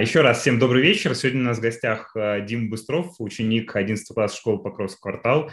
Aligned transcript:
Еще 0.00 0.20
раз 0.20 0.42
всем 0.42 0.60
добрый 0.60 0.80
вечер. 0.80 1.12
Сегодня 1.16 1.40
у 1.40 1.44
нас 1.44 1.58
в 1.58 1.60
гостях 1.60 2.14
э, 2.14 2.44
Дим 2.46 2.70
Быстров, 2.70 3.16
ученик 3.18 3.74
11 3.74 4.14
класса 4.14 4.36
школы 4.36 4.62
Покровский 4.62 5.00
квартал, 5.00 5.50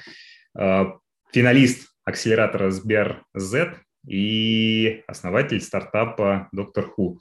э, 0.56 0.86
финалист 1.34 1.90
акселератора 2.04 2.70
Сбер 2.70 3.24
Z 3.34 3.74
и 4.08 5.04
основатель 5.08 5.62
стартапа 5.62 6.50
Доктор 6.52 6.86
Ху. 6.86 7.20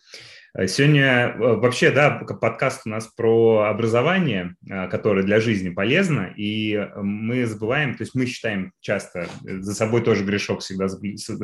Э, 0.56 0.68
сегодня 0.68 1.02
э, 1.02 1.36
вообще, 1.36 1.90
да, 1.90 2.10
подкаст 2.10 2.82
у 2.86 2.88
нас 2.88 3.08
про 3.08 3.62
образование, 3.68 4.54
э, 4.68 4.86
которое 4.88 5.24
для 5.24 5.40
жизни 5.40 5.70
полезно, 5.70 6.32
и 6.36 6.88
мы 6.96 7.44
забываем, 7.46 7.96
то 7.96 8.04
есть 8.04 8.14
мы 8.14 8.26
считаем 8.26 8.72
часто, 8.80 9.26
за 9.42 9.74
собой 9.74 10.02
тоже 10.02 10.24
грешок 10.24 10.60
всегда 10.60 10.86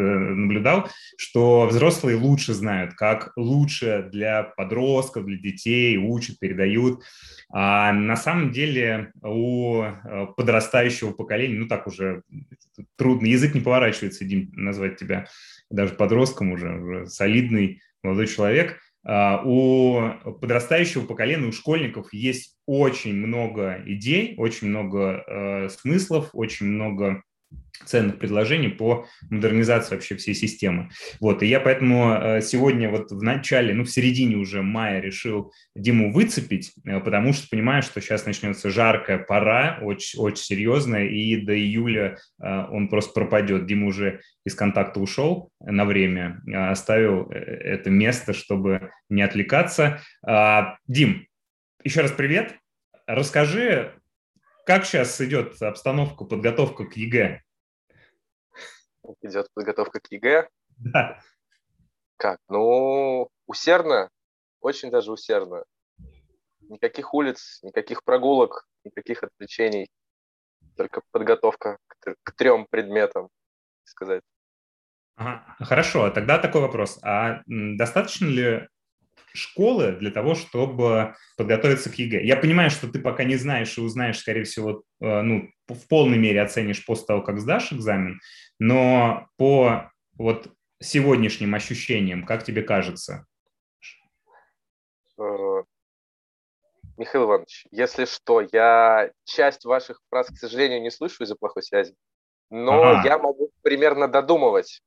наблюдал, 0.00 0.88
что 1.16 1.66
взрослые 1.66 2.16
лучше 2.16 2.54
знают, 2.54 2.94
как 2.94 3.32
лучше 3.36 4.08
для 4.12 4.44
подростков, 4.44 5.24
для 5.24 5.38
детей 5.38 5.96
учат, 5.96 6.38
передают. 6.38 7.02
А 7.52 7.92
на 7.92 8.14
самом 8.14 8.52
деле 8.52 9.12
у 9.22 9.82
подрастающего 10.36 11.10
поколения, 11.12 11.58
ну 11.58 11.66
так 11.66 11.88
уже 11.88 12.22
трудно, 12.96 13.26
язык 13.26 13.54
не 13.54 13.60
поворачивается, 13.60 14.24
Дим, 14.24 14.50
назвать 14.52 14.96
тебя 14.96 15.26
даже 15.70 15.94
подростком 15.94 16.52
уже, 16.52 16.80
уже 16.80 17.06
солидный 17.06 17.82
молодой 18.02 18.26
человек– 18.26 18.78
а, 19.02 19.42
у 19.44 20.12
подрастающего 20.40 21.06
поколения, 21.06 21.46
у 21.46 21.52
школьников 21.52 22.12
есть 22.12 22.56
очень 22.66 23.14
много 23.14 23.82
идей, 23.86 24.34
очень 24.36 24.68
много 24.68 25.24
э, 25.26 25.68
смыслов, 25.70 26.30
очень 26.34 26.66
много 26.66 27.22
ценных 27.84 28.18
предложений 28.18 28.68
по 28.70 29.06
модернизации 29.30 29.94
вообще 29.94 30.16
всей 30.16 30.34
системы. 30.34 30.90
Вот, 31.18 31.42
и 31.42 31.46
я 31.46 31.60
поэтому 31.60 32.12
э, 32.12 32.40
сегодня 32.40 32.90
вот 32.90 33.10
в 33.10 33.22
начале, 33.22 33.74
ну, 33.74 33.84
в 33.84 33.90
середине 33.90 34.36
уже 34.36 34.62
мая 34.62 35.00
решил 35.00 35.52
Диму 35.74 36.12
выцепить, 36.12 36.72
э, 36.84 37.00
потому 37.00 37.32
что 37.32 37.48
понимаю, 37.48 37.82
что 37.82 38.00
сейчас 38.00 38.26
начнется 38.26 38.70
жаркая 38.70 39.18
пора, 39.18 39.78
очень, 39.82 40.20
очень 40.20 40.44
серьезная, 40.44 41.06
и 41.06 41.36
до 41.36 41.58
июля 41.58 42.18
э, 42.42 42.66
он 42.70 42.88
просто 42.88 43.12
пропадет. 43.12 43.66
Дима 43.66 43.86
уже 43.86 44.20
из 44.44 44.54
контакта 44.54 45.00
ушел 45.00 45.50
на 45.60 45.84
время, 45.84 46.40
оставил 46.52 47.30
это 47.30 47.90
место, 47.90 48.32
чтобы 48.32 48.90
не 49.08 49.22
отвлекаться. 49.22 50.00
А, 50.24 50.76
Дим, 50.86 51.26
еще 51.84 52.00
раз 52.00 52.12
привет. 52.12 52.54
Расскажи, 53.06 53.92
как 54.66 54.84
сейчас 54.84 55.20
идет 55.20 55.60
обстановка, 55.62 56.24
подготовка 56.24 56.84
к 56.84 56.96
ЕГЭ? 56.96 57.42
идет 59.22 59.48
подготовка 59.54 60.00
к 60.00 60.10
ЕГЭ. 60.10 60.48
Да. 60.78 61.20
Как? 62.16 62.38
Ну, 62.48 63.28
усердно, 63.46 64.10
очень 64.60 64.90
даже 64.90 65.12
усердно. 65.12 65.64
Никаких 66.60 67.14
улиц, 67.14 67.60
никаких 67.62 68.04
прогулок, 68.04 68.68
никаких 68.84 69.22
отвлечений. 69.22 69.90
Только 70.76 71.02
подготовка 71.10 71.78
к, 71.86 72.14
к 72.22 72.32
трем 72.36 72.66
предметам, 72.70 73.28
сказать. 73.84 74.22
Ага. 75.16 75.56
Хорошо, 75.60 76.04
а 76.04 76.10
тогда 76.10 76.38
такой 76.38 76.60
вопрос. 76.60 76.98
А 77.02 77.42
достаточно 77.46 78.26
ли 78.26 78.68
школы 79.34 79.92
для 79.92 80.10
того, 80.10 80.34
чтобы 80.34 81.14
подготовиться 81.36 81.90
к 81.90 81.94
ЕГЭ? 81.94 82.24
Я 82.24 82.36
понимаю, 82.36 82.70
что 82.70 82.88
ты 82.88 82.98
пока 82.98 83.24
не 83.24 83.36
знаешь 83.36 83.76
и 83.78 83.80
узнаешь, 83.80 84.18
скорее 84.18 84.44
всего, 84.44 84.82
э, 85.00 85.22
ну, 85.22 85.48
в 85.68 85.88
полной 85.88 86.18
мере 86.18 86.42
оценишь 86.42 86.84
после 86.84 87.06
того, 87.06 87.22
как 87.22 87.40
сдашь 87.40 87.72
экзамен, 87.72 88.20
но 88.58 89.28
по 89.36 89.90
вот 90.18 90.48
сегодняшним 90.80 91.54
ощущениям, 91.54 92.24
как 92.24 92.44
тебе 92.44 92.62
кажется? 92.62 93.26
Э, 95.18 95.62
Михаил 96.96 97.24
Иванович, 97.24 97.66
если 97.70 98.04
что, 98.04 98.46
я 98.52 99.10
часть 99.24 99.64
ваших 99.64 100.00
фраз, 100.10 100.28
к 100.28 100.36
сожалению, 100.36 100.82
не 100.82 100.90
слышу 100.90 101.24
из-за 101.24 101.36
плохой 101.36 101.62
связи, 101.62 101.94
но 102.50 102.82
ага. 102.82 103.08
я 103.08 103.18
могу 103.18 103.50
примерно 103.62 104.08
додумывать. 104.08 104.82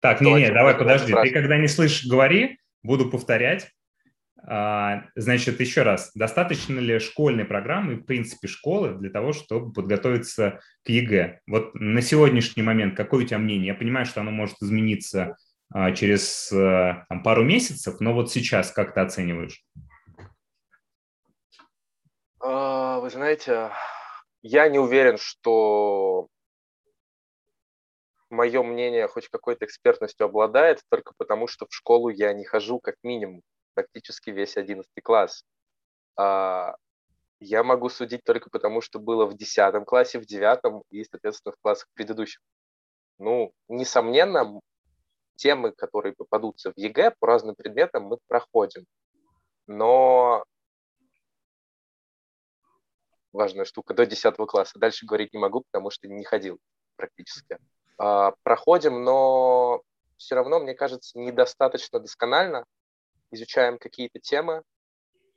Так, 0.00 0.20
не-не, 0.20 0.50
давай, 0.52 0.76
подожди. 0.76 1.12
Ты 1.12 1.30
когда 1.30 1.56
не 1.56 1.66
слышишь, 1.66 2.06
говори, 2.06 2.58
буду 2.82 3.10
повторять. 3.10 3.72
А, 4.46 5.04
значит, 5.16 5.60
еще 5.60 5.82
раз, 5.82 6.12
достаточно 6.14 6.78
ли 6.78 6.98
школьной 6.98 7.44
программы, 7.44 7.96
в 7.96 8.04
принципе, 8.04 8.46
школы 8.46 8.94
для 8.94 9.10
того, 9.10 9.32
чтобы 9.32 9.72
подготовиться 9.72 10.60
к 10.84 10.88
ЕГЭ? 10.88 11.40
Вот 11.46 11.74
на 11.74 12.00
сегодняшний 12.02 12.62
момент 12.62 12.96
какое 12.96 13.24
у 13.24 13.26
тебя 13.26 13.38
мнение? 13.38 13.68
Я 13.68 13.74
понимаю, 13.74 14.06
что 14.06 14.20
оно 14.20 14.30
может 14.30 14.56
измениться 14.62 15.36
а, 15.72 15.92
через 15.92 16.52
а, 16.52 17.04
там, 17.08 17.22
пару 17.22 17.44
месяцев, 17.44 18.00
но 18.00 18.14
вот 18.14 18.30
сейчас 18.30 18.70
как 18.70 18.94
ты 18.94 19.00
оцениваешь? 19.00 19.64
Вы 22.40 23.10
знаете, 23.10 23.70
я 24.42 24.68
не 24.68 24.78
уверен, 24.78 25.18
что 25.18 26.28
мое 28.30 28.62
мнение 28.62 29.08
хоть 29.08 29.28
какой-то 29.28 29.64
экспертностью 29.64 30.26
обладает, 30.26 30.82
только 30.88 31.12
потому 31.16 31.48
что 31.48 31.66
в 31.66 31.74
школу 31.74 32.08
я 32.08 32.32
не 32.32 32.44
хожу 32.44 32.78
как 32.78 32.94
минимум 33.02 33.42
практически 33.78 34.30
весь 34.30 34.56
11 34.56 34.90
класс. 35.04 35.44
А, 36.16 36.74
я 37.38 37.62
могу 37.62 37.88
судить 37.88 38.24
только 38.24 38.50
потому, 38.50 38.80
что 38.80 38.98
было 38.98 39.24
в 39.24 39.36
10 39.36 39.84
классе, 39.84 40.18
в 40.18 40.26
9 40.26 40.84
и, 40.90 41.04
соответственно, 41.04 41.52
в 41.52 41.60
классах 41.62 41.86
предыдущих. 41.94 42.40
Ну, 43.18 43.52
несомненно, 43.68 44.60
темы, 45.36 45.70
которые 45.70 46.12
попадутся 46.14 46.72
в 46.72 46.76
ЕГЭ 46.76 47.14
по 47.20 47.28
разным 47.28 47.54
предметам, 47.54 48.04
мы 48.04 48.18
проходим. 48.26 48.84
Но 49.68 50.42
важная 53.32 53.64
штука, 53.64 53.94
до 53.94 54.06
10 54.06 54.34
класса. 54.48 54.80
Дальше 54.80 55.06
говорить 55.06 55.32
не 55.32 55.38
могу, 55.38 55.62
потому 55.70 55.90
что 55.90 56.08
не 56.08 56.24
ходил 56.24 56.58
практически. 56.96 57.58
А, 57.96 58.32
проходим, 58.42 59.04
но 59.04 59.82
все 60.16 60.34
равно, 60.34 60.58
мне 60.58 60.74
кажется, 60.74 61.16
недостаточно 61.16 62.00
досконально, 62.00 62.64
изучаем 63.30 63.78
какие-то 63.78 64.18
темы, 64.20 64.62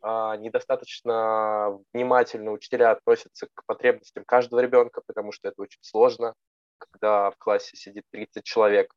а, 0.01 0.35
недостаточно 0.37 1.79
внимательно 1.93 2.51
учителя 2.51 2.91
относятся 2.91 3.47
к 3.53 3.65
потребностям 3.65 4.25
каждого 4.25 4.59
ребенка, 4.59 5.01
потому 5.05 5.31
что 5.31 5.47
это 5.47 5.61
очень 5.61 5.81
сложно, 5.81 6.33
когда 6.79 7.29
в 7.29 7.37
классе 7.37 7.77
сидит 7.77 8.03
30 8.11 8.43
человек. 8.43 8.93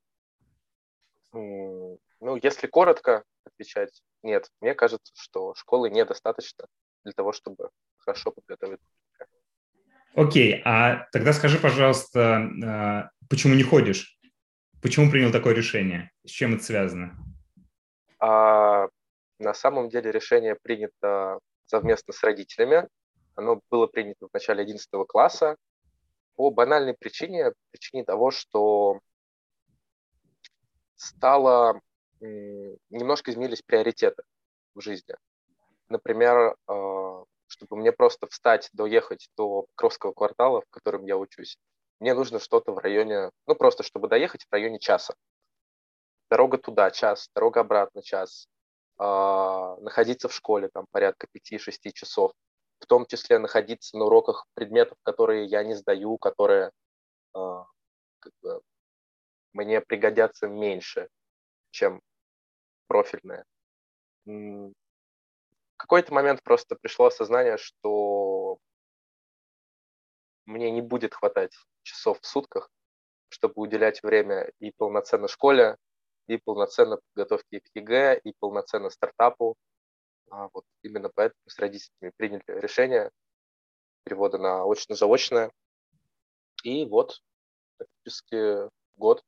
Ну, 1.33 1.99
если 2.43 2.67
коротко 2.69 3.25
отвечать, 3.45 4.03
нет. 4.23 4.49
Мне 4.61 4.75
кажется, 4.75 5.13
что 5.15 5.55
школы 5.55 5.91
недостаточно 5.91 6.67
для 7.05 7.13
того, 7.13 7.33
чтобы 7.33 7.69
хорошо 7.99 8.31
подготовить. 8.31 8.81
Окей, 10.15 10.63
а 10.65 11.07
тогда 11.13 11.33
скажи, 11.33 11.59
пожалуйста, 11.59 12.49
а, 12.65 13.11
почему 13.29 13.55
не 13.55 13.63
ходишь? 13.63 14.19
Почему 14.81 15.11
принял 15.11 15.33
такое 15.33 15.55
решение? 15.55 16.11
С 16.25 16.31
чем 16.31 16.55
это 16.55 16.63
связано? 16.63 17.34
А, 18.27 18.89
на 19.39 19.53
самом 19.53 19.91
деле 19.91 20.11
решение 20.11 20.55
принято 20.55 21.39
совместно 21.67 22.15
с 22.15 22.23
родителями. 22.23 22.89
Оно 23.35 23.61
было 23.71 23.87
принято 23.87 24.29
в 24.29 24.33
начале 24.33 24.63
11 24.63 24.89
класса 25.07 25.57
по 26.35 26.51
банальной 26.51 26.95
причине, 26.95 27.53
причине 27.71 28.03
того, 28.03 28.31
что 28.31 29.01
стало 30.97 31.83
немножко 32.21 33.31
изменились 33.31 33.61
приоритеты 33.61 34.23
в 34.75 34.81
жизни. 34.81 35.15
Например, 35.91 36.57
а, 36.67 37.25
чтобы 37.47 37.77
мне 37.77 37.93
просто 37.93 38.27
встать, 38.29 38.71
доехать 38.73 39.29
до 39.37 39.67
Покровского 39.75 40.13
квартала, 40.15 40.63
в 40.63 40.71
котором 40.71 41.05
я 41.05 41.19
учусь, 41.19 41.59
мне 42.01 42.15
нужно 42.15 42.39
что-то 42.39 42.73
в 42.73 42.79
районе, 42.79 43.31
ну 43.47 43.55
просто 43.55 43.83
чтобы 43.83 44.09
доехать 44.09 44.45
в 44.45 44.53
районе 44.53 44.79
часа 44.79 45.15
дорога 46.31 46.59
туда 46.59 46.91
час, 46.91 47.29
дорога 47.35 47.61
обратно 47.61 48.03
час, 48.03 48.49
э, 48.99 49.03
находиться 49.03 50.29
в 50.29 50.35
школе 50.35 50.69
там 50.73 50.87
порядка 50.91 51.27
5-6 51.33 51.93
часов, 51.93 52.33
в 52.81 52.87
том 52.87 53.07
числе 53.07 53.39
находиться 53.39 53.97
на 53.97 54.05
уроках 54.07 54.47
предметов, 54.55 54.99
которые 55.03 55.47
я 55.47 55.63
не 55.65 55.75
сдаю, 55.75 56.19
которые 56.19 56.71
э, 57.35 57.65
как 58.21 58.33
бы, 58.43 58.61
мне 59.53 59.81
пригодятся 59.81 60.49
меньше, 60.49 61.09
чем 61.71 62.01
профильные. 62.87 63.45
В 64.27 64.73
какой-то 65.77 66.15
момент 66.15 66.43
просто 66.43 66.77
пришло 66.77 67.07
осознание, 67.07 67.59
что 67.59 68.59
мне 70.47 70.71
не 70.71 70.83
будет 70.83 71.15
хватать 71.15 71.53
часов 71.83 72.21
в 72.21 72.27
сутках, 72.27 72.71
чтобы 73.29 73.55
уделять 73.57 74.03
время 74.03 74.51
и 74.61 74.73
полноценно 74.73 75.29
школе, 75.29 75.77
и 76.27 76.39
полноценно 76.39 76.99
подготовке 77.13 77.61
к 77.61 77.69
ЕГЭ, 77.75 78.21
и 78.25 78.33
полноценно 78.39 78.91
стартапу. 78.91 79.57
А 80.31 80.49
вот 80.53 80.65
именно 80.83 81.11
поэтому 81.15 81.41
с 81.47 81.59
родителями 81.59 82.13
приняли 82.17 82.43
решение 82.47 83.11
перевода 84.05 84.39
на 84.39 84.65
очно-заочное. 84.65 85.51
И 86.63 86.85
вот 86.87 87.21
практически 87.77 88.69
год, 88.97 89.23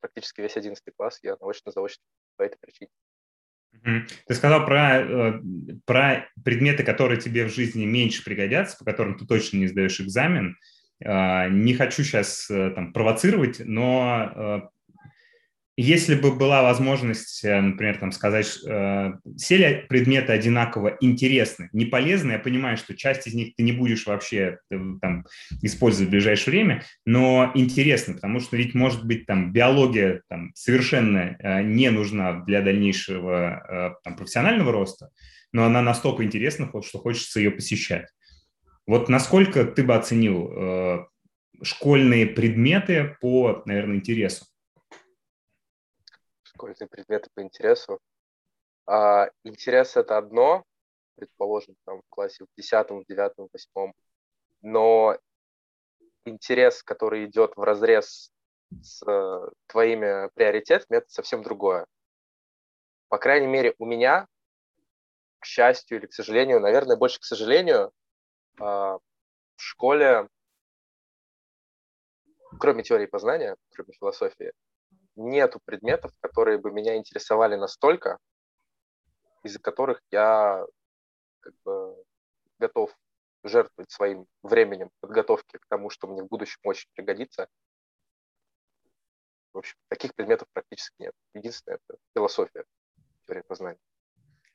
практически 0.00 0.40
весь 0.40 0.56
11 0.56 0.82
класс 0.96 1.18
я 1.22 1.36
на 1.40 1.48
очно-заочно 1.48 2.02
по 2.36 2.42
этой 2.42 2.58
причине. 2.58 2.90
Ты 4.26 4.34
сказал 4.34 4.66
про, 4.66 5.00
э, 5.00 5.40
про 5.86 6.28
предметы, 6.44 6.84
которые 6.84 7.20
тебе 7.20 7.46
в 7.46 7.52
жизни 7.52 7.86
меньше 7.86 8.22
пригодятся, 8.22 8.76
по 8.76 8.84
которым 8.84 9.16
ты 9.18 9.26
точно 9.26 9.58
не 9.58 9.66
сдаешь 9.66 10.00
экзамен. 10.00 10.56
А, 11.04 11.48
не 11.48 11.74
хочу 11.74 12.04
сейчас 12.04 12.50
э, 12.50 12.70
там 12.70 12.92
провоцировать, 12.92 13.60
но 13.60 14.30
э, 14.34 14.68
если 15.76 16.14
бы 16.14 16.32
была 16.32 16.62
возможность, 16.62 17.42
э, 17.44 17.60
например, 17.60 17.96
там 17.96 18.12
сказать, 18.12 18.58
э, 18.66 19.12
все 19.38 19.56
ли 19.56 19.86
предметы 19.88 20.32
одинаково 20.32 20.98
интересны, 21.00 21.70
не 21.72 21.86
полезны, 21.86 22.32
я 22.32 22.38
понимаю, 22.38 22.76
что 22.76 22.94
часть 22.94 23.26
из 23.26 23.32
них 23.32 23.54
ты 23.56 23.62
не 23.62 23.72
будешь 23.72 24.06
вообще 24.06 24.58
э, 24.70 24.78
там, 25.00 25.24
использовать 25.62 26.08
в 26.08 26.10
ближайшее 26.10 26.52
время, 26.52 26.84
но 27.06 27.50
интересны, 27.54 28.14
потому 28.14 28.40
что 28.40 28.56
ведь 28.56 28.74
может 28.74 29.06
быть 29.06 29.24
там 29.24 29.52
биология 29.52 30.22
там, 30.28 30.52
совершенно 30.54 31.36
не 31.62 31.90
нужна 31.90 32.40
для 32.44 32.60
дальнейшего 32.60 33.98
там, 34.04 34.16
профессионального 34.16 34.72
роста, 34.72 35.08
но 35.52 35.64
она 35.64 35.80
настолько 35.80 36.22
интересна, 36.22 36.70
что 36.82 36.98
хочется 36.98 37.40
ее 37.40 37.50
посещать. 37.50 38.08
Вот 38.86 39.08
насколько 39.08 39.64
ты 39.64 39.84
бы 39.84 39.94
оценил 39.94 41.08
школьные 41.62 42.26
предметы 42.26 43.16
по, 43.20 43.62
наверное, 43.66 43.96
интересу? 43.96 44.46
Школьные 46.54 46.88
предметы 46.88 47.28
по 47.34 47.42
интересу. 47.42 48.00
А, 48.86 49.28
интерес 49.44 49.96
это 49.96 50.18
одно, 50.18 50.64
предположим, 51.16 51.76
там 51.84 52.00
в 52.02 52.08
классе 52.08 52.44
в 52.44 52.48
10, 52.56 52.90
в 52.90 53.04
9, 53.06 53.32
в 53.36 53.48
8, 53.52 53.92
но 54.62 55.18
интерес, 56.24 56.82
который 56.82 57.26
идет 57.26 57.56
в 57.56 57.62
разрез 57.62 58.32
с 58.82 59.02
э, 59.06 59.48
твоими 59.66 60.28
приоритетами, 60.34 60.98
это 60.98 61.10
совсем 61.10 61.42
другое. 61.42 61.86
По 63.08 63.18
крайней 63.18 63.46
мере, 63.46 63.74
у 63.78 63.84
меня, 63.84 64.26
к 65.40 65.44
счастью 65.44 65.98
или 65.98 66.06
к 66.06 66.14
сожалению, 66.14 66.60
наверное, 66.60 66.96
больше 66.96 67.20
к 67.20 67.24
сожалению, 67.24 67.92
э, 68.58 68.62
в 68.62 69.00
школе, 69.56 70.28
кроме 72.58 72.82
теории 72.82 73.06
познания, 73.06 73.56
кроме 73.72 73.92
философии, 73.92 74.52
нету 75.16 75.60
предметов, 75.64 76.12
которые 76.20 76.58
бы 76.58 76.70
меня 76.70 76.96
интересовали 76.96 77.56
настолько, 77.56 78.18
из-за 79.42 79.58
которых 79.58 80.00
я 80.10 80.64
как 81.40 81.54
бы, 81.64 81.96
готов 82.58 82.96
жертвовать 83.44 83.90
своим 83.90 84.26
временем 84.42 84.90
подготовки 85.00 85.58
к 85.58 85.66
тому, 85.68 85.90
что 85.90 86.06
мне 86.06 86.22
в 86.22 86.28
будущем 86.28 86.60
очень 86.64 86.88
пригодится. 86.94 87.48
В 89.52 89.58
общем, 89.58 89.76
таких 89.88 90.14
предметов 90.14 90.48
практически 90.52 90.94
нет. 90.98 91.12
Единственное– 91.34 91.78
это 91.88 91.98
философия, 92.14 92.64
теория 93.26 93.42
познания. 93.42 93.78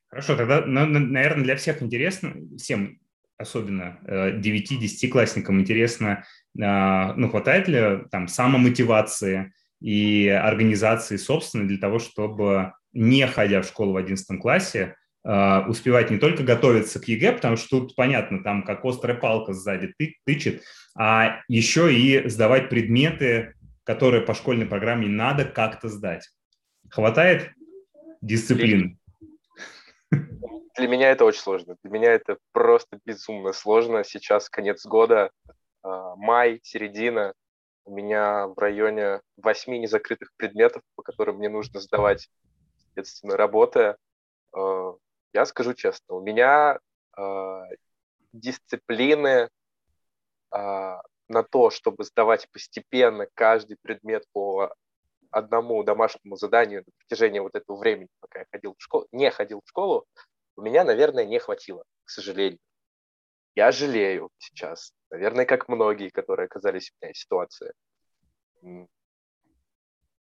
Хорошо, 0.07 0.37
тогда, 0.37 0.65
наверное, 0.65 1.43
для 1.43 1.57
всех 1.57 1.83
интересно, 1.83 2.33
всем 2.57 2.99
особенно 3.37 3.99
9-10-классникам 4.07 5.59
интересно, 5.59 6.25
а, 6.59 7.13
ну, 7.13 7.29
хватает 7.29 7.67
ли 7.67 8.07
там 8.09 8.27
самомотивации, 8.27 9.53
и 9.79 10.27
организации 10.27 11.17
собственной 11.17 11.67
для 11.67 11.77
того, 11.77 11.99
чтобы, 11.99 12.73
не 12.93 13.25
ходя 13.27 13.61
в 13.61 13.67
школу 13.67 13.93
в 13.93 13.97
11 13.97 14.39
классе, 14.39 14.95
а, 15.23 15.65
успевать 15.67 16.09
не 16.09 16.17
только 16.17 16.43
готовиться 16.43 16.99
к 16.99 17.07
ЕГЭ, 17.07 17.33
потому 17.33 17.57
что 17.57 17.81
тут 17.81 17.95
понятно, 17.95 18.43
там 18.43 18.63
как 18.63 18.85
острая 18.85 19.17
палка 19.17 19.53
сзади 19.53 19.93
ты, 19.97 20.15
тычет, 20.25 20.63
а 20.97 21.41
еще 21.47 21.93
и 21.93 22.27
сдавать 22.29 22.69
предметы, 22.69 23.53
которые 23.83 24.21
по 24.21 24.33
школьной 24.33 24.65
программе 24.65 25.07
надо 25.07 25.45
как-то 25.45 25.89
сдать. 25.89 26.29
Хватает 26.89 27.51
дисциплины? 28.21 28.97
Для 30.09 30.87
меня 30.87 31.11
это 31.11 31.25
очень 31.25 31.41
сложно. 31.41 31.75
Для 31.83 31.91
меня 31.91 32.11
это 32.11 32.37
просто 32.53 32.99
безумно 33.03 33.51
сложно. 33.51 34.03
Сейчас 34.03 34.49
конец 34.49 34.85
года, 34.85 35.31
а, 35.83 36.15
май, 36.15 36.59
середина 36.63 37.33
у 37.87 37.93
меня 37.93 38.47
в 38.47 38.57
районе 38.57 39.21
восьми 39.37 39.79
незакрытых 39.79 40.31
предметов, 40.35 40.83
по 40.95 41.03
которым 41.03 41.37
мне 41.37 41.47
нужно 41.47 41.79
сдавать, 41.79 42.29
соответственно, 42.77 43.37
работы. 43.37 43.95
Э, 44.55 44.93
я 45.33 45.45
скажу 45.45 45.73
честно, 45.73 46.15
у 46.15 46.21
меня 46.21 46.79
э, 47.17 47.61
дисциплины 48.33 49.49
э, 49.49 49.49
на 50.51 51.43
то, 51.49 51.69
чтобы 51.69 52.03
сдавать 52.03 52.49
постепенно 52.51 53.27
каждый 53.33 53.77
предмет 53.81 54.25
по 54.33 54.73
одному 55.31 55.81
домашнему 55.83 56.35
заданию 56.35 56.83
на 56.85 56.91
протяжении 56.97 57.39
вот 57.39 57.55
этого 57.55 57.77
времени, 57.77 58.09
пока 58.19 58.39
я 58.39 58.45
ходил 58.51 58.75
в 58.77 58.83
школу, 58.83 59.07
не 59.13 59.31
ходил 59.31 59.61
в 59.63 59.69
школу, 59.69 60.05
у 60.57 60.61
меня, 60.61 60.83
наверное, 60.83 61.25
не 61.25 61.39
хватило, 61.39 61.83
к 62.03 62.09
сожалению. 62.09 62.59
Я 63.57 63.71
жалею 63.71 64.29
сейчас, 64.37 64.93
наверное, 65.09 65.47
как 65.47 65.67
многие, 65.67 66.09
которые 66.09 66.45
оказались 66.45 66.91
в 66.91 67.01
моей 67.01 67.15
ситуации. 67.15 67.73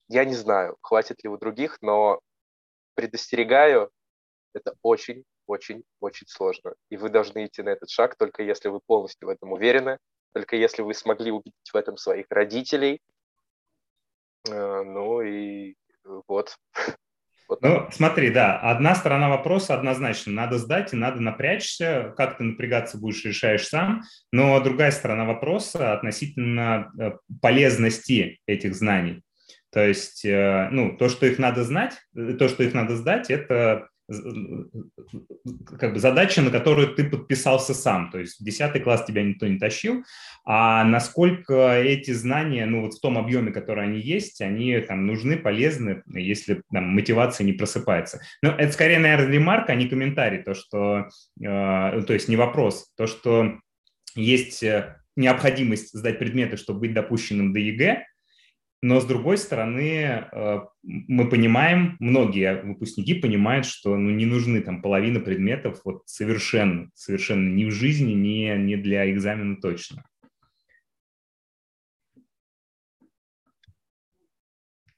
Я 0.09 0.25
не 0.25 0.35
знаю, 0.35 0.79
хватит 0.81 1.23
ли 1.23 1.29
у 1.29 1.37
других, 1.37 1.77
но 1.83 2.21
предостерегаю, 2.95 3.91
это 4.55 4.73
очень, 4.81 5.25
очень, 5.47 5.85
очень 6.01 6.27
сложно. 6.27 6.73
И 6.89 6.97
вы 6.97 7.11
должны 7.11 7.45
идти 7.45 7.61
на 7.61 7.69
этот 7.69 7.91
шаг 7.91 8.17
только 8.17 8.43
если 8.43 8.71
вы 8.71 8.81
полностью 8.81 9.29
в 9.29 9.31
этом 9.31 9.53
уверены, 9.53 9.99
только 10.33 10.57
если 10.57 10.81
вы 10.81 10.95
смогли 10.95 11.31
убедить 11.31 11.71
в 11.71 11.77
этом 11.77 11.99
своих 11.99 12.25
родителей. 12.31 12.99
Э, 14.49 14.83
ну 14.85 15.21
и 15.21 15.75
вот. 16.27 16.57
Вот 17.49 17.62
ну, 17.62 17.89
смотри, 17.91 18.29
да, 18.31 18.59
одна 18.59 18.95
сторона 18.95 19.31
вопроса 19.31 19.75
однозначно, 19.75 20.33
надо 20.33 20.59
сдать 20.59 20.93
и 20.93 20.97
надо 20.97 21.21
напрячься, 21.21 22.12
как 22.15 22.37
ты 22.37 22.45
напрягаться 22.45 22.99
будешь, 22.99 23.25
решаешь 23.25 23.67
сам, 23.67 24.03
но 24.33 24.61
другая 24.61 24.91
сторона 24.91 25.25
вопроса 25.25 25.95
относительно 25.95 26.93
э, 27.00 27.12
полезности 27.41 28.39
этих 28.47 28.75
знаний. 28.75 29.23
То 29.73 29.87
есть, 29.87 30.27
э, 30.27 30.69
ну, 30.71 30.95
то, 30.99 31.09
что 31.09 31.25
их 31.25 31.39
надо 31.39 31.65
знать, 31.65 31.95
э, 32.15 32.35
то, 32.35 32.49
что 32.49 32.65
их 32.65 32.75
надо 32.75 32.97
сдать, 32.97 33.31
это 33.31 33.89
как 35.78 35.93
бы 35.93 35.99
задача, 35.99 36.40
на 36.40 36.50
которую 36.50 36.94
ты 36.94 37.05
подписался 37.05 37.75
сам. 37.75 38.10
То 38.10 38.19
есть 38.19 38.40
в 38.40 38.44
10 38.44 38.82
класс 38.82 39.05
тебя 39.05 39.22
никто 39.22 39.46
не 39.46 39.58
тащил, 39.58 40.02
а 40.46 40.82
насколько 40.84 41.75
эти 41.75 42.12
знания, 42.12 42.64
ну 42.64 42.81
вот 42.82 42.94
в 42.94 43.00
том 43.00 43.19
объеме, 43.19 43.52
который 43.52 43.84
они 43.84 44.00
есть, 44.00 44.40
они 44.40 44.81
там 44.81 45.06
нужны, 45.06 45.37
полезны, 45.37 46.02
если 46.06 46.62
там 46.72 46.84
мотивация 46.84 47.44
не 47.44 47.52
просыпается. 47.52 48.20
Но 48.43 48.50
это 48.50 48.72
скорее, 48.72 48.99
наверное, 48.99 49.31
ремарка, 49.32 49.72
а 49.72 49.76
не 49.76 49.88
комментарий, 49.88 50.43
то, 50.43 50.55
что, 50.55 51.08
э, 51.40 52.02
то 52.02 52.12
есть 52.12 52.28
не 52.28 52.37
вопрос, 52.37 52.90
то, 52.96 53.06
что 53.06 53.58
есть 54.15 54.62
э, 54.62 54.96
необходимость 55.17 55.93
сдать 55.93 56.19
предметы, 56.19 56.56
чтобы 56.56 56.81
быть 56.81 56.94
допущенным 56.94 57.53
до 57.53 57.58
ЕГЭ, 57.58 58.06
но 58.81 59.01
с 59.01 59.05
другой 59.05 59.39
стороны, 59.39 60.29
э, 60.31 60.61
мы 60.82 61.29
понимаем, 61.29 61.97
многие 61.99 62.63
выпускники 62.63 63.15
понимают, 63.15 63.67
что 63.67 63.97
ну, 63.97 64.11
не 64.11 64.25
нужны 64.25 64.61
там 64.61 64.82
половина 64.82 65.19
предметов 65.19 65.81
вот 65.85 66.03
совершенно, 66.06 66.89
совершенно 66.94 67.49
ни 67.49 67.65
в 67.65 67.73
жизни, 67.73 68.13
ни, 68.13 68.56
ни 68.56 68.77
для 68.77 69.11
экзамена 69.11 69.61
точно. 69.61 70.05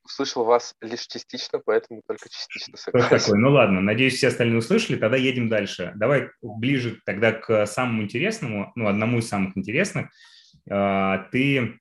Услышал 0.05 0.45
вас 0.45 0.75
лишь 0.83 1.07
частично, 1.07 1.61
поэтому 1.65 2.03
только 2.07 2.29
частично 2.29 2.77
согласен. 2.77 3.19
Такой? 3.19 3.39
Ну 3.39 3.51
ладно, 3.53 3.81
надеюсь, 3.81 4.17
все 4.17 4.29
остальные 4.29 4.59
услышали, 4.59 4.99
тогда 4.99 5.17
едем 5.17 5.49
дальше. 5.49 5.93
Давай 5.95 6.29
ближе 6.43 7.01
тогда 7.07 7.33
к 7.33 7.65
самому 7.65 8.03
интересному, 8.03 8.73
ну, 8.75 8.89
одному 8.89 9.21
из 9.21 9.29
самых 9.29 9.57
интересных. 9.57 10.11
Э, 10.69 11.25
ты 11.33 11.81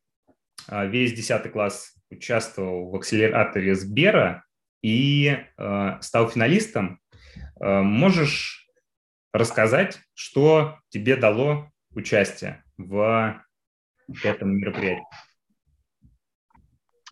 весь 0.71 1.13
10 1.13 1.51
класс 1.51 1.95
участвовал 2.09 2.89
в 2.89 2.95
акселераторе 2.95 3.75
Сбера 3.75 4.45
и 4.81 5.37
э, 5.57 6.01
стал 6.01 6.29
финалистом. 6.29 7.01
Э, 7.59 7.81
можешь 7.81 8.69
рассказать, 9.33 9.99
что 10.13 10.77
тебе 10.89 11.15
дало 11.15 11.71
участие 11.91 12.63
в 12.77 13.41
этом 14.23 14.57
мероприятии? 14.57 15.05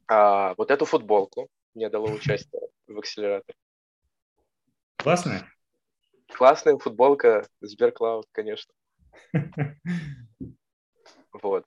А, 0.08 0.56
вот 0.58 0.72
эту 0.72 0.86
футболку 0.86 1.50
мне 1.74 1.90
дало 1.90 2.12
участие 2.12 2.62
в 2.88 2.98
акселераторе. 2.98 3.58
Классная? 4.98 5.44
Классная 6.34 6.78
футболка 6.78 7.48
Сберклауд, 7.62 8.28
конечно. 8.32 8.74
Вот. 11.44 11.66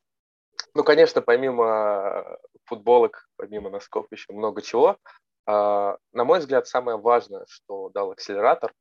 Ну, 0.74 0.84
конечно, 0.84 1.20
помимо 1.20 2.38
футболок, 2.64 3.28
помимо 3.36 3.70
носков, 3.70 4.06
еще 4.10 4.32
много 4.32 4.62
чего. 4.62 4.98
А, 5.46 5.96
на 6.12 6.24
мой 6.24 6.38
взгляд, 6.38 6.68
самое 6.68 6.96
важное, 6.96 7.44
что 7.48 7.88
дал 7.90 8.12
акселератор, 8.12 8.72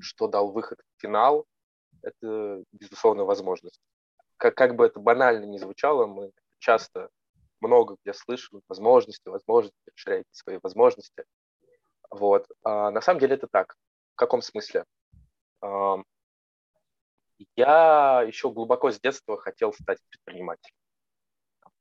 что 0.00 0.28
дал 0.28 0.50
выход 0.50 0.80
в 0.80 1.00
финал, 1.02 1.46
это, 2.02 2.64
безусловно, 2.72 3.24
возможность. 3.24 3.80
Как, 4.36 4.54
как 4.54 4.74
бы 4.74 4.86
это 4.86 4.98
банально 4.98 5.44
ни 5.44 5.58
звучало, 5.58 6.06
мы 6.06 6.32
часто 6.58 7.10
много 7.60 7.96
где 8.02 8.12
слышим 8.12 8.62
возможности, 8.68 9.28
возможности, 9.28 9.78
расширяйте 9.86 10.28
свои 10.32 10.58
возможности. 10.62 11.24
Вот. 12.10 12.46
А 12.64 12.90
на 12.90 13.00
самом 13.00 13.20
деле 13.20 13.36
это 13.36 13.46
так. 13.46 13.76
В 14.14 14.16
каком 14.16 14.42
смысле? 14.42 14.84
Я 17.56 18.22
еще 18.26 18.50
глубоко 18.50 18.90
с 18.90 19.00
детства 19.00 19.38
хотел 19.38 19.72
стать 19.72 19.98
предпринимателем. 20.08 20.74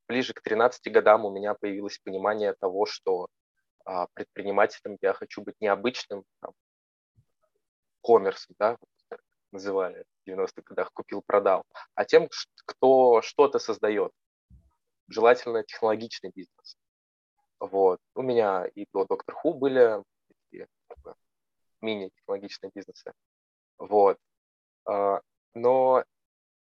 Ближе 0.07 0.33
к 0.33 0.41
13 0.41 0.91
годам 0.91 1.25
у 1.25 1.31
меня 1.31 1.53
появилось 1.53 1.99
понимание 1.99 2.53
того, 2.53 2.85
что 2.85 3.27
а, 3.85 4.07
предпринимателем 4.13 4.97
я 5.01 5.13
хочу 5.13 5.41
быть 5.41 5.55
необычным, 5.59 6.23
там, 6.41 6.51
коммерсом, 8.01 8.55
да, 8.59 8.77
называли 9.51 10.05
в 10.23 10.29
90-х 10.29 10.61
годах, 10.63 10.91
купил-продал, 10.93 11.63
а 11.95 12.05
тем, 12.05 12.29
кто 12.65 13.21
что-то 13.21 13.59
создает. 13.59 14.11
Желательно 15.07 15.63
технологичный 15.63 16.31
бизнес. 16.33 16.77
Вот. 17.59 17.99
У 18.15 18.21
меня 18.21 18.65
и 18.65 18.87
до 18.93 19.05
Доктор 19.05 19.35
Ху 19.35 19.53
были 19.53 20.03
мини-технологичные 21.81 22.71
бизнесы. 22.73 23.13
Вот. 23.77 24.17
Но 25.53 26.03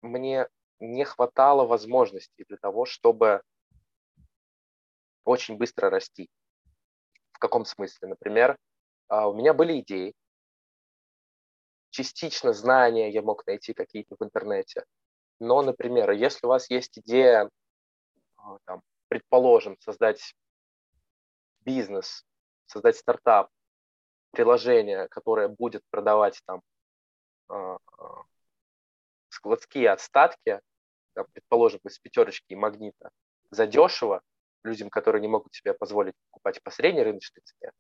мне 0.02 0.48
не 0.80 1.04
хватало 1.06 1.66
возможностей 1.66 2.46
для 2.48 2.58
того, 2.58 2.86
чтобы 2.86 3.42
очень 5.24 5.58
быстро 5.58 5.90
расти. 5.90 6.30
В 7.32 7.40
каком 7.40 7.66
смысле? 7.66 8.10
Например, 8.10 8.58
а, 9.08 9.28
у 9.28 9.34
меня 9.34 9.54
были 9.54 9.80
идеи, 9.82 10.14
частично 11.90 12.54
знания 12.54 13.10
я 13.10 13.22
мог 13.22 13.46
найти 13.48 13.74
какие-то 13.74 14.16
в 14.20 14.24
интернете. 14.24 14.86
Но, 15.40 15.62
например, 15.62 16.12
если 16.12 16.46
у 16.46 16.50
вас 16.50 16.70
есть 16.70 16.98
идея, 17.00 17.50
а, 18.38 18.58
там, 18.66 18.82
предположим, 19.08 19.78
создать 19.80 20.36
бизнес, 21.62 22.24
создать 22.66 22.98
стартап, 22.98 23.50
приложение, 24.32 25.08
которое 25.10 25.48
будет 25.48 25.84
продавать 25.90 26.42
там 26.46 26.62
а, 27.50 27.78
складские 29.38 29.92
остатки, 29.92 30.60
там, 31.14 31.26
предположим, 31.32 31.80
из 31.86 32.00
пятерочки 32.00 32.54
и 32.54 32.56
магнита, 32.56 33.12
задешево 33.52 34.22
людям, 34.64 34.90
которые 34.90 35.22
не 35.22 35.28
могут 35.28 35.54
себе 35.54 35.74
позволить 35.74 36.16
покупать 36.26 36.62
по 36.64 36.72
средней 36.72 37.04
рыночной 37.04 37.42
цене, 37.44 37.72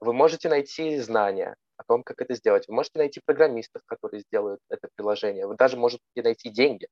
вы 0.00 0.12
можете 0.12 0.48
найти 0.48 0.98
знания 0.98 1.56
о 1.76 1.82
том, 1.84 2.02
как 2.02 2.20
это 2.20 2.34
сделать. 2.34 2.68
Вы 2.68 2.74
можете 2.74 2.98
найти 2.98 3.20
программистов, 3.24 3.82
которые 3.86 4.20
сделают 4.20 4.60
это 4.68 4.88
приложение. 4.94 5.46
Вы 5.46 5.56
даже 5.56 5.76
можете 5.76 6.02
найти 6.16 6.50
деньги 6.50 6.86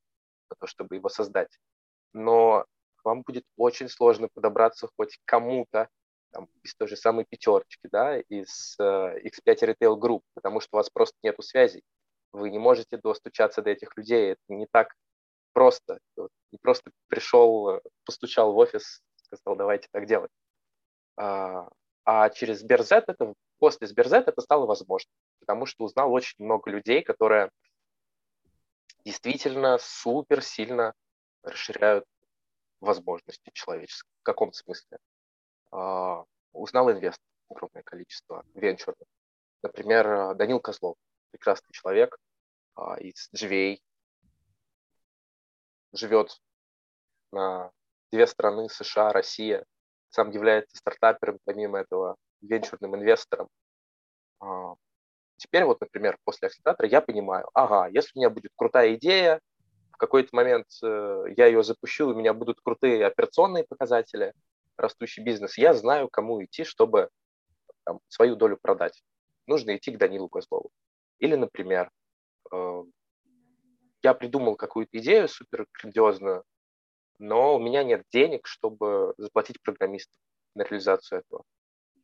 на 0.51 0.57
то, 0.59 0.67
чтобы 0.67 0.97
его 0.97 1.09
создать. 1.09 1.57
Но 2.13 2.67
вам 3.05 3.23
будет 3.23 3.45
очень 3.57 3.89
сложно 3.89 4.29
подобраться 4.35 4.89
хоть 4.97 5.19
кому-то 5.25 5.89
там, 6.33 6.49
из 6.63 6.75
той 6.75 6.89
же 6.89 6.97
самой 6.97 7.25
пятерочки, 7.25 7.89
да, 7.93 8.19
из 8.19 8.77
uh, 8.81 9.15
X5 9.23 9.75
Retail 9.75 9.99
Group, 9.99 10.23
потому 10.35 10.61
что 10.61 10.77
у 10.77 10.79
вас 10.79 10.91
просто 10.91 11.17
нету 11.23 11.43
связей. 11.43 11.83
Вы 12.33 12.51
не 12.51 12.59
можете 12.59 12.97
достучаться 12.97 13.63
до 13.63 13.71
этих 13.71 13.97
людей. 13.97 14.33
Это 14.33 14.41
не 14.49 14.67
так 14.67 14.95
просто. 15.53 15.99
Не 16.17 16.59
просто 16.61 16.91
пришел, 17.09 17.81
постучал 18.05 18.53
в 18.53 18.57
офис, 18.57 19.03
сказал, 19.17 19.57
давайте 19.57 19.89
так 19.93 20.07
делать. 20.07 20.31
А, 21.17 21.69
а 22.05 22.31
через 22.31 22.61
Сберзет 22.61 23.05
это, 23.09 23.35
после 23.59 23.87
Сберзет 23.87 24.29
это 24.29 24.41
стало 24.41 24.67
возможно, 24.67 25.11
потому 25.41 25.67
что 25.67 25.85
узнал 25.85 26.13
очень 26.13 26.45
много 26.45 26.71
людей, 26.71 27.03
которые 27.03 27.51
действительно 29.05 29.79
супер 29.79 30.43
сильно 30.43 30.95
расширяют 31.43 32.05
возможности 32.81 33.51
человеческие. 33.53 34.13
В 34.21 34.25
каком 34.25 34.53
смысле? 34.53 34.99
Uh, 35.73 36.27
узнал 36.53 36.91
инвестор 36.91 37.25
огромное 37.49 37.83
количество, 37.83 38.45
венчурных. 38.55 39.09
Например, 39.63 40.35
Данил 40.35 40.61
Козлов, 40.61 40.97
прекрасный 41.33 41.73
человек 41.73 42.17
uh, 42.79 43.01
из 43.01 43.29
GVA, 43.35 43.79
живет 45.93 46.41
на 47.33 47.71
две 48.11 48.27
страны, 48.27 48.69
США, 48.69 49.13
Россия, 49.13 49.65
сам 50.11 50.31
является 50.31 50.77
стартапером, 50.77 51.39
помимо 51.45 51.79
этого, 51.79 52.17
венчурным 52.41 52.95
инвестором. 52.97 53.49
А, 54.41 54.75
теперь 55.37 55.65
вот, 55.65 55.81
например, 55.81 56.19
после 56.25 56.49
акселератора 56.49 56.89
я 56.89 57.01
понимаю, 57.01 57.49
ага, 57.55 57.89
если 57.89 58.13
у 58.15 58.21
меня 58.21 58.31
будет 58.31 58.53
крутая 58.57 58.95
идея, 58.95 59.41
в 59.93 59.97
какой-то 59.97 60.35
момент 60.35 60.67
э, 60.83 61.25
я 61.37 61.47
ее 61.47 61.63
запущу, 61.63 62.09
у 62.09 62.15
меня 62.15 62.35
будут 62.35 62.61
крутые 62.61 63.07
операционные 63.07 63.65
показатели, 63.65 64.35
растущий 64.77 65.23
бизнес, 65.23 65.57
я 65.57 65.75
знаю, 65.75 66.09
кому 66.09 66.45
идти, 66.45 66.65
чтобы 66.65 67.09
там, 67.85 68.01
свою 68.09 68.37
долю 68.37 68.59
продать. 68.61 69.03
Нужно 69.47 69.77
идти 69.77 69.93
к 69.93 69.99
Данилу 69.99 70.29
Козлову. 70.29 70.71
Или, 71.23 71.37
например, 71.37 71.89
э, 72.53 72.83
я 74.03 74.13
придумал 74.13 74.57
какую-то 74.57 74.99
идею 74.99 75.29
супер 75.29 75.67
грандиозную, 75.73 76.43
но 77.21 77.55
у 77.55 77.61
меня 77.61 77.85
нет 77.85 78.03
денег, 78.11 78.49
чтобы 78.49 79.15
заплатить 79.17 79.63
программистам 79.63 80.21
на 80.57 80.65
реализацию 80.65 81.21
этого. 81.21 81.45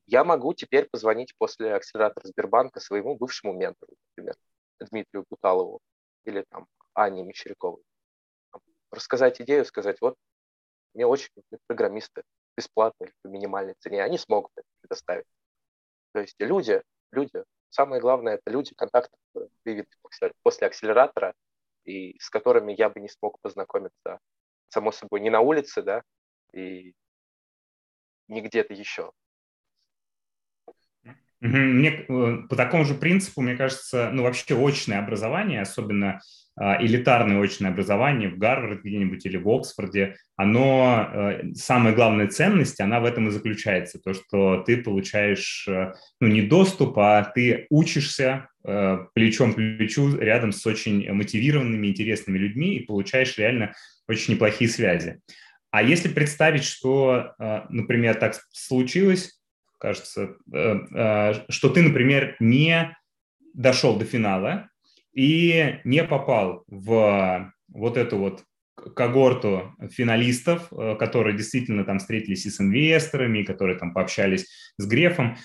Я 0.07 0.23
могу 0.23 0.55
теперь 0.55 0.89
позвонить 0.89 1.35
после 1.37 1.75
акселератора 1.75 2.29
Сбербанка 2.29 2.79
своему 2.79 3.17
бывшему 3.17 3.55
ментору, 3.55 3.93
например, 4.11 4.37
Дмитрию 4.79 5.25
Буталову 5.29 5.81
или 6.25 6.45
там 6.49 6.69
Ане 6.95 7.25
Мещеряковой. 7.25 7.83
Рассказать 8.93 9.41
идею, 9.41 9.65
сказать, 9.65 10.01
вот 10.01 10.15
мне 10.95 11.07
очень 11.07 11.31
нужны 11.35 11.59
программисты 11.67 12.23
бесплатно 12.57 13.07
или 13.07 13.13
по 13.23 13.27
минимальной 13.27 13.75
цене, 13.81 14.01
они 14.01 14.17
смогут 14.17 14.53
это 14.55 14.69
предоставить. 14.81 15.27
То 16.13 16.21
есть 16.21 16.37
люди, 16.39 16.81
люди, 17.11 17.43
самое 17.71 18.01
главное, 18.01 18.35
это 18.35 18.51
люди, 18.51 18.75
контакты, 18.75 19.17
которые 19.29 19.51
появились 19.63 19.87
после 20.43 20.67
акселератора, 20.67 21.35
и 21.85 22.19
с 22.19 22.29
которыми 22.31 22.75
я 22.77 22.91
бы 22.91 23.01
не 23.01 23.09
смог 23.09 23.41
познакомиться 23.41 24.19
само 24.69 24.93
собой, 24.93 25.21
не 25.21 25.31
на 25.31 25.41
улице, 25.41 25.83
да, 25.83 26.03
и 26.53 26.95
не 28.29 28.43
где-то 28.43 28.75
еще. 28.75 29.13
Мне, 31.41 32.05
э, 32.09 32.37
по 32.49 32.57
такому 32.57 32.85
же 32.85 32.95
принципу, 32.95 33.43
мне 33.43 33.57
кажется, 33.57 34.11
ну 34.13 34.25
вообще 34.25 34.45
очное 34.57 34.99
образование, 34.99 35.61
особенно 35.61 36.21
э, 36.61 36.85
элитарное 36.85 37.41
очное 37.41 37.71
образование 37.71 38.29
в 38.29 38.39
Гарварде 38.39 38.81
где-нибудь 38.83 39.25
или 39.25 39.37
в 39.37 39.49
Оксфорде, 39.49 40.17
оно, 40.35 41.09
э, 41.13 41.55
самая 41.55 41.95
главная 41.95 42.27
ценность, 42.27 42.81
она 42.81 42.99
в 42.99 43.05
этом 43.05 43.29
и 43.29 43.31
заключается, 43.31 44.01
то, 44.01 44.15
что 44.15 44.65
ты 44.67 44.79
получаешь, 44.79 45.65
э, 45.69 45.93
ну 46.21 46.27
не 46.27 46.43
доступ, 46.43 46.99
а 46.99 47.23
ты 47.23 47.67
учишься 47.71 48.49
плечом 49.15 49.55
к 49.55 49.57
плечу 49.57 50.19
рядом 50.19 50.53
с 50.53 50.67
очень 50.67 51.11
мотивированными, 51.11 51.87
интересными 51.87 52.37
людьми 52.37 52.77
и 52.77 52.85
получаешь 52.85 53.39
реально 53.39 53.73
очень 54.07 54.35
неплохие 54.35 54.69
связи. 54.69 55.21
А 55.71 55.83
если 55.83 56.09
представить, 56.09 56.65
что, 56.65 57.33
например, 57.71 58.17
так 58.17 58.35
случилось, 58.53 59.38
кажется, 59.79 60.37
э, 60.53 60.79
э, 60.95 61.33
что 61.49 61.71
ты, 61.71 61.83
например, 61.83 62.37
не 62.41 62.97
дошел 63.55 63.97
до 63.97 64.05
финала 64.05 64.69
и 65.13 65.81
не 65.85 66.05
попал 66.05 66.65
в 66.69 67.53
вот 67.69 67.97
эту 67.97 68.19
вот 68.19 68.45
когорту 68.95 69.75
финалистов, 69.91 70.71
которые 70.71 71.37
действительно 71.37 71.85
там 71.85 71.99
встретились 71.99 72.47
и 72.47 72.51
с 72.51 72.61
инвесторами, 72.61 73.43
которые 73.43 73.77
там 73.77 73.93
пообщались 73.93 74.47
с 74.77 74.87
Грефом. 74.87 75.37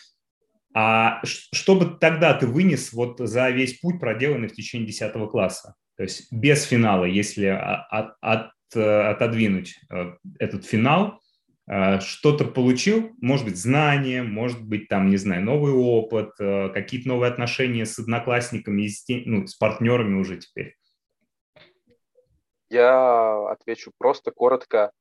А 0.75 1.21
что 1.25 1.75
бы 1.75 1.97
тогда 1.99 2.33
ты 2.35 2.45
вынес 2.45 2.93
вот 2.93 3.19
за 3.19 3.49
весь 3.49 3.79
путь, 3.79 3.99
проделанный 3.99 4.47
в 4.47 4.53
течение 4.53 4.87
10 4.87 5.13
класса? 5.31 5.75
То 5.97 6.03
есть 6.03 6.31
без 6.31 6.63
финала, 6.63 7.05
если 7.05 7.45
от, 7.45 8.15
от, 8.21 8.51
отодвинуть 8.75 9.79
э, 9.89 10.13
этот 10.39 10.65
финал, 10.65 11.19
э, 11.19 11.22
что-то 11.65 12.45
получил, 12.45 13.11
может 13.21 13.45
быть, 13.45 13.57
знания, 13.57 14.21
может 14.21 14.61
быть, 14.61 14.89
там, 14.89 15.09
не 15.09 15.17
знаю, 15.17 15.43
новый 15.43 15.71
опыт, 15.71 16.31
э, 16.39 16.69
какие-то 16.69 17.07
новые 17.07 17.31
отношения 17.31 17.85
с 17.85 17.97
одноклассниками, 17.99 18.89
ну, 19.25 19.47
с 19.47 19.55
партнерами 19.55 20.19
уже 20.19 20.37
теперь? 20.37 20.75
Я 22.69 23.49
отвечу 23.49 23.91
просто, 23.97 24.31
коротко. 24.31 24.91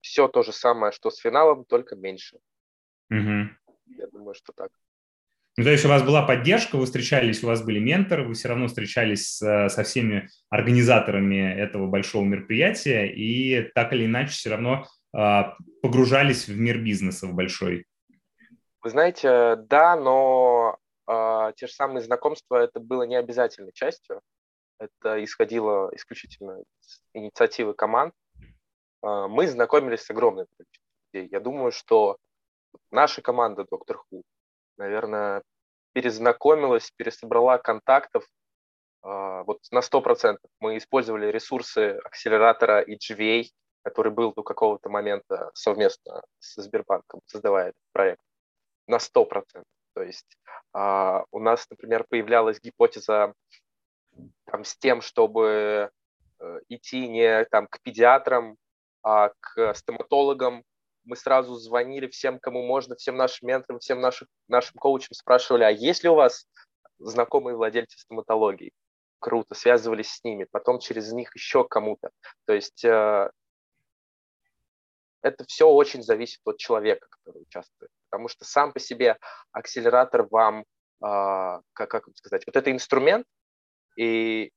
Все 0.00 0.28
то 0.28 0.42
же 0.42 0.52
самое, 0.52 0.92
что 0.92 1.10
с 1.10 1.18
финалом, 1.18 1.64
только 1.64 1.96
меньше. 1.96 2.38
Угу. 3.10 3.50
Я 3.98 4.06
думаю, 4.12 4.34
что 4.34 4.52
так. 4.52 4.70
Ну, 5.58 5.64
то 5.64 5.70
есть 5.70 5.86
у 5.86 5.88
вас 5.88 6.02
была 6.02 6.22
поддержка, 6.22 6.76
вы 6.76 6.84
встречались, 6.84 7.42
у 7.42 7.46
вас 7.46 7.64
были 7.64 7.78
менторы, 7.78 8.24
вы 8.24 8.34
все 8.34 8.48
равно 8.48 8.68
встречались 8.68 9.36
со, 9.36 9.68
со 9.70 9.84
всеми 9.84 10.28
организаторами 10.50 11.36
этого 11.36 11.86
большого 11.86 12.24
мероприятия 12.24 13.06
и 13.06 13.62
так 13.74 13.94
или 13.94 14.04
иначе 14.04 14.32
все 14.32 14.50
равно 14.50 14.84
э, 14.84 14.86
погружались 15.82 16.48
в 16.48 16.58
мир 16.58 16.78
бизнеса 16.78 17.26
в 17.26 17.34
большой. 17.34 17.86
Вы 18.82 18.90
знаете, 18.90 19.56
да, 19.56 19.96
но 19.96 20.78
э, 21.08 21.52
те 21.56 21.66
же 21.66 21.72
самые 21.72 22.02
знакомства 22.02 22.56
это 22.56 22.80
было 22.80 23.04
не 23.04 23.16
обязательной 23.16 23.72
частью. 23.72 24.20
Это 24.78 25.24
исходило 25.24 25.90
исключительно 25.94 26.60
из 26.60 27.02
инициативы 27.14 27.74
команд. 27.74 28.14
Э, 29.02 29.26
мы 29.28 29.46
знакомились 29.48 30.02
с 30.02 30.10
огромным 30.10 30.46
количеством 30.56 30.86
людей. 31.12 31.28
Я 31.32 31.40
думаю, 31.40 31.72
что 31.72 32.18
наша 32.90 33.22
команда 33.22 33.64
Доктор 33.70 33.96
Ху 33.96 34.22
наверное, 34.76 35.42
перезнакомилась, 35.92 36.90
пересобрала 36.96 37.58
контактов 37.58 38.24
а, 39.02 39.42
вот 39.44 39.60
на 39.70 39.78
100%. 39.78 40.38
Мы 40.60 40.76
использовали 40.78 41.26
ресурсы 41.26 41.98
акселератора 42.04 42.84
EGVA, 42.84 43.44
который 43.86 44.10
был 44.10 44.32
до 44.32 44.42
какого-то 44.42 44.88
момента 44.88 45.52
совместно 45.54 46.20
со 46.40 46.60
Сбербанком, 46.60 47.20
создавая 47.26 47.68
этот 47.68 47.82
проект, 47.92 48.20
на 48.88 48.96
100%. 48.96 49.62
То 49.94 50.02
есть 50.02 50.26
а, 50.72 51.24
у 51.30 51.38
нас, 51.38 51.70
например, 51.70 52.04
появлялась 52.10 52.60
гипотеза 52.60 53.32
там, 54.46 54.64
с 54.64 54.76
тем, 54.76 55.02
чтобы 55.02 55.92
э, 56.40 56.58
идти 56.68 57.06
не 57.06 57.44
там, 57.44 57.68
к 57.68 57.80
педиатрам, 57.80 58.56
а 59.04 59.30
к 59.38 59.72
стоматологам. 59.74 60.64
Мы 61.04 61.14
сразу 61.14 61.54
звонили 61.54 62.08
всем, 62.08 62.40
кому 62.40 62.66
можно, 62.66 62.96
всем 62.96 63.16
нашим 63.16 63.46
менторам, 63.46 63.78
всем 63.78 64.00
нашим, 64.00 64.26
нашим 64.48 64.74
коучам, 64.80 65.14
спрашивали, 65.14 65.62
а 65.62 65.70
есть 65.70 66.02
ли 66.02 66.10
у 66.10 66.16
вас 66.16 66.48
знакомые 66.98 67.56
владельцы 67.56 68.00
стоматологии? 68.00 68.72
Круто, 69.20 69.54
связывались 69.54 70.10
с 70.10 70.24
ними, 70.24 70.44
потом 70.50 70.80
через 70.80 71.12
них 71.12 71.36
еще 71.36 71.64
кому-то. 71.64 72.10
То 72.46 72.52
есть 72.52 72.84
э, 72.84 73.30
это 75.26 75.44
все 75.44 75.68
очень 75.68 76.02
зависит 76.02 76.40
от 76.44 76.58
человека, 76.58 77.08
который 77.10 77.42
участвует. 77.42 77.90
Потому 78.08 78.28
что 78.28 78.44
сам 78.44 78.72
по 78.72 78.78
себе 78.78 79.18
акселератор 79.50 80.26
вам, 80.30 80.60
э, 80.60 80.64
как, 81.00 81.90
как 81.90 82.04
сказать, 82.14 82.46
вот 82.46 82.56
это 82.56 82.70
инструмент, 82.70 83.26
и 83.96 84.52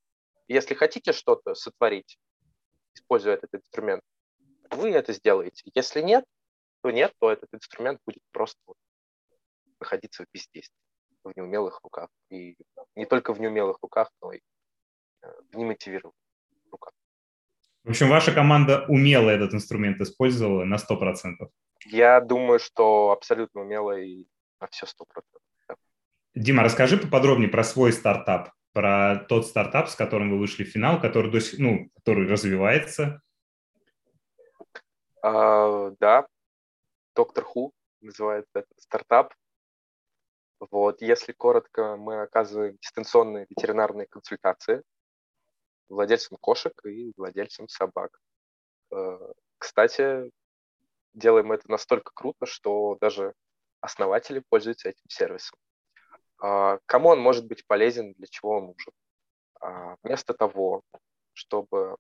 если 0.48 0.76
хотите 0.76 1.12
что-то 1.12 1.56
сотворить, 1.56 2.20
используя 2.94 3.34
этот 3.34 3.56
инструмент, 3.56 4.04
вы 4.72 4.92
это 4.92 5.14
сделаете. 5.14 5.72
Если 5.74 6.02
нет, 6.02 6.24
то 6.82 6.92
нет, 6.92 7.14
то 7.20 7.32
этот 7.32 7.52
инструмент 7.54 8.00
будет 8.06 8.22
просто 8.32 8.60
находиться 9.80 10.24
в 10.24 10.28
бездействии, 10.32 10.78
в 11.24 11.36
неумелых 11.36 11.80
руках. 11.84 12.10
И 12.30 12.56
не 12.96 13.06
только 13.06 13.34
в 13.34 13.40
неумелых 13.42 13.80
руках, 13.82 14.12
но 14.22 14.34
и 14.34 14.42
э, 15.22 15.32
в 15.52 15.58
немотивированных. 15.58 16.29
В 17.84 17.90
общем, 17.90 18.10
ваша 18.10 18.34
команда 18.34 18.86
умело 18.88 19.30
этот 19.30 19.54
инструмент 19.54 20.02
использовала 20.02 20.64
на 20.66 20.76
100%. 20.76 21.50
Я 21.86 22.20
думаю, 22.20 22.60
что 22.60 23.12
абсолютно 23.12 23.62
умело 23.62 23.98
и 23.98 24.26
на 24.60 24.68
все 24.68 24.86
100%. 24.86 25.24
Да. 25.68 25.76
Дима, 26.36 26.64
расскажи 26.64 26.98
поподробнее 26.98 27.50
про 27.50 27.64
свой 27.64 27.94
стартап, 27.94 28.52
про 28.74 29.26
тот 29.30 29.48
стартап, 29.48 29.90
с 29.90 29.96
которым 29.96 30.32
вы 30.32 30.40
вышли 30.40 30.64
в 30.64 30.68
финал, 30.68 31.00
который, 31.00 31.32
до 31.32 31.40
сих, 31.40 31.60
ну, 31.60 31.90
который 31.96 32.28
развивается. 32.28 33.22
А, 35.22 35.92
да, 36.00 36.28
Доктор 37.16 37.44
Ху 37.44 37.74
называется 38.02 38.60
этот 38.60 38.80
стартап. 38.80 39.34
Вот, 40.72 41.02
если 41.02 41.32
коротко, 41.32 41.96
мы 41.98 42.22
оказываем 42.22 42.78
дистанционные 42.82 43.46
ветеринарные 43.50 44.08
консультации 44.08 44.84
владельцам 45.90 46.38
кошек 46.40 46.74
и 46.86 47.14
владельцам 47.18 47.68
собак. 47.68 48.20
Э, 48.92 49.18
кстати, 49.58 50.32
делаем 51.14 51.52
это 51.52 51.70
настолько 51.70 52.12
круто, 52.14 52.46
что 52.46 52.98
даже 53.02 53.34
основатели 53.82 54.44
пользуются 54.50 54.90
этим 54.90 55.10
сервисом. 55.10 55.58
А, 56.42 56.80
кому 56.86 57.10
он 57.10 57.20
может 57.20 57.48
быть 57.48 57.66
полезен, 57.68 58.14
для 58.14 58.28
чего 58.28 58.58
он 58.58 58.66
нужен? 58.68 58.94
А, 59.62 59.96
вместо 60.04 60.34
того, 60.34 60.84
чтобы 61.34 61.98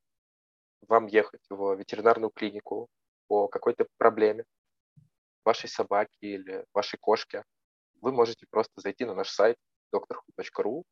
вам 0.87 1.07
ехать 1.07 1.41
в 1.49 1.75
ветеринарную 1.75 2.31
клинику 2.31 2.87
по 3.27 3.47
какой-то 3.47 3.87
проблеме 3.97 4.45
вашей 5.43 5.69
собаки 5.69 6.17
или 6.21 6.65
вашей 6.73 6.97
кошки, 6.97 7.43
вы 8.01 8.11
можете 8.11 8.45
просто 8.49 8.73
зайти 8.77 9.05
на 9.05 9.13
наш 9.13 9.29
сайт 9.29 9.57
drhu.ru 9.93 10.83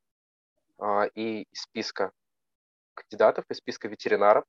а, 0.78 1.06
и 1.14 1.42
из 1.42 1.62
списка 1.62 2.12
кандидатов, 2.98 3.44
из 3.48 3.58
списка 3.58 3.88
ветеринаров, 3.88 4.44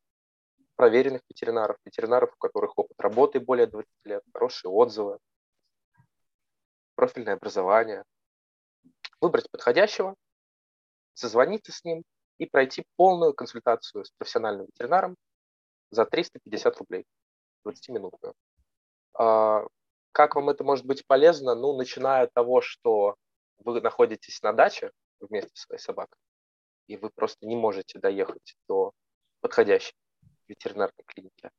проверенных 0.76 1.22
ветеринаров, 1.30 1.78
ветеринаров, 1.86 2.34
у 2.34 2.38
которых 2.38 2.78
опыт 2.78 3.00
работы 3.00 3.40
более 3.40 3.68
20 3.68 3.90
лет, 4.06 4.24
хорошие 4.34 4.72
отзывы, 4.72 5.20
профильное 6.96 7.34
образование, 7.34 8.04
выбрать 9.22 9.50
подходящего, 9.52 10.16
созвониться 11.14 11.72
с 11.72 11.84
ним 11.84 12.04
и 12.38 12.46
пройти 12.46 12.86
полную 12.96 13.34
консультацию 13.34 14.06
с 14.06 14.12
профессиональным 14.18 14.68
ветеринаром 14.68 15.16
за 15.92 16.06
350 16.06 16.78
рублей, 16.78 17.06
20-минутную. 17.66 18.34
А, 19.14 19.66
как 20.12 20.36
вам 20.36 20.50
это 20.50 20.64
может 20.64 20.86
быть 20.86 21.06
полезно? 21.06 21.56
Ну, 21.56 21.76
начиная 21.78 22.24
от 22.24 22.34
того, 22.34 22.62
что 22.62 23.16
вы 23.60 23.82
находитесь 23.82 24.42
на 24.42 24.54
даче 24.54 24.92
вместе 25.20 25.52
со 25.54 25.64
своей 25.64 25.82
собакой, 25.82 26.18
и 26.90 26.98
вы 26.98 27.12
просто 27.12 27.46
не 27.46 27.56
можете 27.56 28.00
доехать 28.00 28.58
до 28.68 28.94
подходящей 29.42 29.94
ветеринарной 30.48 31.04
клиники, 31.06 31.52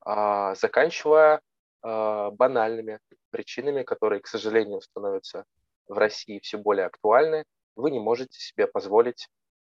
а, 0.00 0.54
заканчивая 0.54 1.42
а, 1.82 2.30
банальными 2.30 3.00
причинами, 3.30 3.82
которые, 3.82 4.20
к 4.20 4.28
сожалению, 4.28 4.80
становятся 4.80 5.44
в 5.88 5.98
России 5.98 6.38
все 6.38 6.58
более 6.58 6.86
актуальны, 6.86 7.44
вы 7.74 7.90
не 7.90 7.98
можете 7.98 8.38
себе 8.38 8.68
позволить 8.68 9.28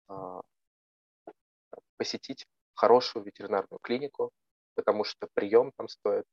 а, 0.08 0.42
посетить 1.96 2.44
хорошую 2.74 3.24
ветеринарную 3.24 3.80
клинику, 3.80 4.30
потому 4.74 5.04
что 5.04 5.26
прием 5.32 5.72
там 5.76 5.88
стоит 5.88 6.26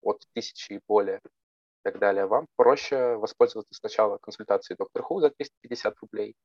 от 0.00 0.22
тысячи 0.32 0.74
и 0.74 0.80
более 0.86 1.18
и 1.18 1.82
так 1.82 1.98
далее. 1.98 2.26
Вам 2.26 2.46
проще 2.54 3.16
воспользоваться 3.16 3.74
сначала 3.74 4.18
консультацией 4.18 4.76
доктора 4.76 5.02
Ху 5.02 5.20
за 5.20 5.30
350 5.30 5.98
рублей, 6.00 6.36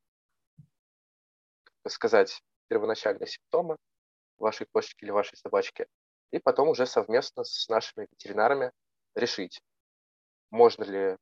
сказать 1.89 2.41
первоначальные 2.67 3.27
симптомы 3.27 3.77
вашей 4.37 4.67
кошечки 4.71 5.03
или 5.03 5.11
вашей 5.11 5.37
собачки, 5.37 5.87
и 6.31 6.39
потом 6.39 6.69
уже 6.69 6.85
совместно 6.85 7.43
с 7.43 7.67
нашими 7.69 8.07
ветеринарами 8.11 8.71
решить, 9.15 9.61
можно 10.51 10.83
ли 10.83 11.17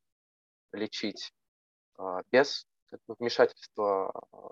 лечить 0.73 1.31
а, 1.97 2.21
без 2.31 2.65
вмешательства 3.07 4.09
а, 4.09 4.51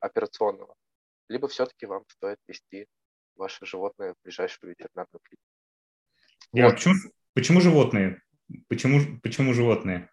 операционного, 0.00 0.74
либо 1.28 1.48
все-таки 1.48 1.86
вам 1.86 2.04
стоит 2.08 2.38
вести 2.46 2.86
ваше 3.36 3.66
животное 3.66 4.14
в 4.14 4.22
ближайшую 4.22 4.70
ветеринарную 4.70 5.20
клинику. 5.22 5.44
Вот. 6.52 6.74
почему, 6.74 6.94
почему 7.34 7.60
животные? 7.60 8.22
Почему, 8.68 9.20
почему 9.22 9.54
животные? 9.54 10.10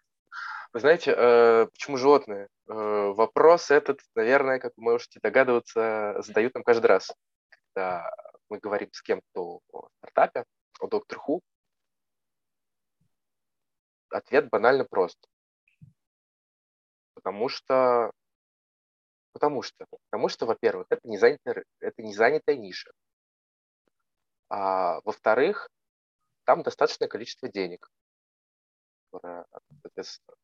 Вы 0.72 0.80
знаете, 0.80 1.14
э, 1.16 1.66
почему 1.66 1.96
животные? 1.96 2.48
Э, 2.68 3.12
вопрос 3.14 3.70
этот, 3.70 4.00
наверное, 4.14 4.58
как 4.58 4.72
вы 4.76 4.82
можете 4.82 5.18
догадываться, 5.22 6.16
задают 6.20 6.54
нам 6.54 6.62
каждый 6.62 6.86
раз, 6.86 7.10
когда 7.48 8.10
мы 8.50 8.58
говорим 8.58 8.92
с 8.92 9.00
кем-то 9.00 9.60
о 9.72 9.88
стартапе, 9.98 10.44
о 10.80 10.86
Доктор 10.86 11.18
Ху. 11.18 11.40
Ответ 14.10 14.50
банально 14.50 14.84
прост. 14.84 15.18
Потому 17.14 17.48
что, 17.48 18.12
потому 19.32 19.62
что, 19.62 19.86
потому 20.10 20.28
что, 20.28 20.46
во-первых, 20.46 20.86
это 20.90 21.00
не 21.08 21.16
занятая, 21.16 21.64
это 21.80 22.02
не 22.02 22.14
занятая 22.14 22.56
ниша. 22.56 22.90
А 24.50 25.00
во-вторых, 25.04 25.68
там 26.44 26.62
достаточное 26.62 27.08
количество 27.08 27.48
денег, 27.48 27.90
которое, 29.10 29.46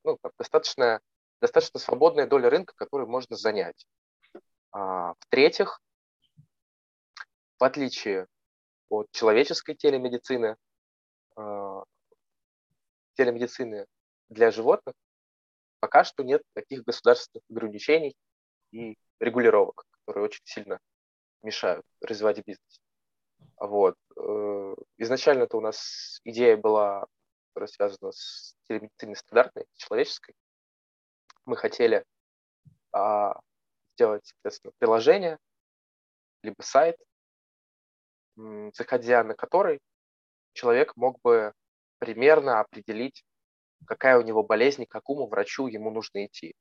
ну, 0.05 0.19
достаточно, 0.39 1.01
достаточно 1.41 1.81
свободная 1.81 2.27
доля 2.27 2.51
рынка, 2.51 2.75
которую 2.77 3.09
можно 3.09 3.37
занять. 3.37 3.87
А, 4.73 5.15
в-третьих, 5.21 5.81
в 7.59 7.65
отличие 7.65 8.27
от 8.89 9.11
человеческой 9.13 9.75
телемедицины, 9.75 10.57
а, 11.37 11.85
телемедицины 13.15 13.87
для 14.29 14.51
животных, 14.51 14.95
пока 15.81 16.05
что 16.05 16.23
нет 16.23 16.43
таких 16.55 16.83
государственных 16.85 17.45
ограничений 17.51 18.17
и 18.73 18.97
регулировок, 19.21 19.85
которые 19.91 20.25
очень 20.25 20.43
сильно 20.45 20.79
мешают 21.43 21.85
развивать 22.01 22.45
бизнес. 22.45 22.81
Вот. 23.59 23.97
Э, 24.17 24.75
изначально 24.99 25.45
это 25.45 25.57
у 25.57 25.61
нас 25.61 26.21
идея 26.25 26.57
была, 26.57 27.07
которая 27.55 27.69
связана 27.69 28.11
с 28.11 28.57
телемедициной 28.69 29.15
стандартной, 29.15 29.67
человеческой. 29.77 30.35
Мы 31.47 31.57
хотели 31.57 32.05
а, 32.93 33.39
сделать, 33.95 34.27
соответственно, 34.27 34.73
приложение, 34.79 35.39
либо 36.43 36.61
сайт, 36.63 36.97
заходя 38.75 39.23
на 39.23 39.35
который 39.35 39.79
человек 40.53 40.97
мог 40.97 41.21
бы 41.23 41.53
примерно 41.99 42.59
определить 42.59 43.25
какая 43.87 44.19
у 44.19 44.23
него 44.23 44.43
болезнь 44.43 44.87
к 44.87 44.91
какому 44.91 45.27
врачу 45.27 45.67
ему 45.67 45.91
нужно 45.91 46.25
идти. 46.25 46.55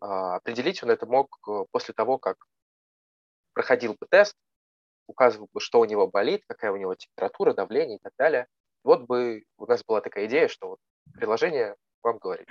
А, 0.00 0.36
определить 0.36 0.82
он 0.82 0.90
это 0.90 1.06
мог 1.06 1.38
э, 1.48 1.64
после 1.70 1.94
того, 1.94 2.18
как 2.18 2.44
проходил 3.52 3.94
бы 3.94 4.06
тест, 4.10 4.34
указывал 5.06 5.48
бы, 5.52 5.60
что 5.60 5.78
у 5.78 5.84
него 5.84 6.08
болит, 6.08 6.42
какая 6.48 6.72
у 6.72 6.76
него 6.76 6.94
температура, 6.96 7.54
давление 7.54 7.98
и 7.98 8.00
так 8.00 8.12
далее. 8.18 8.48
Вот 8.86 9.02
бы 9.02 9.42
у 9.58 9.66
нас 9.66 9.82
была 9.84 10.00
такая 10.00 10.26
идея, 10.26 10.46
что 10.46 10.68
вот 10.68 10.78
приложение 11.14 11.74
вам 12.04 12.18
говорит, 12.18 12.46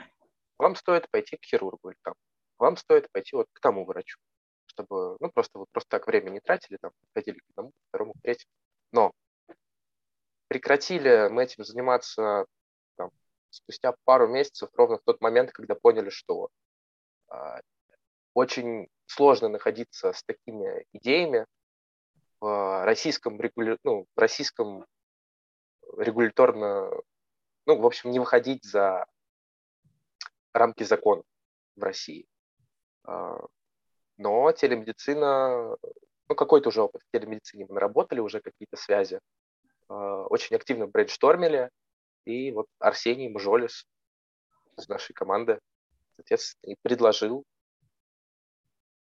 вам 0.57 0.75
стоит 0.75 1.09
пойти 1.09 1.37
к 1.37 1.45
хирургу 1.45 1.91
или 1.91 1.97
там, 2.03 2.13
вам 2.57 2.75
стоит 2.75 3.09
пойти 3.13 3.37
вот 3.37 3.47
к 3.53 3.61
тому 3.61 3.85
врачу, 3.85 4.19
чтобы, 4.65 5.15
ну, 5.21 5.31
просто 5.31 5.59
вот 5.59 5.69
просто 5.71 5.91
так 5.91 6.07
время 6.07 6.31
не 6.31 6.41
тратили, 6.41 6.77
там, 6.81 6.91
ходили 7.13 7.39
к 7.39 7.43
одному, 7.51 7.69
к 7.69 7.73
второму, 7.87 8.13
к 8.15 8.21
третьему. 8.21 8.51
Но 8.91 9.13
прекратили 10.49 11.29
мы 11.31 11.43
этим 11.43 11.63
заниматься 11.63 12.45
там, 12.97 13.11
спустя 13.49 13.95
пару 14.03 14.27
месяцев, 14.27 14.69
ровно 14.73 14.97
в 14.97 15.03
тот 15.03 15.21
момент, 15.21 15.53
когда 15.53 15.73
поняли, 15.75 16.09
что 16.09 16.49
э, 17.31 17.61
очень 18.33 18.89
сложно 19.05 19.47
находиться 19.47 20.11
с 20.11 20.21
такими 20.25 20.85
идеями 20.91 21.45
в 22.41 22.83
российском, 22.83 23.39
регуля... 23.39 23.77
ну, 23.85 24.05
в 24.13 24.19
российском 24.19 24.85
регуляторно, 25.97 26.91
ну, 27.65 27.79
в 27.79 27.85
общем, 27.85 28.11
не 28.11 28.19
выходить 28.19 28.63
за 28.63 29.05
рамки 30.53 30.83
закона 30.83 31.23
в 31.75 31.83
России. 31.83 32.27
А, 33.03 33.37
но 34.17 34.51
телемедицина, 34.51 35.77
ну, 36.27 36.35
какой-то 36.35 36.69
уже 36.69 36.81
опыт 36.81 37.01
в 37.03 37.11
телемедицине 37.17 37.65
мы 37.67 37.75
наработали, 37.75 38.19
уже 38.19 38.39
какие-то 38.39 38.77
связи. 38.77 39.19
А, 39.87 40.23
очень 40.23 40.55
активно 40.55 40.87
брейнштормили, 40.87 41.69
и 42.25 42.51
вот 42.51 42.67
Арсений 42.79 43.29
Мужолис 43.29 43.85
из 44.77 44.87
нашей 44.87 45.13
команды, 45.13 45.59
соответственно, 46.15 46.73
и 46.73 46.75
предложил 46.81 47.43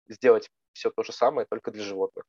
сделать 0.08 0.50
все 0.72 0.90
то 0.90 1.02
же 1.02 1.12
самое, 1.12 1.46
только 1.46 1.70
для 1.70 1.82
животных. 1.82 2.24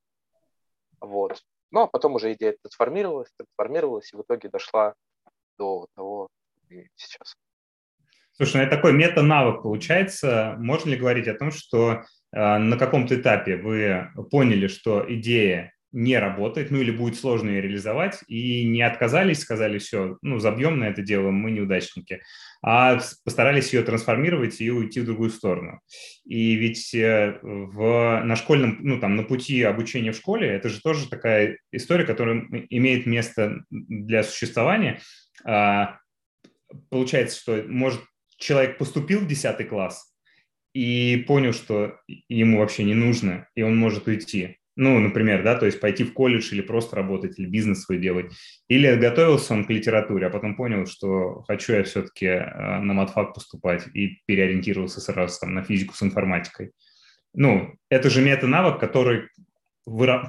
Вот. 0.99 1.43
Ну, 1.71 1.81
а 1.81 1.87
потом 1.87 2.15
уже 2.15 2.33
идея 2.33 2.55
трансформировалась, 2.61 3.29
трансформировалась, 3.37 4.13
и 4.13 4.17
в 4.17 4.21
итоге 4.21 4.49
дошла 4.49 4.93
до 5.57 5.87
того, 5.95 6.27
сейчас. 6.95 7.35
Слушай, 8.33 8.57
ну 8.57 8.63
это 8.63 8.75
такой 8.75 8.93
мета-навык 8.93 9.63
получается. 9.63 10.55
Можно 10.59 10.91
ли 10.91 10.97
говорить 10.97 11.27
о 11.27 11.33
том, 11.33 11.51
что 11.51 12.03
э, 12.31 12.57
на 12.57 12.77
каком-то 12.77 13.19
этапе 13.19 13.57
вы 13.57 14.09
поняли, 14.29 14.67
что 14.67 15.03
идея 15.11 15.73
не 15.91 16.17
работает, 16.17 16.71
ну 16.71 16.79
или 16.79 16.91
будет 16.91 17.17
сложно 17.17 17.49
ее 17.49 17.61
реализовать, 17.61 18.19
и 18.27 18.65
не 18.65 18.81
отказались, 18.81 19.39
сказали, 19.39 19.77
все, 19.77 20.17
ну, 20.21 20.39
забьем 20.39 20.79
на 20.79 20.85
это 20.85 21.01
дело, 21.01 21.31
мы 21.31 21.51
неудачники, 21.51 22.21
а 22.61 22.99
постарались 23.23 23.73
ее 23.73 23.83
трансформировать 23.83 24.59
и 24.61 24.71
уйти 24.71 24.99
в 24.99 25.05
другую 25.05 25.29
сторону. 25.29 25.79
И 26.25 26.55
ведь 26.55 26.93
э, 26.93 27.39
в, 27.41 28.21
на 28.23 28.35
школьном, 28.35 28.79
ну, 28.81 28.99
там, 28.99 29.15
на 29.15 29.23
пути 29.23 29.63
обучения 29.63 30.11
в 30.11 30.17
школе, 30.17 30.47
это 30.49 30.69
же 30.69 30.81
тоже 30.81 31.09
такая 31.09 31.59
история, 31.71 32.05
которая 32.05 32.45
имеет 32.69 33.05
место 33.05 33.63
для 33.69 34.23
существования. 34.23 34.99
А, 35.45 35.99
получается, 36.89 37.39
что 37.39 37.63
может 37.67 38.01
человек 38.37 38.77
поступил 38.77 39.21
в 39.21 39.27
10 39.27 39.67
класс 39.67 40.13
и 40.73 41.23
понял, 41.27 41.53
что 41.53 41.97
ему 42.27 42.59
вообще 42.59 42.83
не 42.83 42.93
нужно, 42.93 43.47
и 43.55 43.61
он 43.61 43.77
может 43.77 44.07
уйти. 44.07 44.56
Ну, 44.79 44.99
например, 44.99 45.43
да, 45.43 45.55
то 45.55 45.65
есть 45.65 45.79
пойти 45.79 46.03
в 46.03 46.13
колледж 46.13 46.53
или 46.53 46.61
просто 46.61 46.95
работать, 46.95 47.39
или 47.39 47.47
бизнес 47.47 47.81
свой 47.81 47.97
делать. 47.97 48.31
Или 48.67 48.95
готовился 48.95 49.55
он 49.55 49.65
к 49.65 49.71
литературе, 49.71 50.27
а 50.27 50.29
потом 50.29 50.55
понял, 50.55 50.85
что 50.85 51.41
хочу 51.47 51.73
я 51.73 51.83
все-таки 51.83 52.27
э, 52.27 52.79
на 52.79 52.93
матфак 52.93 53.33
поступать 53.33 53.87
и 53.95 54.21
переориентировался 54.27 55.01
сразу 55.01 55.39
там 55.39 55.55
на 55.55 55.63
физику 55.63 55.95
с 55.95 56.03
информатикой. 56.03 56.73
Ну, 57.33 57.73
это 57.89 58.11
же 58.11 58.21
мета-навык, 58.21 58.79
который, 58.79 59.29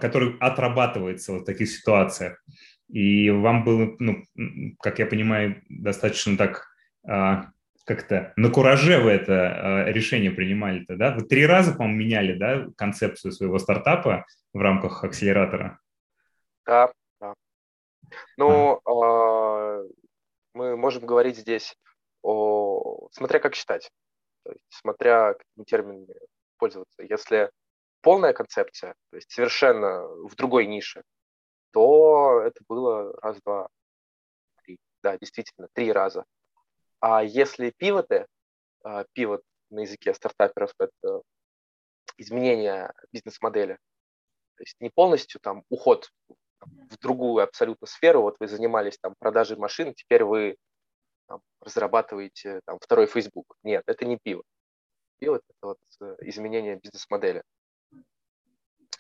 который 0.01 0.39
отрабатывается 0.41 1.35
в 1.35 1.45
таких 1.45 1.69
ситуациях. 1.69 2.43
И 2.91 3.29
вам 3.29 3.65
было, 3.65 3.97
ну, 3.99 4.25
как 4.81 4.99
я 4.99 5.05
понимаю, 5.05 5.63
достаточно 5.69 6.39
так 6.39 6.67
а, 7.07 7.51
как-то 7.89 8.35
на 8.37 8.51
кураже 8.51 9.01
вы 9.01 9.11
это 9.13 9.33
э, 9.33 9.93
решение 9.93 10.31
принимали-то, 10.31 10.97
да? 10.97 11.15
Вы 11.15 11.23
три 11.23 11.47
раза, 11.47 11.73
по-моему, 11.73 11.97
меняли, 11.99 12.35
да, 12.35 12.67
концепцию 12.77 13.33
своего 13.33 13.59
стартапа 13.59 14.27
в 14.53 14.59
рамках 14.61 15.03
акселератора? 15.03 15.81
Да, 16.67 16.93
да. 17.19 17.35
Ну, 18.37 18.81
а. 18.85 19.81
э, 19.81 19.89
мы 20.53 20.77
можем 20.77 21.07
говорить 21.07 21.39
здесь 21.39 21.75
о... 22.23 23.09
Смотря 23.13 23.41
как 23.41 23.55
считать, 23.55 23.91
есть, 24.51 24.65
смотря 24.69 25.33
какими 25.33 25.65
терминами 25.65 26.15
пользоваться. 26.59 27.03
Если 27.03 27.51
полная 28.03 28.35
концепция, 28.35 28.95
то 29.11 29.17
есть 29.17 29.31
совершенно 29.31 30.07
в 30.07 30.35
другой 30.37 30.67
нише, 30.67 31.03
то 31.73 32.43
это 32.43 32.61
было 32.69 33.17
раз, 33.23 33.41
два, 33.43 33.69
три. 34.63 34.79
Да, 35.03 35.17
действительно, 35.17 35.69
три 35.73 35.91
раза. 35.91 36.25
А 37.01 37.23
если 37.23 37.71
пивоты, 37.71 38.27
а, 38.83 39.05
пивот 39.13 39.43
на 39.71 39.81
языке 39.81 40.15
стартаперов– 40.15 40.73
это 40.79 41.23
изменение 42.17 42.93
бизнес-модели, 43.13 43.75
то 44.57 44.63
есть 44.63 44.77
не 44.81 44.91
полностью 44.91 45.41
там 45.41 45.63
уход 45.69 46.11
в 46.61 46.99
другую 46.99 47.45
абсолютно 47.45 47.87
сферу, 47.87 48.23
вот 48.23 48.37
вы 48.41 48.49
занимались 48.49 48.99
там 48.99 49.15
продажей 49.19 49.57
машин, 49.57 49.95
теперь 49.95 50.25
вы 50.25 50.57
там, 51.29 51.41
разрабатываете 51.61 52.61
там, 52.65 52.79
второй 52.81 53.07
Facebook. 53.07 53.57
Нет, 53.63 53.85
это 53.87 54.05
не 54.05 54.19
пиво. 54.21 54.43
Пиво– 55.19 55.37
это 55.37 55.55
вот 55.63 55.79
э, 56.01 56.17
изменение 56.23 56.77
бизнес-модели. 56.77 57.45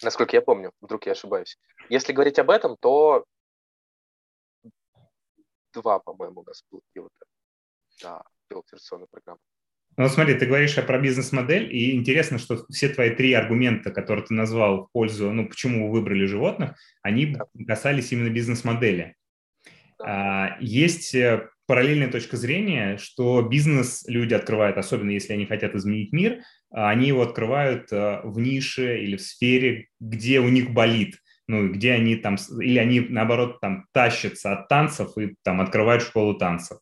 Насколько 0.03 0.37
я 0.37 0.43
помню, 0.43 0.71
вдруг 0.81 1.07
я 1.07 1.13
ошибаюсь. 1.13 1.59
Если 1.89 2.13
говорить 2.13 2.39
об 2.39 2.51
этом, 2.51 2.77
то 2.77 3.25
два, 5.73 5.99
по-моему, 5.99 6.43
у 6.43 6.45
нас 6.45 6.63
было 6.71 6.83
пивота 6.93 7.27
да, 8.03 8.23
операционную 8.51 9.09
программу. 9.11 9.41
Ну, 9.97 10.09
смотри, 10.09 10.35
ты 10.35 10.47
говоришь 10.47 10.77
про 10.77 10.99
бизнес-модель, 10.99 11.75
и 11.75 11.97
интересно, 11.97 12.39
что 12.39 12.65
все 12.71 12.89
твои 12.89 13.11
три 13.11 13.33
аргумента, 13.33 13.91
которые 13.91 14.25
ты 14.25 14.33
назвал 14.33 14.85
в 14.85 14.93
пользу, 14.93 15.33
ну, 15.33 15.49
почему 15.49 15.87
вы 15.87 15.99
выбрали 15.99 16.25
животных, 16.25 16.77
они 17.03 17.27
да. 17.27 17.47
касались 17.67 18.13
именно 18.13 18.31
бизнес-модели. 18.31 19.17
Да. 19.99 20.05
А, 20.07 20.57
есть 20.61 21.17
э, 21.17 21.49
параллельная 21.67 22.13
точка 22.13 22.37
зрения, 22.37 22.97
что 22.97 23.43
бизнес 23.43 24.05
люди 24.07 24.35
открывают, 24.35 24.79
особенно 24.79 25.11
если 25.11 25.33
они 25.33 25.47
хотят 25.47 25.75
изменить 25.75 26.13
мир, 26.13 26.43
а 26.71 26.91
они 26.91 27.09
его 27.09 27.23
открывают 27.23 27.91
э, 27.91 28.21
в 28.23 28.39
нише 28.39 29.01
или 29.01 29.17
в 29.17 29.23
сфере, 29.23 29.89
где 29.99 30.39
у 30.39 30.49
них 30.49 30.71
болит 30.71 31.17
ну, 31.49 31.73
где 31.73 31.93
они 31.93 32.15
там, 32.17 32.37
или 32.61 32.79
они, 32.79 33.01
наоборот, 33.01 33.59
там 33.61 33.87
тащатся 33.93 34.53
от 34.53 34.69
танцев 34.69 35.17
и 35.17 35.35
там 35.43 35.63
открывают 35.63 36.03
школу 36.03 36.35
танцев. 36.35 36.79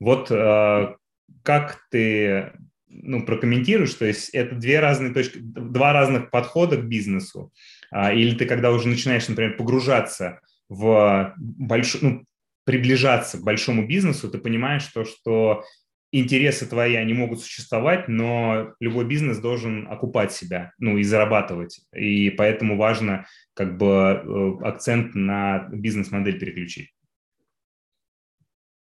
Вот 0.00 0.30
э, 0.30 0.94
как 1.42 1.78
ты 1.90 2.52
ну, 2.88 3.24
прокомментируешь, 3.24 3.94
то 3.94 4.04
есть 4.04 4.30
это 4.30 4.56
две 4.56 4.80
разные 4.80 5.12
точки, 5.12 5.38
два 5.38 5.92
разных 5.92 6.30
подхода 6.30 6.76
к 6.76 6.88
бизнесу, 6.88 7.52
а, 7.90 8.12
или 8.12 8.34
ты 8.34 8.46
когда 8.46 8.72
уже 8.72 8.88
начинаешь, 8.88 9.28
например, 9.28 9.56
погружаться 9.56 10.40
в 10.68 11.34
большой, 11.36 12.00
ну, 12.02 12.24
приближаться 12.64 13.38
к 13.38 13.42
большому 13.42 13.86
бизнесу, 13.86 14.30
ты 14.30 14.38
понимаешь, 14.38 14.82
что, 14.82 15.04
что 15.04 15.64
интересы 16.12 16.66
твои, 16.66 16.96
они 16.96 17.14
могут 17.14 17.40
существовать, 17.40 18.08
но 18.08 18.74
любой 18.80 19.04
бизнес 19.04 19.38
должен 19.38 19.86
окупать 19.88 20.32
себя, 20.32 20.72
ну, 20.78 20.98
и 20.98 21.02
зарабатывать. 21.02 21.80
И 21.94 22.30
поэтому 22.30 22.76
важно 22.76 23.26
как 23.54 23.76
бы 23.76 23.86
э, 23.86 24.64
акцент 24.64 25.14
на 25.14 25.68
бизнес-модель 25.70 26.38
переключить. 26.38 26.90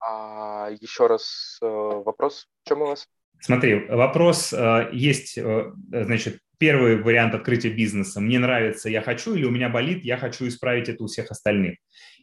А 0.07 0.71
еще 0.81 1.07
раз 1.07 1.59
э, 1.63 1.67
вопрос, 1.67 2.47
в 2.65 2.69
чем 2.69 2.83
у 2.83 2.87
вас? 2.87 3.09
Смотри, 3.41 3.87
вопрос 3.89 4.53
э, 4.53 4.91
есть, 4.93 5.39
э, 5.39 5.73
значит, 5.91 6.39
первый 6.59 7.03
вариант 7.03 7.35
открытия 7.35 7.71
бизнеса. 7.71 8.21
Мне 8.21 8.39
нравится, 8.39 8.89
я 8.89 9.03
хочу, 9.03 9.35
или 9.35 9.45
у 9.45 9.51
меня 9.51 9.69
болит, 9.69 10.05
я 10.05 10.17
хочу 10.17 10.47
исправить 10.47 10.89
это 10.89 11.05
у 11.05 11.07
всех 11.07 11.31
остальных. 11.31 11.79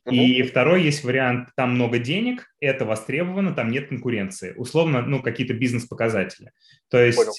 Uh-huh. 0.08 0.14
И 0.14 0.44
второй 0.44 0.84
есть 0.84 1.04
вариант, 1.04 1.50
там 1.56 1.76
много 1.76 2.00
денег, 2.00 2.48
это 2.60 2.86
востребовано, 2.86 3.54
там 3.54 3.70
нет 3.70 3.90
конкуренции. 3.90 4.54
Условно, 4.58 5.02
ну, 5.02 5.22
какие-то 5.22 5.54
бизнес-показатели. 5.54 6.52
То 6.90 7.04
есть, 7.04 7.18
Понял. 7.18 7.34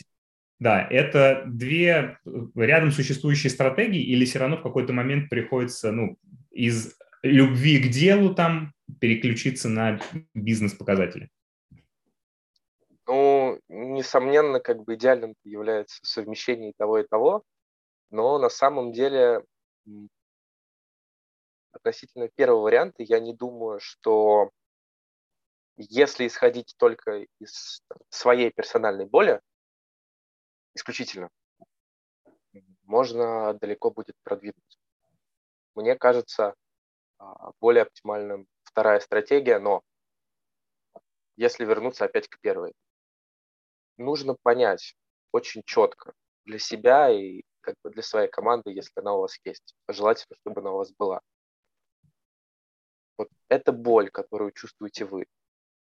да, 0.61 0.87
это 0.89 1.45
две 1.47 2.19
рядом 2.55 2.93
существующие 2.93 3.51
стратегии, 3.51 4.03
или 4.03 4.25
все 4.25 4.39
равно 4.39 4.57
в 4.57 4.63
какой-то 4.63 4.93
момент 4.93 5.29
приходится, 5.29 5.91
ну, 5.93 6.19
из 6.51 6.95
любви 7.23 7.79
к 7.79 7.89
делу 7.89 8.35
там 8.35 8.73
переключиться 9.01 9.69
на 9.69 10.01
бизнес-показатели? 10.35 11.31
Ну, 13.07 13.61
несомненно, 13.69 14.61
как 14.61 14.85
бы 14.85 14.95
идеальным 14.95 15.35
является 15.45 15.99
совмещение 16.03 16.73
того 16.77 16.99
и 16.99 17.07
того, 17.07 17.43
но 18.11 18.39
на 18.39 18.49
самом 18.49 18.93
деле 18.93 19.45
относительно 21.73 22.29
первого 22.29 22.63
варианта 22.63 23.03
я 23.03 23.19
не 23.19 23.35
думаю, 23.35 23.81
что 23.81 24.51
если 25.77 26.27
исходить 26.27 26.75
только 26.77 27.27
из 27.41 27.83
своей 28.09 28.51
персональной 28.51 29.07
боли, 29.07 29.41
исключительно, 30.75 31.29
можно 32.85 33.55
далеко 33.55 33.91
будет 33.91 34.17
продвинуться. 34.23 34.79
Мне 35.75 35.97
кажется, 35.97 36.55
а, 37.19 37.53
более 37.61 37.83
оптимальным 37.83 38.47
вторая 38.73 39.01
стратегия, 39.01 39.59
но 39.59 39.83
если 41.37 41.65
вернуться 41.65 42.05
опять 42.05 42.29
к 42.29 42.41
первой, 42.41 42.73
нужно 43.99 44.35
понять 44.43 44.97
очень 45.31 45.63
четко 45.65 46.15
для 46.45 46.59
себя 46.59 47.11
и 47.11 47.43
как 47.61 47.77
бы 47.85 47.91
для 47.91 48.03
своей 48.03 48.29
команды, 48.29 48.71
если 48.71 49.01
она 49.01 49.15
у 49.15 49.21
вас 49.21 49.39
есть. 49.45 49.75
Желательно, 49.89 50.37
чтобы 50.41 50.61
она 50.61 50.73
у 50.73 50.79
вас 50.79 50.93
была. 50.93 51.21
Вот 53.19 53.29
это 53.49 53.73
боль, 53.73 54.11
которую 54.11 54.53
чувствуете 54.53 55.05
вы. 55.05 55.27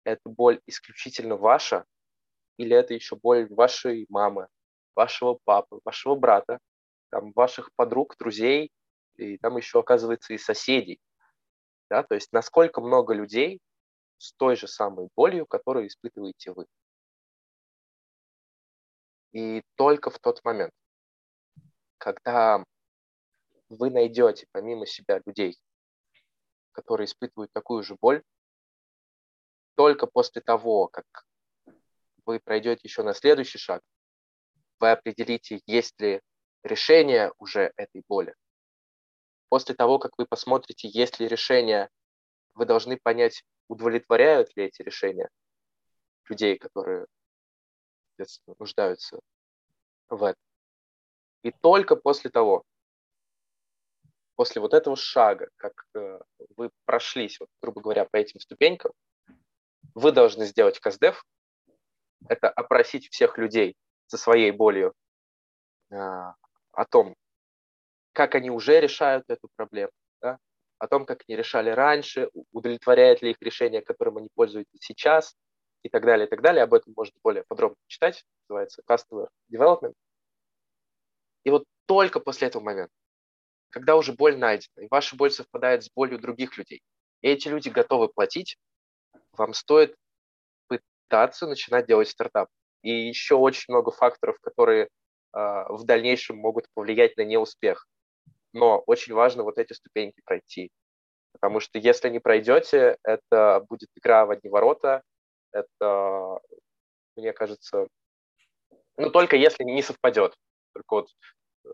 Это 0.05 0.29
боль 0.29 0.61
исключительно 0.67 1.37
ваша, 1.37 1.85
или 2.59 2.77
это 2.77 2.95
еще 2.95 3.17
боль 3.17 3.47
вашей 3.49 4.07
мамы, 4.09 4.49
вашего 4.95 5.39
папы, 5.45 5.81
вашего 5.85 6.17
брата, 6.17 6.59
там, 7.11 7.33
ваших 7.33 7.71
подруг, 7.77 8.17
друзей, 8.19 8.71
и 9.17 9.39
там 9.39 9.57
еще, 9.57 9.81
оказывается, 9.81 10.35
и 10.35 10.39
соседей. 10.39 10.99
Да? 11.93 12.03
То 12.05 12.15
есть 12.15 12.33
насколько 12.33 12.81
много 12.81 13.13
людей 13.13 13.61
с 14.17 14.33
той 14.33 14.57
же 14.57 14.67
самой 14.67 15.11
болью, 15.15 15.45
которую 15.45 15.89
испытываете 15.89 16.53
вы. 16.53 16.65
И 19.33 19.63
только 19.75 20.09
в 20.09 20.19
тот 20.19 20.43
момент, 20.43 20.73
когда 21.99 22.65
вы 23.69 23.91
найдете 23.91 24.47
помимо 24.53 24.87
себя 24.87 25.21
людей, 25.27 25.61
которые 26.73 27.05
испытывают 27.05 27.53
такую 27.53 27.83
же 27.83 27.99
боль, 28.01 28.23
только 29.75 30.07
после 30.07 30.41
того, 30.41 30.89
как 30.89 31.05
вы 32.25 32.41
пройдете 32.41 32.81
еще 32.85 33.03
на 33.03 33.13
следующий 33.13 33.59
шаг, 33.59 33.83
вы 34.81 34.93
определите, 34.93 35.61
есть 35.67 36.01
ли 36.01 36.23
решение 36.63 37.35
уже 37.37 37.71
этой 37.77 38.03
боли. 38.09 38.35
После 39.53 39.75
того, 39.75 39.99
как 39.99 40.13
вы 40.17 40.25
посмотрите, 40.25 40.89
есть 40.89 41.21
ли 41.21 41.29
решение, 41.29 41.91
вы 42.55 42.65
должны 42.65 42.97
понять, 42.97 43.45
удовлетворяют 43.69 44.57
ли 44.57 44.65
эти 44.65 44.81
решения 44.81 45.29
людей, 46.31 46.57
которые 46.57 47.05
нуждаются 48.59 49.21
в 50.09 50.23
этом. 50.25 50.43
И 51.43 51.51
только 51.51 51.97
после 51.97 52.31
того, 52.31 52.65
после 54.37 54.63
вот 54.63 54.73
этого 54.73 54.97
шага, 54.97 55.51
как 55.57 55.85
э, 55.97 56.21
вы 56.57 56.71
прошлись, 56.87 57.39
вот, 57.39 57.51
грубо 57.61 57.83
говоря, 57.83 58.07
по 58.07 58.17
этим 58.17 58.41
ступенькам, 58.41 58.93
вы 59.95 60.13
должны 60.13 60.47
сделать 60.47 60.81
КСДФ, 60.81 61.23
это 62.27 62.49
опросить 62.49 63.11
всех 63.11 63.37
людей 63.37 63.77
со 64.07 64.17
своей 64.17 64.51
болью 64.51 64.95
э, 65.91 65.95
о 65.97 66.85
том, 66.89 67.15
как 68.13 68.35
они 68.35 68.51
уже 68.51 68.81
решают 68.81 69.25
эту 69.29 69.49
проблему, 69.57 69.93
да? 70.21 70.39
о 70.79 70.89
том, 70.89 71.05
как 71.05 71.23
они 71.27 71.37
решали 71.37 71.71
раньше, 71.71 72.31
удовлетворяет 72.53 73.23
ли 73.23 73.31
их 73.31 73.37
решение, 73.41 73.83
которым 73.83 74.19
они 74.19 74.29
пользуются 74.35 74.77
сейчас, 74.81 75.35
и 75.83 75.89
так 75.89 76.05
далее, 76.05 76.27
и 76.27 76.31
так 76.31 76.43
далее. 76.43 76.65
Об 76.65 76.75
этом 76.75 76.95
можно 76.97 77.15
более 77.23 77.45
подробно 77.45 77.77
читать. 77.87 78.25
Называется 78.49 78.83
Customer 78.89 79.29
Development. 79.53 79.95
И 81.45 81.51
вот 81.51 81.65
только 81.87 82.21
после 82.21 82.49
этого 82.49 82.63
момента, 82.63 82.93
когда 83.71 83.97
уже 83.97 84.13
боль 84.13 84.37
найдена, 84.37 84.85
и 84.85 84.89
ваша 84.91 85.17
боль 85.17 85.31
совпадает 85.31 85.85
с 85.85 85.91
болью 85.91 86.19
других 86.19 86.57
людей, 86.57 86.83
и 87.21 87.29
эти 87.29 87.49
люди 87.49 87.69
готовы 87.69 88.09
платить, 88.09 88.57
вам 89.33 89.55
стоит 89.55 89.97
пытаться 90.69 91.47
начинать 91.47 91.87
делать 91.87 92.09
стартап. 92.09 92.49
И 92.83 92.91
еще 92.91 93.35
очень 93.35 93.73
много 93.73 93.91
факторов, 93.91 94.39
которые 94.41 94.85
э, 94.85 94.89
в 95.33 95.85
дальнейшем 95.85 96.37
могут 96.37 96.67
повлиять 96.75 97.17
на 97.17 97.23
неуспех. 97.23 97.87
Но 98.53 98.79
очень 98.87 99.15
важно 99.15 99.43
вот 99.43 99.59
эти 99.59 99.73
ступеньки 99.73 100.21
пройти. 100.25 100.71
Потому 101.33 101.61
что 101.61 101.79
если 101.79 102.11
не 102.11 102.19
пройдете, 102.19 102.99
это 103.03 103.65
будет 103.69 103.89
игра 103.97 104.27
в 104.27 104.31
одни 104.31 104.51
ворота, 104.51 105.03
это, 105.53 106.41
мне 107.17 107.33
кажется, 107.33 107.89
ну, 108.97 109.11
только 109.11 109.37
если 109.37 109.65
не 109.65 109.83
совпадет. 109.83 110.35
Только 110.73 110.95
вот 110.95 111.09
э, 111.65 111.69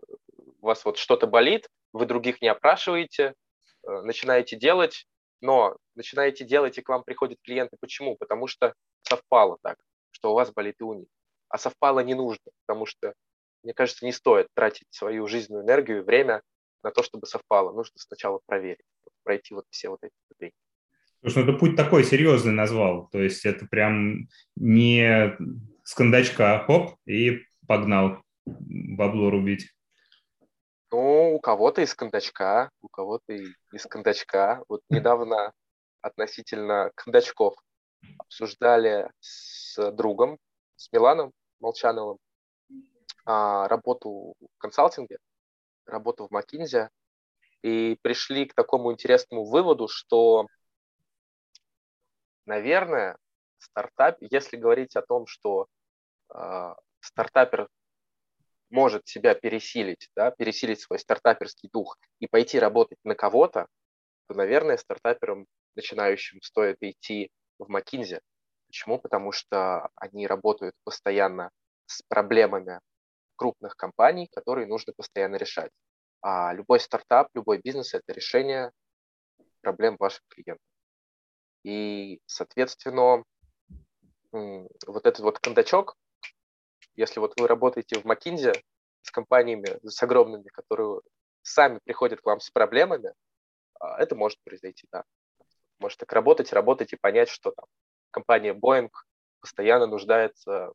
у 0.61 0.65
вас 0.65 0.83
вот 0.85 0.97
что-то 0.97 1.27
болит, 1.27 1.67
вы 1.93 2.05
других 2.05 2.41
не 2.41 2.47
опрашиваете, 2.47 3.33
э, 3.87 4.01
начинаете 4.01 4.55
делать, 4.55 5.05
но 5.41 5.77
начинаете 5.95 6.45
делать, 6.45 6.77
и 6.77 6.81
к 6.81 6.89
вам 6.89 7.03
приходят 7.03 7.39
клиенты. 7.43 7.77
Почему? 7.79 8.15
Потому 8.17 8.47
что 8.47 8.73
совпало 9.03 9.57
так, 9.61 9.77
что 10.11 10.31
у 10.31 10.35
вас 10.35 10.51
болит 10.51 10.75
и 10.79 10.83
у 10.83 10.93
них. 10.93 11.07
А 11.49 11.57
совпало 11.57 12.01
не 12.01 12.13
нужно, 12.13 12.51
потому 12.65 12.85
что, 12.85 13.13
мне 13.63 13.73
кажется, 13.73 14.05
не 14.05 14.11
стоит 14.11 14.47
тратить 14.53 14.87
свою 14.91 15.27
жизненную 15.27 15.65
энергию 15.65 15.99
и 15.99 16.03
время 16.03 16.41
на 16.83 16.91
то, 16.91 17.03
чтобы 17.03 17.27
совпало. 17.27 17.71
Нужно 17.71 17.93
сначала 17.97 18.39
проверить, 18.45 18.85
пройти 19.23 19.53
вот 19.53 19.65
все 19.69 19.89
вот 19.89 19.99
эти 20.03 20.13
ступени. 20.25 20.53
Слушай, 21.21 21.43
ну 21.43 21.49
это 21.49 21.59
путь 21.59 21.75
такой 21.75 22.03
серьезный 22.03 22.53
назвал. 22.53 23.09
То 23.11 23.19
есть 23.19 23.45
это 23.45 23.65
прям 23.65 24.27
не 24.55 25.37
с 25.83 25.93
кондачка 25.93 26.63
хоп 26.65 26.95
и 27.05 27.41
погнал 27.67 28.23
бабло 28.45 29.29
рубить. 29.29 29.69
Ну, 30.91 31.35
у 31.35 31.39
кого-то 31.39 31.81
из 31.81 31.93
кондачка, 31.93 32.71
у 32.81 32.87
кого-то 32.87 33.33
из 33.33 33.83
кондачка. 33.85 34.63
Вот 34.67 34.81
недавно 34.89 35.53
относительно 36.01 36.91
кондачков 36.95 37.55
обсуждали 38.17 39.11
с 39.19 39.91
другом, 39.91 40.39
с 40.77 40.91
Миланом 40.91 41.33
Молчановым, 41.59 42.17
а, 43.25 43.67
работу 43.67 44.35
в 44.39 44.57
консалтинге, 44.57 45.17
работу 45.89 46.27
в 46.27 46.31
Макинзе, 46.31 46.89
и 47.61 47.97
пришли 48.01 48.45
к 48.45 48.53
такому 48.53 48.91
интересному 48.93 49.45
выводу, 49.45 49.87
что, 49.87 50.47
наверное, 52.45 53.17
стартап, 53.57 54.17
если 54.21 54.57
говорить 54.57 54.95
о 54.95 55.01
том, 55.01 55.27
что 55.27 55.67
э, 56.33 56.73
стартапер 57.01 57.67
может 58.69 59.07
себя 59.07 59.35
пересилить, 59.35 60.09
да, 60.15 60.31
пересилить 60.31 60.79
свой 60.79 60.99
стартаперский 60.99 61.69
дух 61.71 61.97
и 62.19 62.27
пойти 62.27 62.59
работать 62.59 62.99
на 63.03 63.15
кого-то, 63.15 63.67
то, 64.27 64.33
наверное, 64.35 64.77
стартаперам 64.77 65.47
начинающим 65.75 66.41
стоит 66.41 66.77
идти 66.81 67.31
в 67.57 67.67
Макинзе. 67.67 68.21
Почему? 68.67 68.99
Потому 68.99 69.31
что 69.31 69.89
они 69.95 70.27
работают 70.27 70.75
постоянно 70.83 71.49
с 71.87 72.03
проблемами 72.03 72.79
крупных 73.39 73.77
компаний, 73.77 74.27
которые 74.31 74.67
нужно 74.67 74.91
постоянно 74.93 75.37
решать. 75.37 75.71
А 76.21 76.53
любой 76.53 76.81
стартап, 76.81 77.29
любой 77.33 77.59
бизнес– 77.59 77.93
это 77.93 78.11
решение 78.11 78.71
проблем 79.61 79.95
ваших 79.97 80.21
клиентов. 80.27 80.65
И, 81.63 82.19
соответственно, 82.25 83.23
вот 84.31 85.05
этот 85.05 85.19
вот 85.19 85.39
кондачок, 85.39 85.95
если 86.95 87.21
вот 87.21 87.39
вы 87.39 87.47
работаете 87.47 87.99
в 88.01 88.05
Макинзе 88.05 88.51
с 89.03 89.11
компаниями, 89.11 89.79
с 89.87 90.03
огромными, 90.03 90.47
которые 90.49 90.99
сами 91.41 91.79
приходят 91.85 92.19
к 92.19 92.25
вам 92.25 92.41
с 92.41 92.51
проблемами, 92.51 93.13
а, 93.79 93.97
это 94.01 94.15
может 94.15 94.37
произойти, 94.43 94.85
да. 94.91 95.05
Может 95.79 95.99
так 95.99 96.11
работать, 96.11 96.51
работать 96.51 96.91
и 96.91 96.97
понять, 96.97 97.29
что 97.29 97.51
там 97.51 97.65
компания 98.11 98.53
Boeing 98.53 98.89
постоянно 99.39 99.87
нуждается 99.87 100.73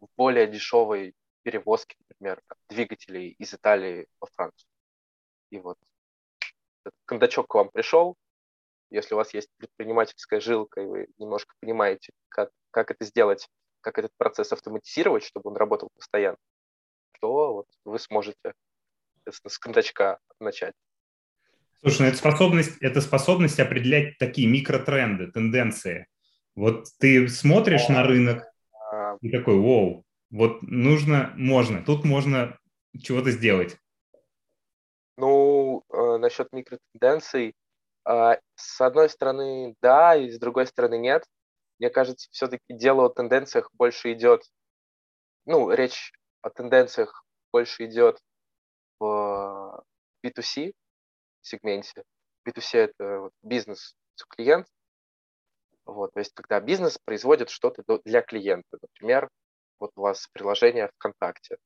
в 0.00 0.08
более 0.16 0.46
дешевой 0.46 1.14
перевозке, 1.42 1.96
например, 2.08 2.42
двигателей 2.68 3.30
из 3.38 3.54
Италии 3.54 4.06
во 4.20 4.26
Францию. 4.34 4.68
И 5.50 5.58
вот 5.58 5.78
этот 6.84 6.98
кондачок 7.04 7.48
к 7.48 7.54
вам 7.54 7.70
пришел, 7.70 8.16
если 8.90 9.14
у 9.14 9.16
вас 9.16 9.34
есть 9.34 9.48
предпринимательская 9.56 10.40
жилка, 10.40 10.80
и 10.80 10.86
вы 10.86 11.08
немножко 11.18 11.54
понимаете, 11.60 12.12
как, 12.28 12.50
как 12.70 12.90
это 12.90 13.04
сделать, 13.04 13.48
как 13.80 13.98
этот 13.98 14.12
процесс 14.16 14.52
автоматизировать, 14.52 15.24
чтобы 15.24 15.50
он 15.50 15.56
работал 15.56 15.88
постоянно, 15.94 16.38
то 17.20 17.54
вот 17.54 17.66
вы 17.84 17.98
сможете 17.98 18.54
с 19.26 19.58
кондачка 19.58 20.18
начать. 20.40 20.74
Слушай, 21.80 22.02
ну 22.02 22.08
это 22.08 22.16
способность, 22.16 22.76
это 22.80 23.00
способность 23.00 23.60
определять 23.60 24.18
такие 24.18 24.48
микротренды, 24.48 25.30
тенденции. 25.30 26.06
Вот 26.54 26.86
ты 26.98 27.28
смотришь 27.28 27.88
на 27.88 28.02
рынок. 28.02 28.44
И 29.20 29.30
такой, 29.30 29.58
вау, 29.58 30.04
вот 30.30 30.62
нужно, 30.62 31.32
можно, 31.36 31.84
тут 31.84 32.04
можно 32.04 32.58
чего-то 33.02 33.30
сделать. 33.30 33.78
Ну, 35.16 35.82
э, 35.92 36.18
насчет 36.18 36.52
микротенденций, 36.52 37.54
э, 38.08 38.36
с 38.54 38.80
одной 38.80 39.08
стороны, 39.08 39.74
да, 39.80 40.14
и 40.14 40.30
с 40.30 40.38
другой 40.38 40.66
стороны, 40.66 40.98
нет. 40.98 41.24
Мне 41.78 41.90
кажется, 41.90 42.28
все-таки 42.30 42.64
дело 42.68 43.06
о 43.06 43.10
тенденциях 43.10 43.70
больше 43.74 44.12
идет, 44.12 44.42
ну, 45.46 45.70
речь 45.70 46.12
о 46.42 46.50
тенденциях 46.50 47.24
больше 47.52 47.86
идет 47.86 48.20
в 48.98 49.82
B2C, 50.24 50.72
сегменте. 51.40 52.02
B2C– 52.46 52.68
это 52.78 53.30
бизнес 53.42 53.94
клиент. 54.28 54.66
Вот, 55.86 56.12
то 56.12 56.18
есть, 56.18 56.34
когда 56.34 56.60
бизнес 56.60 56.98
производит 56.98 57.48
что-то 57.48 58.00
для 58.04 58.20
клиента. 58.20 58.78
Например, 58.82 59.28
вот 59.78 59.92
у 59.96 60.02
вас 60.02 60.28
приложение 60.32 60.90
ВКонтакте. 60.96 61.58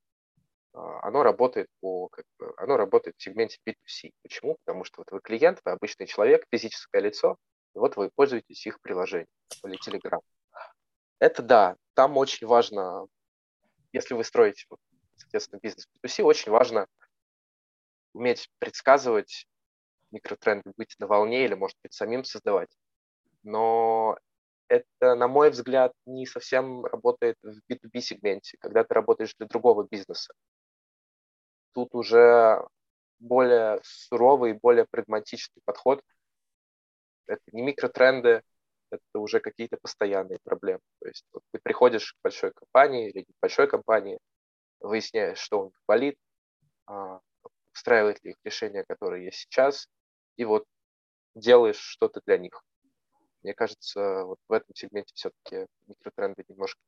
А, 0.75 1.07
оно 1.07 1.23
работает, 1.23 1.69
по, 1.81 2.09
как 2.09 2.27
бы, 2.39 2.53
оно 2.59 2.77
работает 2.77 3.17
в 3.17 3.23
сегменте 3.23 3.59
B2C. 3.67 4.11
Почему? 4.23 4.59
Потому 4.65 4.85
что 4.85 5.01
вот 5.01 5.11
вы 5.11 5.21
клиент, 5.21 5.61
вы 5.65 5.73
обычный 5.73 6.07
человек, 6.07 6.45
физическое 6.53 7.01
лицо, 7.01 7.39
и 7.75 7.79
вот 7.79 7.97
вы 7.97 8.11
пользуетесь 8.15 8.67
их 8.67 8.81
приложением 8.83 9.29
или 9.65 9.79
Telegram. 9.79 10.21
Это 11.19 11.43
да, 11.43 11.77
там 11.95 12.17
очень 12.19 12.47
важно, 12.47 13.07
если 13.93 14.15
вы 14.15 14.25
строите, 14.25 14.67
соответственно, 15.17 15.61
бизнес 15.63 15.89
B2C, 16.03 16.23
очень 16.23 16.53
важно 16.53 16.87
уметь 18.13 18.51
предсказывать 18.59 19.47
микротренды, 20.11 20.73
быть 20.77 20.95
на 20.99 21.07
волне 21.07 21.45
или, 21.45 21.55
может 21.55 21.79
быть, 21.83 21.95
самим 21.95 22.25
создавать. 22.25 22.71
Но 23.43 24.19
это, 24.69 25.15
на 25.15 25.29
мой 25.29 25.51
взгляд, 25.51 25.93
не 26.07 26.27
совсем 26.27 26.85
работает 26.85 27.37
в 27.43 27.61
B2B 27.69 28.01
сегменте, 28.01 28.57
когда 28.61 28.85
ты 28.85 28.95
работаешь 28.95 29.35
для 29.37 29.47
другого 29.47 29.87
бизнеса. 29.91 30.33
Тут 31.73 31.95
уже 31.95 32.67
более 33.19 33.81
суровый, 33.83 34.55
более 34.55 34.87
прагматичный 34.91 35.63
подход. 35.65 36.03
Это 37.27 37.43
не 37.53 37.63
микротренды, 37.63 38.43
это 38.91 39.19
уже 39.19 39.41
какие-то 39.41 39.77
постоянные 39.81 40.39
проблемы. 40.43 40.81
То 41.01 41.09
есть 41.09 41.25
вот 41.33 41.43
ты 41.53 41.61
приходишь 41.63 42.13
к 42.13 42.17
большой 42.23 42.53
компании 42.53 43.11
или 43.11 43.23
к 43.23 43.29
большой 43.41 43.69
компании, 43.69 44.19
выясняешь, 44.81 45.39
что 45.39 45.63
у 45.63 45.65
них 45.67 45.81
болит, 45.87 46.17
а, 46.87 47.21
устраивает 47.75 48.23
ли 48.25 48.33
их 48.33 48.37
решение, 48.45 48.85
которое 48.89 49.23
есть 49.25 49.39
сейчас, 49.39 49.89
и 50.37 50.45
вот 50.45 50.65
делаешь 51.35 51.79
что-то 51.79 52.21
для 52.27 52.39
них. 52.39 52.65
Мне 53.43 53.55
кажется, 53.55 54.25
вот 54.25 54.39
в 54.49 54.53
этом 54.53 54.75
сегменте 54.75 55.13
все-таки 55.15 55.67
микротренды 55.87 56.45
немножко 56.49 56.81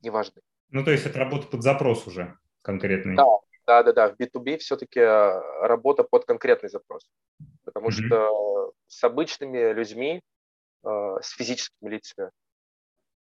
неважны. 0.00 0.40
Ну, 0.70 0.84
то 0.84 0.90
есть 0.90 1.06
это 1.06 1.18
работа 1.18 1.46
под 1.46 1.62
запрос 1.62 2.06
уже 2.06 2.36
конкретный. 2.62 3.16
Да, 3.16 3.38
да, 3.66 3.82
да, 3.82 3.92
да. 3.92 4.08
В 4.08 4.16
B2B 4.20 4.58
все-таки 4.58 5.00
э, 5.00 5.40
работа 5.66 6.02
под 6.02 6.24
конкретный 6.24 6.68
запрос. 6.68 7.08
Потому 7.64 7.88
mm-hmm. 7.88 8.06
что 8.06 8.72
с 8.88 9.04
обычными 9.04 9.72
людьми, 9.72 10.20
э, 10.84 11.16
с 11.22 11.30
физическими 11.30 11.90
лицами 11.90 12.30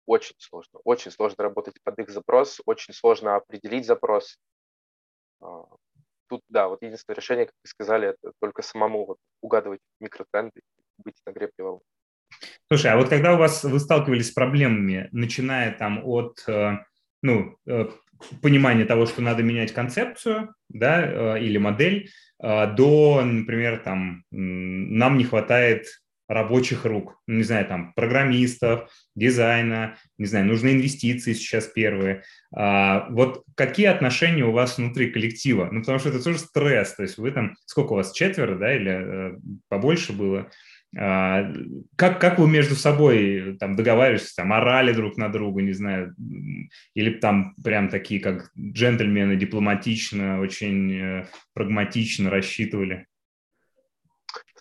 очень 0.06 0.34
сложно. 0.38 0.80
Очень 0.84 1.10
сложно 1.10 1.44
работать 1.44 1.80
под 1.82 1.98
их 1.98 2.10
запрос, 2.10 2.60
очень 2.66 2.94
сложно 2.94 3.36
определить 3.36 3.86
запрос. 3.86 4.36
А, 5.40 5.64
тут, 6.26 6.42
да, 6.48 6.68
вот 6.68 6.82
единственное 6.82 7.16
решение, 7.16 7.46
как 7.46 7.54
вы 7.62 7.68
сказали, 7.68 8.08
это 8.08 8.32
только 8.40 8.62
самому 8.62 9.06
вот 9.06 9.18
угадывать 9.40 9.80
микротренды 10.00 10.60
быть 10.98 11.16
волны. 11.58 11.80
Слушай, 12.68 12.92
а 12.92 12.96
вот 12.96 13.08
когда 13.08 13.34
у 13.34 13.38
вас 13.38 13.64
вы 13.64 13.78
сталкивались 13.78 14.28
с 14.28 14.32
проблемами, 14.32 15.08
начиная 15.12 15.72
там 15.72 16.00
от 16.04 16.42
э, 16.46 16.78
ну, 17.22 17.56
э, 17.66 17.88
понимания 18.40 18.84
того, 18.84 19.06
что 19.06 19.20
надо 19.20 19.42
менять 19.42 19.72
концепцию, 19.72 20.54
да, 20.68 21.36
э, 21.36 21.42
или 21.42 21.58
модель, 21.58 22.10
до, 22.40 23.22
например, 23.24 23.78
там, 23.84 24.24
нам 24.32 25.16
не 25.16 25.22
хватает 25.22 25.86
рабочих 26.32 26.84
рук, 26.84 27.20
ну, 27.26 27.36
не 27.36 27.42
знаю, 27.42 27.66
там, 27.66 27.92
программистов, 27.94 28.90
дизайна, 29.14 29.96
не 30.18 30.26
знаю, 30.26 30.46
нужны 30.46 30.72
инвестиции 30.72 31.34
сейчас 31.34 31.66
первые. 31.66 32.22
А, 32.54 33.06
вот 33.10 33.44
какие 33.54 33.86
отношения 33.86 34.44
у 34.44 34.52
вас 34.52 34.78
внутри 34.78 35.10
коллектива? 35.10 35.68
Ну, 35.70 35.80
потому 35.80 35.98
что 35.98 36.08
это 36.08 36.22
тоже 36.22 36.38
стресс, 36.38 36.94
то 36.94 37.02
есть 37.02 37.18
вы 37.18 37.30
там, 37.30 37.54
сколько 37.66 37.92
у 37.92 37.96
вас, 37.96 38.12
четверо, 38.12 38.56
да, 38.56 38.74
или 38.74 39.36
побольше 39.68 40.12
было? 40.12 40.50
А, 40.98 41.50
как, 41.96 42.20
как 42.20 42.38
вы 42.38 42.48
между 42.48 42.74
собой 42.74 43.56
там 43.58 43.76
договариваетесь, 43.76 44.34
там 44.34 44.52
орали 44.52 44.92
друг 44.92 45.16
на 45.16 45.30
друга, 45.30 45.62
не 45.62 45.72
знаю, 45.72 46.14
или 46.94 47.18
там 47.18 47.54
прям 47.62 47.88
такие, 47.88 48.20
как 48.20 48.50
джентльмены, 48.58 49.36
дипломатично, 49.36 50.40
очень 50.40 50.92
э, 50.92 51.26
прагматично 51.54 52.28
рассчитывали? 52.28 53.06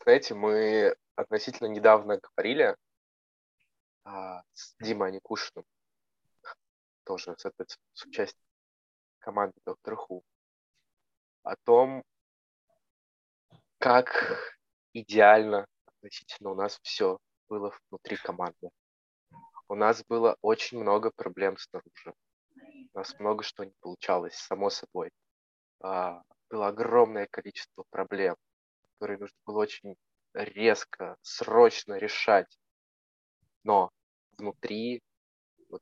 Знаете, 0.04 0.34
мы 0.34 0.96
относительно 1.16 1.68
недавно 1.68 2.18
говорили 2.18 2.76
а, 4.06 4.42
с 4.54 4.76
Димой 4.80 5.10
Аникушиным, 5.10 5.66
тоже 7.04 7.36
с, 7.38 7.52
с 7.94 8.06
участием 8.06 8.46
команды 9.20 9.58
Доктор 9.66 9.98
Ху, 9.98 10.24
о 11.44 11.56
том, 11.58 12.04
как 13.80 14.58
идеально 14.94 15.68
относительно 16.02 16.52
у 16.52 16.56
нас 16.56 16.80
все 16.82 17.20
было 17.48 17.74
внутри 17.90 18.18
команды. 18.18 18.70
У 19.68 19.76
нас 19.76 20.04
было 20.04 20.36
очень 20.42 20.80
много 20.80 21.12
проблем 21.12 21.58
снаружи. 21.58 22.14
У 22.94 22.98
нас 22.98 23.18
много 23.20 23.44
что 23.44 23.64
не 23.64 23.74
получалось, 23.80 24.36
само 24.36 24.70
собой. 24.70 25.12
А, 25.80 26.22
было 26.50 26.68
огромное 26.68 27.28
количество 27.28 27.86
проблем, 27.90 28.36
которые 28.94 29.20
нужно 29.20 29.38
было 29.46 29.60
очень 29.60 29.96
резко, 30.34 31.16
срочно 31.22 31.98
решать. 31.98 32.58
Но 33.64 33.92
внутри 34.38 35.02
вот, 35.70 35.82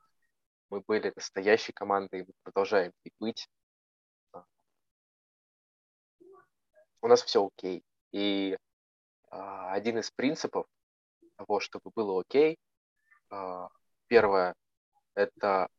мы 0.70 0.82
были 0.82 1.12
настоящей 1.16 1.72
командой, 1.72 2.22
и 2.22 2.24
мы 2.24 2.34
продолжаем 2.44 2.92
и 3.04 3.12
быть. 3.20 3.48
А, 4.34 4.44
у 7.02 7.08
нас 7.08 7.24
все 7.24 7.48
окей. 7.48 7.84
И 8.12 8.58
один 9.30 10.00
из 10.00 10.12
принципов 10.12 10.66
того, 11.38 11.60
чтобы 11.60 11.92
было 11.96 12.22
окей, 12.22 12.58
а, 13.30 13.70
первое– 14.08 14.56
это 15.16 15.70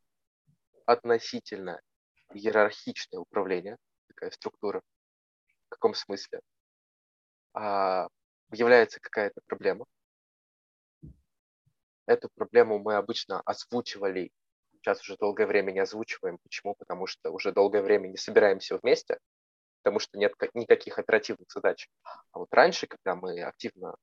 относительно 0.86 1.80
иерархичное 2.32 3.20
управление, 3.20 3.76
такая 4.08 4.30
структура. 4.30 4.82
В 5.66 5.68
каком 5.68 5.94
смысле? 5.94 6.40
А, 7.52 8.08
является 8.52 9.00
какая-то 9.00 9.40
проблема. 9.46 9.86
Эту 12.06 12.28
проблему 12.34 12.78
мы 12.78 12.96
обычно 12.96 13.40
озвучивали, 13.42 14.32
сейчас 14.72 15.00
уже 15.02 15.16
долгое 15.16 15.46
время 15.46 15.70
не 15.72 15.80
озвучиваем. 15.80 16.38
Почему? 16.38 16.74
Потому 16.74 17.06
что 17.06 17.30
уже 17.30 17.52
долгое 17.52 17.82
время 17.82 18.08
не 18.08 18.16
собираемся 18.16 18.78
вместе, 18.78 19.18
потому 19.82 19.98
что 19.98 20.18
нет 20.18 20.34
никаких 20.54 20.98
оперативных 20.98 21.50
задач. 21.50 21.88
А 22.32 22.38
вот 22.38 22.52
раньше, 22.52 22.86
когда 22.86 23.14
мы 23.14 23.42
активно 23.42 23.94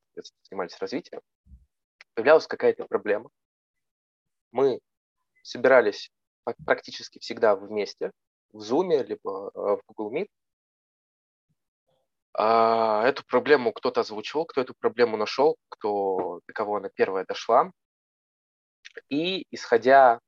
занимались 0.43 0.77
развитием, 0.79 1.21
появлялась 2.13 2.47
какая-то 2.47 2.85
проблема. 2.85 3.29
Мы 4.51 4.79
собирались 5.43 6.09
практически 6.65 7.19
всегда 7.19 7.55
вместе, 7.55 8.11
в 8.51 8.61
Zoom, 8.61 9.03
либо 9.03 9.51
э, 9.53 9.59
в 9.59 9.81
Google 9.87 10.15
Meet. 10.15 10.27
А 12.33 13.05
эту 13.07 13.25
проблему 13.25 13.73
кто-то 13.73 14.01
озвучивал, 14.01 14.45
кто 14.45 14.61
эту 14.61 14.73
проблему 14.75 15.17
нашел, 15.17 15.57
кто, 15.69 16.41
до 16.47 16.53
кого 16.53 16.77
она 16.77 16.89
первая 16.89 17.25
дошла. 17.25 17.71
И 19.09 19.45
исходя 19.51 20.19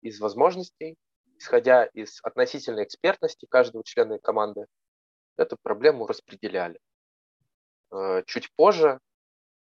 из 0.00 0.20
возможностей, 0.20 0.96
исходя 1.38 1.84
из 1.86 2.20
относительной 2.22 2.84
экспертности 2.84 3.46
каждого 3.46 3.84
члена 3.84 4.18
команды, 4.18 4.66
эту 5.38 5.56
проблему 5.62 6.06
распределяли. 6.06 6.78
Э, 7.90 8.22
чуть 8.26 8.50
позже, 8.56 9.00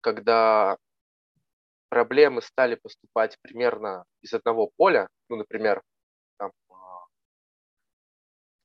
когда 0.01 0.77
проблемы 1.89 2.41
стали 2.41 2.75
поступать 2.75 3.37
примерно 3.41 4.05
из 4.21 4.33
одного 4.33 4.71
поля, 4.77 5.07
ну, 5.29 5.35
например, 5.35 5.83
там, 6.37 6.51
а, 6.69 7.05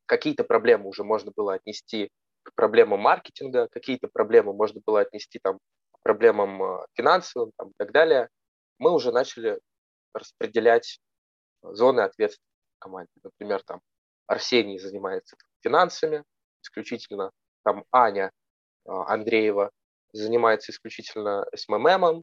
какие-то 0.07 0.45
проблемы 0.45 0.89
уже 0.89 1.05
можно 1.05 1.31
было 1.37 1.55
отнести 1.55 2.11
к 2.43 2.55
проблемам 2.55 3.01
маркетинга, 3.01 3.69
какие-то 3.69 4.09
проблемы 4.09 4.55
можно 4.55 4.81
было 4.87 5.01
отнести 5.01 5.39
там, 5.39 5.59
к 5.93 6.01
проблемам 6.03 6.63
а, 6.63 6.87
финансовым 6.95 7.53
там, 7.59 7.69
и 7.69 7.75
так 7.77 7.93
далее, 7.93 8.29
мы 8.79 8.93
уже 8.93 9.13
начали 9.13 9.61
распределять 10.15 10.99
зоны 11.63 12.01
ответственности 12.01 12.65
в 12.77 12.79
команде. 12.79 13.13
Например, 13.23 13.63
там 13.63 13.83
Арсений 14.27 14.79
занимается 14.79 15.37
финансами, 15.61 16.25
исключительно. 16.63 17.31
Там 17.65 17.85
Аня 17.93 18.33
а, 18.87 19.13
Андреева 19.13 19.71
занимается 20.13 20.73
исключительно 20.73 21.47
СММом. 21.55 22.23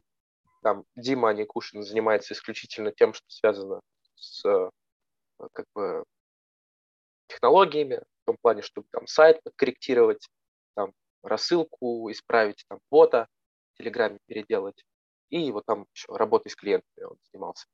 Там 0.62 0.84
Дима 0.96 1.30
Аникушин 1.30 1.82
занимается 1.82 2.34
исключительно 2.34 2.92
тем, 2.92 3.14
что 3.14 3.24
связано 3.28 3.80
с 4.16 4.44
а, 4.44 4.70
как 5.52 5.66
бы, 5.74 6.04
технологиями, 7.28 7.96
в 8.22 8.26
том 8.26 8.36
плане, 8.40 8.62
чтобы 8.62 8.88
там 8.90 9.06
сайт 9.06 9.42
подкорректировать, 9.42 10.28
там 10.74 10.92
рассылку 11.22 12.10
исправить, 12.10 12.64
там 12.68 12.80
бота 12.90 13.28
в 13.74 13.78
Телеграме 13.78 14.18
переделать. 14.26 14.84
И 15.30 15.50
вот 15.52 15.64
там 15.66 15.86
еще 15.94 16.14
работой 16.14 16.50
с 16.50 16.56
клиентами 16.56 17.04
он 17.04 17.16
занимался. 17.30 17.66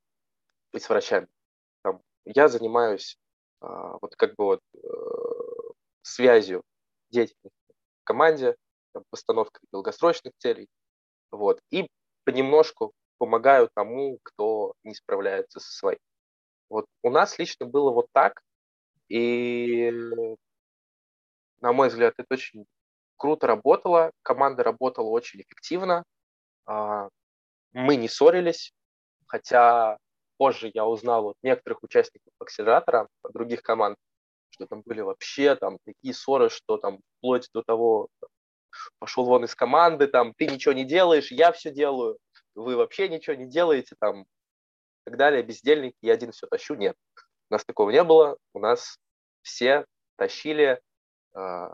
И 0.73 0.79
с 0.79 0.89
врачами. 0.89 1.27
Там, 1.83 2.01
я 2.25 2.47
занимаюсь 2.47 3.17
а, 3.63 3.97
вот 4.01 4.15
как 4.15 4.35
бы 4.35 4.45
вот 4.45 4.61
э, 4.75 5.32
связью 6.03 6.63
деятельности 7.09 7.73
в 8.01 8.03
команде, 8.03 8.55
постановкой 9.09 9.61
долгосрочных 9.71 10.33
целей. 10.37 10.67
Вот. 11.31 11.59
И 11.71 11.87
понемножку 12.25 12.93
помогаю 13.17 13.69
тому, 13.73 14.19
кто 14.23 14.73
не 14.83 14.93
справляется 14.93 15.59
со 15.59 15.71
своим. 15.71 15.99
Вот 16.69 16.85
у 17.01 17.09
нас 17.09 17.37
лично 17.39 17.65
было 17.65 17.91
вот 17.91 18.07
так, 18.11 18.41
и, 19.07 19.91
на 21.61 21.73
мой 21.73 21.89
взгляд, 21.89 22.13
это 22.17 22.33
очень 22.33 22.65
круто 23.17 23.47
работало, 23.47 24.11
команда 24.23 24.63
работала 24.63 25.09
очень 25.09 25.41
эффективно, 25.41 26.03
а, 26.65 27.09
мы 27.71 27.95
не 27.95 28.07
ссорились, 28.07 28.73
хотя 29.27 29.97
позже 30.37 30.71
я 30.73 30.85
узнал 30.85 31.29
от 31.29 31.35
некоторых 31.41 31.83
участников 31.83 32.33
акселератора, 32.39 33.07
других 33.33 33.61
команд, 33.61 33.97
что 34.53 34.67
там 34.67 34.83
были 34.85 35.01
вообще 35.01 35.55
там 35.55 35.79
такие 35.83 36.13
ссоры, 36.13 36.49
что 36.49 36.77
там 36.77 36.99
вплоть 37.17 37.49
до 37.53 37.63
того, 37.63 38.07
пошел 38.99 39.25
вон 39.25 39.45
из 39.45 39.55
команды, 39.55 40.07
там, 40.07 40.33
ты 40.35 40.47
ничего 40.47 40.73
не 40.73 40.85
делаешь, 40.85 41.31
я 41.31 41.51
все 41.51 41.71
делаю, 41.71 42.17
вы 42.53 42.75
вообще 42.75 43.09
ничего 43.09 43.35
не 43.35 43.49
делаете, 43.49 43.95
там, 43.99 44.21
и 44.21 44.25
так 45.05 45.17
далее, 45.17 45.41
бездельники, 45.41 45.97
я 46.01 46.13
один 46.13 46.31
все 46.31 46.45
тащу. 46.47 46.75
Нет, 46.75 46.95
у 47.49 47.53
нас 47.53 47.65
такого 47.65 47.89
не 47.89 48.03
было, 48.03 48.37
у 48.53 48.59
нас 48.59 48.97
все 49.41 49.85
тащили 50.17 50.79
э, 51.35 51.69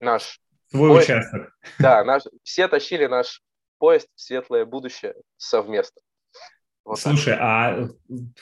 наш 0.00 0.40
Свой 0.68 0.90
поезд, 0.90 1.08
участок. 1.08 1.58
Да, 1.78 2.04
наш, 2.04 2.24
все 2.42 2.68
тащили 2.68 3.06
наш 3.06 3.42
поезд 3.78 4.08
в 4.14 4.20
светлое 4.20 4.66
будущее 4.66 5.14
совместно. 5.38 6.02
Вот 6.90 6.98
Слушай, 6.98 7.34
так. 7.34 7.40
а 7.40 7.88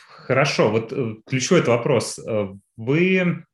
хорошо, 0.09 0.71
вот 0.71 0.91
э, 0.91 1.17
ключевой 1.27 1.61
это 1.61 1.73
вопрос. 1.73 2.19
Э, 2.19 2.49
вы 2.79 3.45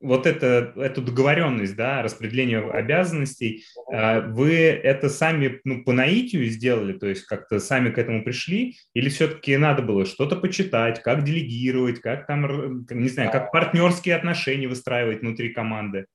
вот 0.00 0.26
это, 0.26 0.72
эту 0.74 1.02
договоренность, 1.02 1.76
да, 1.76 2.02
распределение 2.02 2.68
обязанностей, 2.68 3.62
э, 3.92 4.22
вы 4.22 4.54
это 4.54 5.08
сами 5.08 5.60
ну, 5.62 5.84
по 5.84 5.92
наитию 5.92 6.46
сделали, 6.46 6.94
то 6.94 7.06
есть 7.06 7.26
как-то 7.26 7.60
сами 7.60 7.90
к 7.90 7.98
этому 7.98 8.24
пришли, 8.24 8.74
или 8.92 9.08
все-таки 9.08 9.56
надо 9.56 9.82
было 9.82 10.04
что-то 10.04 10.34
почитать, 10.34 11.00
как 11.00 11.22
делегировать, 11.22 12.00
как 12.00 12.26
там, 12.26 12.84
не 12.90 13.08
знаю, 13.08 13.30
как 13.30 13.52
партнерские 13.52 14.16
отношения 14.16 14.66
выстраивать 14.66 15.20
внутри 15.20 15.50
команды? 15.50 16.06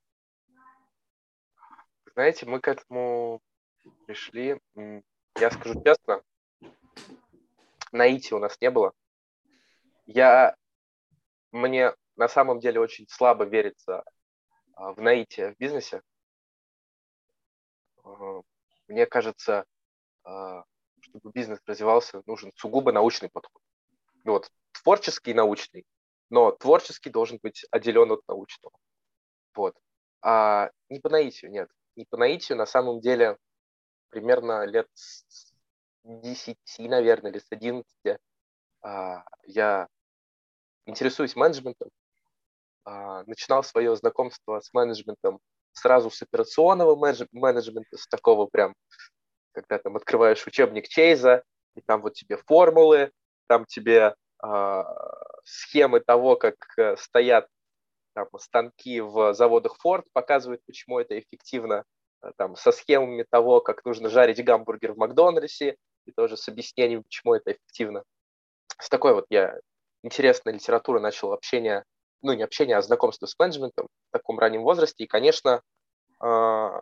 Знаете, 2.13 2.45
мы 2.47 2.59
к 2.59 2.67
этому 2.67 3.39
пришли, 4.05 4.57
я 5.39 5.51
скажу 5.51 5.81
честно, 5.86 6.21
наития 7.95 8.35
у 8.37 8.39
нас 8.39 8.59
не 8.61 8.69
было. 8.69 8.93
Я, 10.05 10.55
мне 11.51 11.93
на 12.15 12.27
самом 12.27 12.59
деле 12.59 12.79
очень 12.79 13.07
слабо 13.09 13.45
верится 13.45 14.03
а, 14.73 14.93
в 14.93 15.01
наитие 15.01 15.53
в 15.53 15.57
бизнесе. 15.57 16.01
А, 18.03 18.41
мне 18.87 19.05
кажется, 19.05 19.65
а, 20.23 20.63
чтобы 21.01 21.31
бизнес 21.31 21.59
развивался, 21.65 22.21
нужен 22.25 22.51
сугубо 22.55 22.91
научный 22.91 23.29
подход. 23.29 23.61
Вот, 24.23 24.49
творческий 24.83 25.31
и 25.31 25.35
научный, 25.35 25.85
но 26.29 26.51
творческий 26.51 27.09
должен 27.09 27.39
быть 27.41 27.65
отделен 27.71 28.11
от 28.11 28.27
научного. 28.27 28.77
Вот. 29.55 29.75
А 30.21 30.71
не 30.89 30.99
по 30.99 31.09
наитию, 31.09 31.51
нет 31.51 31.69
не 31.95 32.05
по 32.05 32.17
наитию, 32.17 32.57
на 32.57 32.65
самом 32.65 32.99
деле, 32.99 33.37
примерно 34.09 34.65
лет 34.65 34.87
с 34.93 35.53
10, 36.05 36.57
наверное, 36.79 37.31
или 37.31 37.39
с 37.39 37.47
11 37.49 37.85
а, 38.81 39.23
я 39.43 39.87
интересуюсь 40.85 41.35
менеджментом, 41.35 41.89
а, 42.83 43.23
начинал 43.23 43.63
свое 43.63 43.95
знакомство 43.95 44.59
с 44.59 44.71
менеджментом 44.73 45.39
сразу 45.73 46.09
с 46.09 46.21
операционного 46.21 46.95
менеджмента, 46.95 47.97
с 47.97 48.07
такого 48.07 48.45
прям, 48.45 48.75
когда 49.51 49.77
там 49.79 49.95
открываешь 49.97 50.45
учебник 50.45 50.87
Чейза, 50.87 51.43
и 51.75 51.81
там 51.81 52.01
вот 52.01 52.13
тебе 52.13 52.37
формулы, 52.37 53.11
там 53.47 53.65
тебе 53.65 54.15
э, 54.43 54.83
схемы 55.43 55.99
того, 55.99 56.37
как 56.37 56.55
э, 56.77 56.95
стоят 56.97 57.47
там, 58.13 58.27
станки 58.39 59.01
в 59.01 59.33
заводах 59.33 59.75
Ford 59.83 60.05
показывают, 60.13 60.61
почему 60.65 60.99
это 60.99 61.19
эффективно, 61.19 61.83
э, 62.21 62.31
там, 62.37 62.55
со 62.55 62.71
схемами 62.71 63.25
того, 63.29 63.59
как 63.59 63.83
нужно 63.83 64.09
жарить 64.09 64.43
гамбургер 64.43 64.93
в 64.93 64.97
Макдональдсе, 64.97 65.75
и 66.05 66.11
тоже 66.11 66.37
с 66.37 66.47
объяснением, 66.47 67.03
почему 67.03 67.33
это 67.33 67.51
эффективно. 67.51 68.03
С 68.79 68.89
такой 68.89 69.13
вот 69.13 69.25
я 69.29 69.59
интересной 70.03 70.53
литературой 70.53 71.01
начал 71.01 71.33
общение, 71.33 71.83
ну 72.21 72.33
не 72.33 72.43
общение, 72.43 72.77
а 72.77 72.81
знакомство 72.81 73.25
с 73.25 73.37
менеджментом 73.39 73.87
в 73.87 74.11
таком 74.11 74.39
раннем 74.39 74.63
возрасте. 74.63 75.03
И, 75.03 75.07
конечно, 75.07 75.61
а, 76.19 76.79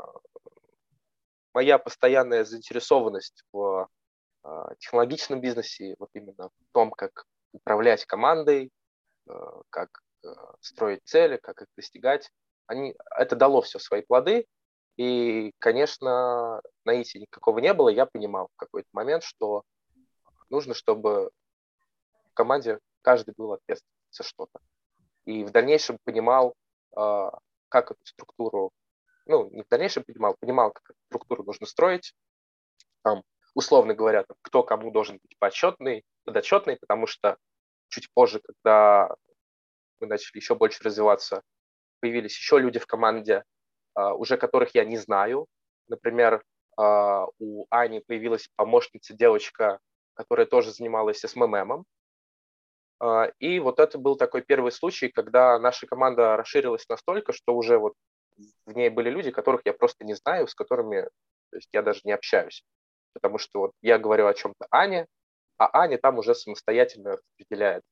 моя 1.53 1.77
постоянная 1.77 2.43
заинтересованность 2.43 3.43
в 3.51 3.89
а, 4.43 4.75
технологичном 4.75 5.39
бизнесе, 5.41 5.95
вот 5.99 6.09
именно 6.13 6.49
в 6.49 6.73
том, 6.73 6.91
как 6.91 7.25
управлять 7.53 8.05
командой, 8.05 8.71
э, 9.29 9.33
как 9.69 10.01
строить 10.61 11.01
цели, 11.03 11.37
как 11.37 11.61
их 11.61 11.67
достигать. 11.77 12.31
Они, 12.65 12.95
это 13.15 13.35
дало 13.35 13.61
все 13.61 13.77
свои 13.77 14.01
плоды, 14.01 14.47
и, 14.97 15.53
конечно, 15.59 16.61
наития 16.85 17.21
никакого 17.21 17.59
не 17.59 17.73
было. 17.73 17.89
Я 17.89 18.05
понимал 18.05 18.49
в 18.53 18.55
какой-то 18.57 18.89
момент, 18.93 19.23
что 19.23 19.63
нужно, 20.49 20.73
чтобы 20.73 21.31
в 22.31 22.33
команде 22.33 22.79
каждый 23.01 23.33
был 23.35 23.53
ответственен 23.53 23.93
за 24.11 24.23
что-то. 24.23 24.59
И 25.25 25.43
в 25.43 25.51
дальнейшем 25.51 25.97
понимал, 26.03 26.53
э, 26.95 27.29
как 27.69 27.91
эту 27.91 28.05
структуру, 28.05 28.71
ну, 29.25 29.49
не 29.49 29.63
в 29.63 29.67
дальнейшем 29.67 30.03
понимал, 30.03 30.35
понимал, 30.39 30.71
как 30.71 30.91
эту 30.91 30.99
структуру 31.07 31.43
нужно 31.43 31.65
строить. 31.65 32.13
Там, 33.01 33.23
условно 33.55 33.95
говоря, 33.95 34.25
кто 34.41 34.63
кому 34.63 34.91
должен 34.91 35.19
быть 35.23 35.37
подотчетный, 35.39 36.03
подотчетный, 36.23 36.77
потому 36.77 37.07
что 37.07 37.37
чуть 37.87 38.11
позже, 38.13 38.41
когда 38.41 39.15
мы 39.99 40.07
начали 40.07 40.37
еще 40.37 40.55
больше 40.55 40.83
развиваться, 40.83 41.41
появились 41.99 42.37
еще 42.37 42.59
люди 42.59 42.79
в 42.79 42.85
команде, 42.85 43.37
а, 43.37 43.43
уже 43.95 44.37
которых 44.37 44.73
я 44.75 44.85
не 44.85 44.97
знаю. 44.97 45.47
Например, 45.87 46.43
а, 46.77 47.27
у 47.39 47.65
Ани 47.69 47.99
появилась 47.99 48.49
помощница 48.55 49.13
девочка, 49.13 49.79
которая 50.15 50.45
тоже 50.45 50.71
занималась 50.71 51.19
СММом. 51.19 51.85
А, 52.99 53.31
и 53.39 53.59
вот 53.59 53.79
это 53.79 53.97
был 53.97 54.15
такой 54.15 54.41
первый 54.41 54.71
случай, 54.71 55.09
когда 55.09 55.59
наша 55.59 55.87
команда 55.87 56.37
расширилась 56.37 56.87
настолько, 56.87 57.33
что 57.33 57.55
уже 57.55 57.77
вот 57.77 57.93
в 58.65 58.73
ней 58.73 58.89
были 58.89 59.09
люди, 59.09 59.31
которых 59.31 59.61
я 59.65 59.73
просто 59.73 60.05
не 60.05 60.15
знаю, 60.15 60.47
с 60.47 60.55
которыми 60.55 61.07
то 61.51 61.57
есть 61.57 61.69
я 61.71 61.83
даже 61.83 62.01
не 62.03 62.11
общаюсь. 62.11 62.63
Потому 63.13 63.37
что 63.37 63.59
вот 63.59 63.71
я 63.81 63.99
говорю 63.99 64.25
о 64.25 64.33
чем-то 64.33 64.65
Ане, 64.71 65.05
а 65.57 65.69
Аня 65.83 65.99
там 65.99 66.17
уже 66.17 66.33
самостоятельно 66.33 67.17
распределяет 67.17 67.83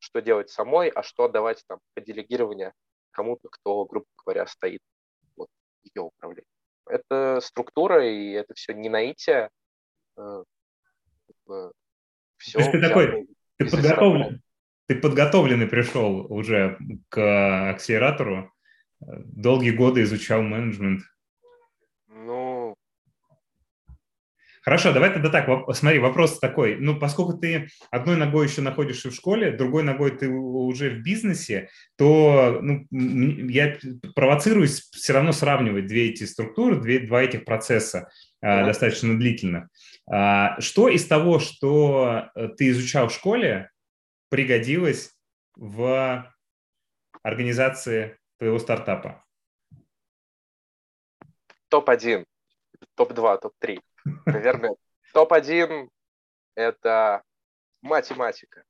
что 0.00 0.20
делать 0.20 0.50
самой, 0.50 0.88
а 0.88 1.02
что 1.02 1.24
отдавать 1.24 1.64
там 1.66 1.78
по 1.94 2.00
делегированию 2.00 2.72
кому-то, 3.12 3.48
кто, 3.48 3.84
грубо 3.86 4.06
говоря, 4.22 4.46
стоит 4.46 4.80
ее 5.84 6.02
управление. 6.02 6.44
Это 6.86 7.40
структура, 7.40 8.06
и 8.06 8.32
это 8.32 8.54
все 8.54 8.74
не 8.74 8.88
наитие. 8.88 9.50
Э, 10.18 10.42
все, 12.36 12.52
То 12.52 12.58
есть 12.58 12.72
ты 12.72 12.80
такой, 12.80 13.26
ты 13.56 13.70
подготовлен, 13.70 14.42
ты 14.86 14.96
подготовленный 14.96 15.66
пришел 15.66 16.30
уже 16.32 16.78
к 17.08 17.70
акселератору, 17.70 18.52
долгие 19.00 19.70
годы 19.70 20.02
изучал 20.02 20.42
менеджмент. 20.42 21.02
Хорошо, 24.64 24.92
давай 24.94 25.12
тогда 25.12 25.28
так, 25.28 25.46
смотри, 25.76 25.98
вопрос 25.98 26.38
такой. 26.38 26.76
Ну, 26.76 26.98
поскольку 26.98 27.34
ты 27.34 27.68
одной 27.90 28.16
ногой 28.16 28.46
еще 28.46 28.62
находишься 28.62 29.10
в 29.10 29.14
школе, 29.14 29.52
другой 29.52 29.82
ногой 29.82 30.16
ты 30.16 30.26
уже 30.28 30.88
в 30.88 31.02
бизнесе, 31.02 31.68
то 31.96 32.60
ну, 32.62 32.86
я 32.90 33.76
провоцируюсь 34.14 34.88
все 34.90 35.12
равно 35.12 35.32
сравнивать 35.32 35.86
две 35.86 36.08
эти 36.08 36.24
структуры, 36.24 36.80
две, 36.80 37.00
два 37.00 37.22
этих 37.22 37.44
процесса 37.44 38.10
mm-hmm. 38.42 38.64
достаточно 38.64 39.18
длительных. 39.18 39.68
А, 40.10 40.58
что 40.62 40.88
из 40.88 41.06
того, 41.06 41.40
что 41.40 42.30
э, 42.34 42.48
ты 42.56 42.70
изучал 42.70 43.08
в 43.08 43.14
школе, 43.14 43.70
пригодилось 44.30 45.12
в 45.56 46.26
организации 47.22 48.16
твоего 48.38 48.58
стартапа? 48.58 49.22
Топ-1, 51.68 52.24
топ-2, 52.94 53.40
топ-3. 53.42 53.80
Наверное, 54.04 54.76
топ-1– 55.12 55.88
это 56.54 57.22
математика. 57.82 58.64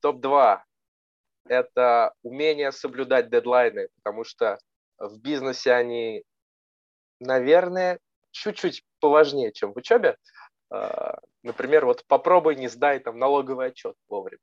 Топ-2– 0.00 0.62
это 1.46 2.14
умение 2.22 2.72
соблюдать 2.72 3.30
дедлайны, 3.30 3.88
потому 3.96 4.24
что 4.24 4.58
в 4.98 5.18
бизнесе 5.18 5.72
они, 5.72 6.24
наверное, 7.20 7.98
чуть-чуть 8.30 8.84
поважнее, 9.00 9.52
чем 9.52 9.72
в 9.72 9.76
учебе. 9.76 10.16
А, 10.70 11.18
например, 11.42 11.84
вот 11.84 12.04
попробуй 12.06 12.56
не 12.56 12.68
сдай 12.68 12.98
там 12.98 13.18
налоговый 13.18 13.68
отчет 13.68 13.96
вовремя. 14.08 14.40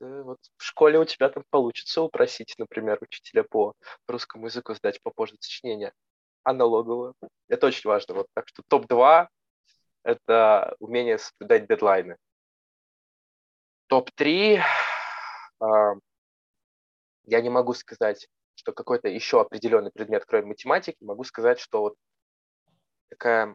Вот 0.00 0.38
в 0.56 0.62
школе 0.62 0.98
у 0.98 1.04
тебя 1.04 1.28
там 1.28 1.44
получится 1.50 2.00
упросить, 2.00 2.54
например, 2.58 2.98
учителя 3.02 3.44
по 3.44 3.74
русскому 4.06 4.46
языку 4.46 4.74
сдать 4.74 5.02
попозже 5.02 5.36
сочинение 5.40 5.92
а 6.42 6.52
налоговую. 6.52 7.14
Это 7.48 7.66
очень 7.66 7.88
важно. 7.88 8.14
Вот, 8.14 8.26
так 8.34 8.48
что 8.48 8.62
топ-2– 8.68 9.28
это 10.04 10.74
умение 10.78 11.18
соблюдать 11.18 11.66
дедлайны. 11.66 12.16
Топ-3 13.88 14.60
э, 14.60 15.94
я 17.24 17.40
не 17.40 17.50
могу 17.50 17.74
сказать, 17.74 18.28
что 18.54 18.72
какой-то 18.72 19.08
еще 19.08 19.40
определенный 19.40 19.90
предмет, 19.90 20.24
кроме 20.26 20.48
математики, 20.48 20.96
могу 21.00 21.24
сказать, 21.24 21.58
что 21.58 21.80
вот 21.80 21.94
такая 23.08 23.54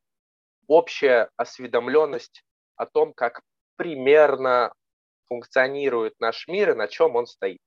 общая 0.67 1.29
осведомленность 1.37 2.43
о 2.75 2.85
том, 2.85 3.13
как 3.13 3.41
примерно 3.75 4.73
функционирует 5.27 6.19
наш 6.19 6.47
мир 6.47 6.71
и 6.71 6.75
на 6.75 6.87
чем 6.87 7.15
он 7.15 7.27
стоит. 7.27 7.59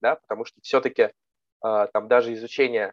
Да? 0.00 0.16
Потому 0.16 0.44
что 0.44 0.60
все-таки 0.62 1.02
э, 1.02 1.86
там 1.92 2.08
даже 2.08 2.32
изучение 2.34 2.92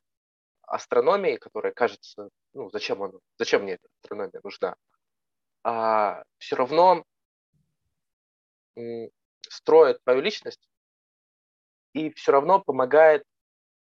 астрономии, 0.68 1.38
которая 1.38 1.74
кажется, 1.74 2.30
ну, 2.53 2.70
зачем, 2.70 3.01
оно, 3.03 3.20
зачем 3.38 3.63
мне 3.63 3.74
эта 3.74 3.88
астрономия 4.01 4.39
нужна, 4.43 4.76
а 5.63 6.24
все 6.38 6.55
равно 6.55 7.03
строит 9.41 10.03
твою 10.03 10.22
личность 10.22 10.70
и 11.93 12.11
все 12.11 12.34
равно 12.34 12.59
помогает 12.59 13.24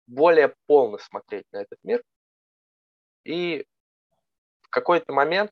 более 0.06 0.54
полно 0.66 0.98
смотреть 0.98 1.46
на 1.52 1.58
этот 1.58 1.78
мир. 1.82 2.02
И 3.24 3.66
в 4.62 4.68
какой-то 4.70 5.12
момент, 5.12 5.50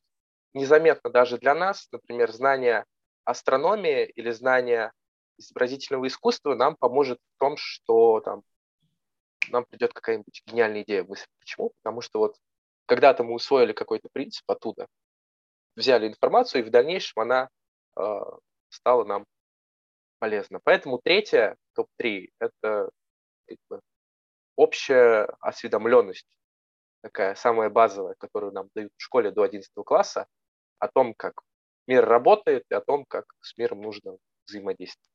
незаметно 0.54 1.10
даже 1.10 1.38
для 1.38 1.54
нас, 1.54 1.88
например, 1.92 2.32
знание 2.32 2.84
астрономии 3.24 4.04
или 4.04 4.30
знание 4.30 4.92
изобразительного 5.38 6.06
искусства 6.06 6.54
нам 6.54 6.76
поможет 6.76 7.18
в 7.18 7.38
том, 7.38 7.56
что 7.56 8.20
там, 8.20 8.42
нам 9.52 9.64
придет 9.64 9.92
какая-нибудь 9.92 10.42
гениальная 10.46 10.82
идея 10.82 11.04
мысль. 11.04 11.26
Почему? 11.40 11.72
Потому 11.82 12.00
что 12.00 12.18
вот 12.18 12.36
когда-то 12.86 13.24
мы 13.24 13.34
усвоили 13.34 13.72
какой-то 13.72 14.08
принцип 14.12 14.48
оттуда, 14.50 14.86
взяли 15.74 16.08
информацию, 16.08 16.62
и 16.62 16.64
в 16.64 16.70
дальнейшем 16.70 17.20
она 17.20 17.48
э, 17.98 18.20
стала 18.68 19.04
нам 19.04 19.24
полезна. 20.18 20.60
Поэтому 20.64 21.00
третье, 21.02 21.56
топ-3, 21.74 22.28
это 22.40 22.90
как 23.46 23.58
бы, 23.68 23.80
общая 24.56 25.28
осведомленность, 25.40 26.26
такая 27.02 27.34
самая 27.34 27.70
базовая, 27.70 28.14
которую 28.18 28.52
нам 28.52 28.68
дают 28.74 28.92
в 28.96 29.02
школе 29.02 29.30
до 29.30 29.42
11 29.42 29.70
класса, 29.84 30.26
о 30.78 30.88
том, 30.88 31.14
как 31.14 31.40
мир 31.86 32.04
работает 32.04 32.64
и 32.70 32.74
о 32.74 32.80
том, 32.80 33.04
как 33.06 33.26
с 33.40 33.56
миром 33.56 33.82
нужно 33.82 34.16
взаимодействовать. 34.46 35.10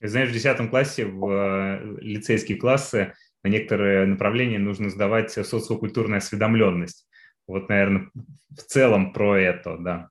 Знаешь, 0.00 0.30
в 0.30 0.32
10 0.32 0.70
классе 0.70 1.06
в 1.06 1.28
э, 1.28 1.80
лицейские 2.00 2.58
классы 2.58 3.14
на 3.48 3.52
некоторые 3.52 4.06
направления 4.06 4.58
нужно 4.58 4.90
сдавать 4.90 5.30
социокультурная 5.30 6.18
осведомленность. 6.18 7.08
Вот, 7.46 7.68
наверное, 7.68 8.10
в 8.50 8.62
целом 8.62 9.12
про 9.12 9.36
это, 9.40 9.78
да. 9.78 10.10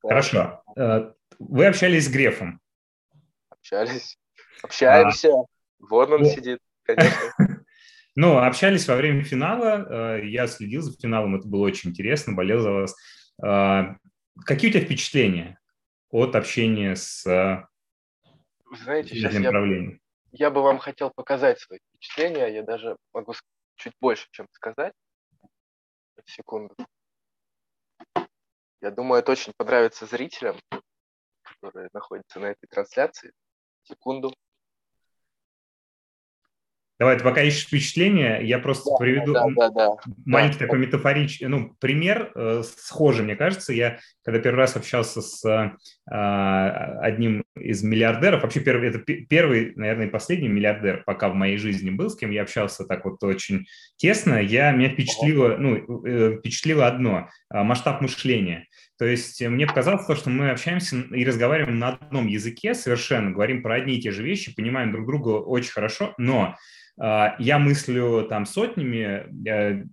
Хорошо. 0.00 0.62
Э, 0.76 1.12
вы 1.38 1.66
общались 1.66 2.06
с 2.06 2.10
Грефом? 2.10 2.60
Общались. 3.50 4.18
Общаемся. 4.62 5.28
А. 5.28 5.44
Вон 5.78 6.12
он 6.14 6.22
ну... 6.22 6.28
сидит, 6.28 6.58
конечно. 6.82 7.20
Ну, 8.16 8.38
общались 8.38 8.86
во 8.86 8.94
время 8.94 9.24
финала. 9.24 10.18
Э, 10.18 10.24
я 10.24 10.46
следил 10.46 10.82
за 10.82 10.96
финалом, 10.96 11.34
это 11.34 11.48
было 11.48 11.64
очень 11.64 11.90
интересно, 11.90 12.32
болел 12.32 12.60
за 12.60 12.70
вас. 12.70 12.96
Э, 13.44 13.96
какие 14.46 14.70
у 14.70 14.72
тебя 14.72 14.84
впечатления 14.84 15.58
от 16.10 16.36
общения 16.36 16.94
с 16.94 17.24
Вы 17.26 18.76
знаете, 18.76 19.16
сейчас 19.16 19.34
я, 19.34 19.40
я 20.36 20.50
бы 20.50 20.62
вам 20.62 20.78
хотел 20.78 21.10
показать 21.10 21.60
свои 21.60 21.78
впечатления. 21.78 22.48
Я 22.48 22.62
даже 22.64 22.96
могу 23.12 23.34
чуть 23.76 23.94
больше, 24.00 24.26
чем 24.32 24.48
сказать. 24.50 24.92
Секунду. 26.26 26.74
Я 28.80 28.90
думаю, 28.90 29.20
это 29.20 29.32
очень 29.32 29.52
понравится 29.56 30.06
зрителям, 30.06 30.56
которые 31.60 31.88
находятся 31.92 32.40
на 32.40 32.46
этой 32.46 32.66
трансляции. 32.66 33.32
Секунду. 33.84 34.34
Давай, 36.98 37.18
ты 37.18 37.24
пока 37.24 37.42
ищешь 37.42 37.66
впечатление, 37.66 38.40
я 38.44 38.60
просто 38.60 38.90
да, 38.90 38.96
приведу 38.98 39.32
да, 39.32 39.46
да, 39.56 39.70
да, 39.70 39.90
маленький 40.24 40.60
да. 40.60 40.66
такой 40.66 40.78
метафоричный, 40.78 41.48
ну, 41.48 41.74
пример 41.80 42.30
э, 42.36 42.62
схожий, 42.64 43.24
мне 43.24 43.34
кажется. 43.34 43.72
Я, 43.72 43.98
когда 44.24 44.38
первый 44.38 44.58
раз 44.58 44.76
общался 44.76 45.20
с 45.20 45.44
э, 45.44 45.70
одним 47.00 47.42
из 47.56 47.82
миллиардеров, 47.82 48.42
вообще 48.42 48.60
первый, 48.60 48.90
это 48.90 49.00
первый, 49.00 49.72
наверное, 49.74 50.06
и 50.06 50.10
последний 50.10 50.48
миллиардер, 50.48 51.02
пока 51.04 51.28
в 51.30 51.34
моей 51.34 51.56
жизни 51.56 51.90
был, 51.90 52.10
с 52.10 52.16
кем 52.16 52.30
я 52.30 52.42
общался 52.42 52.84
так 52.84 53.04
вот 53.04 53.20
очень 53.24 53.66
тесно, 53.96 54.40
я, 54.40 54.70
меня 54.70 54.90
впечатлило, 54.90 55.56
ну, 55.56 56.04
э, 56.06 56.38
впечатлило 56.38 56.86
одно 56.86 57.28
э,– 57.52 57.62
масштаб 57.64 58.02
мышления. 58.02 58.68
То 59.04 59.08
есть 59.08 59.38
мне 59.42 59.66
показалось 59.66 60.06
то, 60.06 60.16
что 60.16 60.30
мы 60.30 60.48
общаемся 60.48 60.96
и 60.96 61.26
разговариваем 61.26 61.78
на 61.78 61.88
одном 61.88 62.26
языке 62.26 62.74
совершенно, 62.74 63.32
говорим 63.32 63.62
про 63.62 63.74
одни 63.74 63.96
и 63.96 64.00
те 64.00 64.10
же 64.10 64.22
вещи, 64.22 64.54
понимаем 64.54 64.92
друг 64.92 65.06
друга 65.06 65.28
очень 65.28 65.72
хорошо, 65.72 66.14
но 66.16 66.56
а, 66.98 67.36
я 67.38 67.58
мыслю 67.58 68.26
там 68.30 68.46
сотнями, 68.46 69.26
э, 69.46 69.84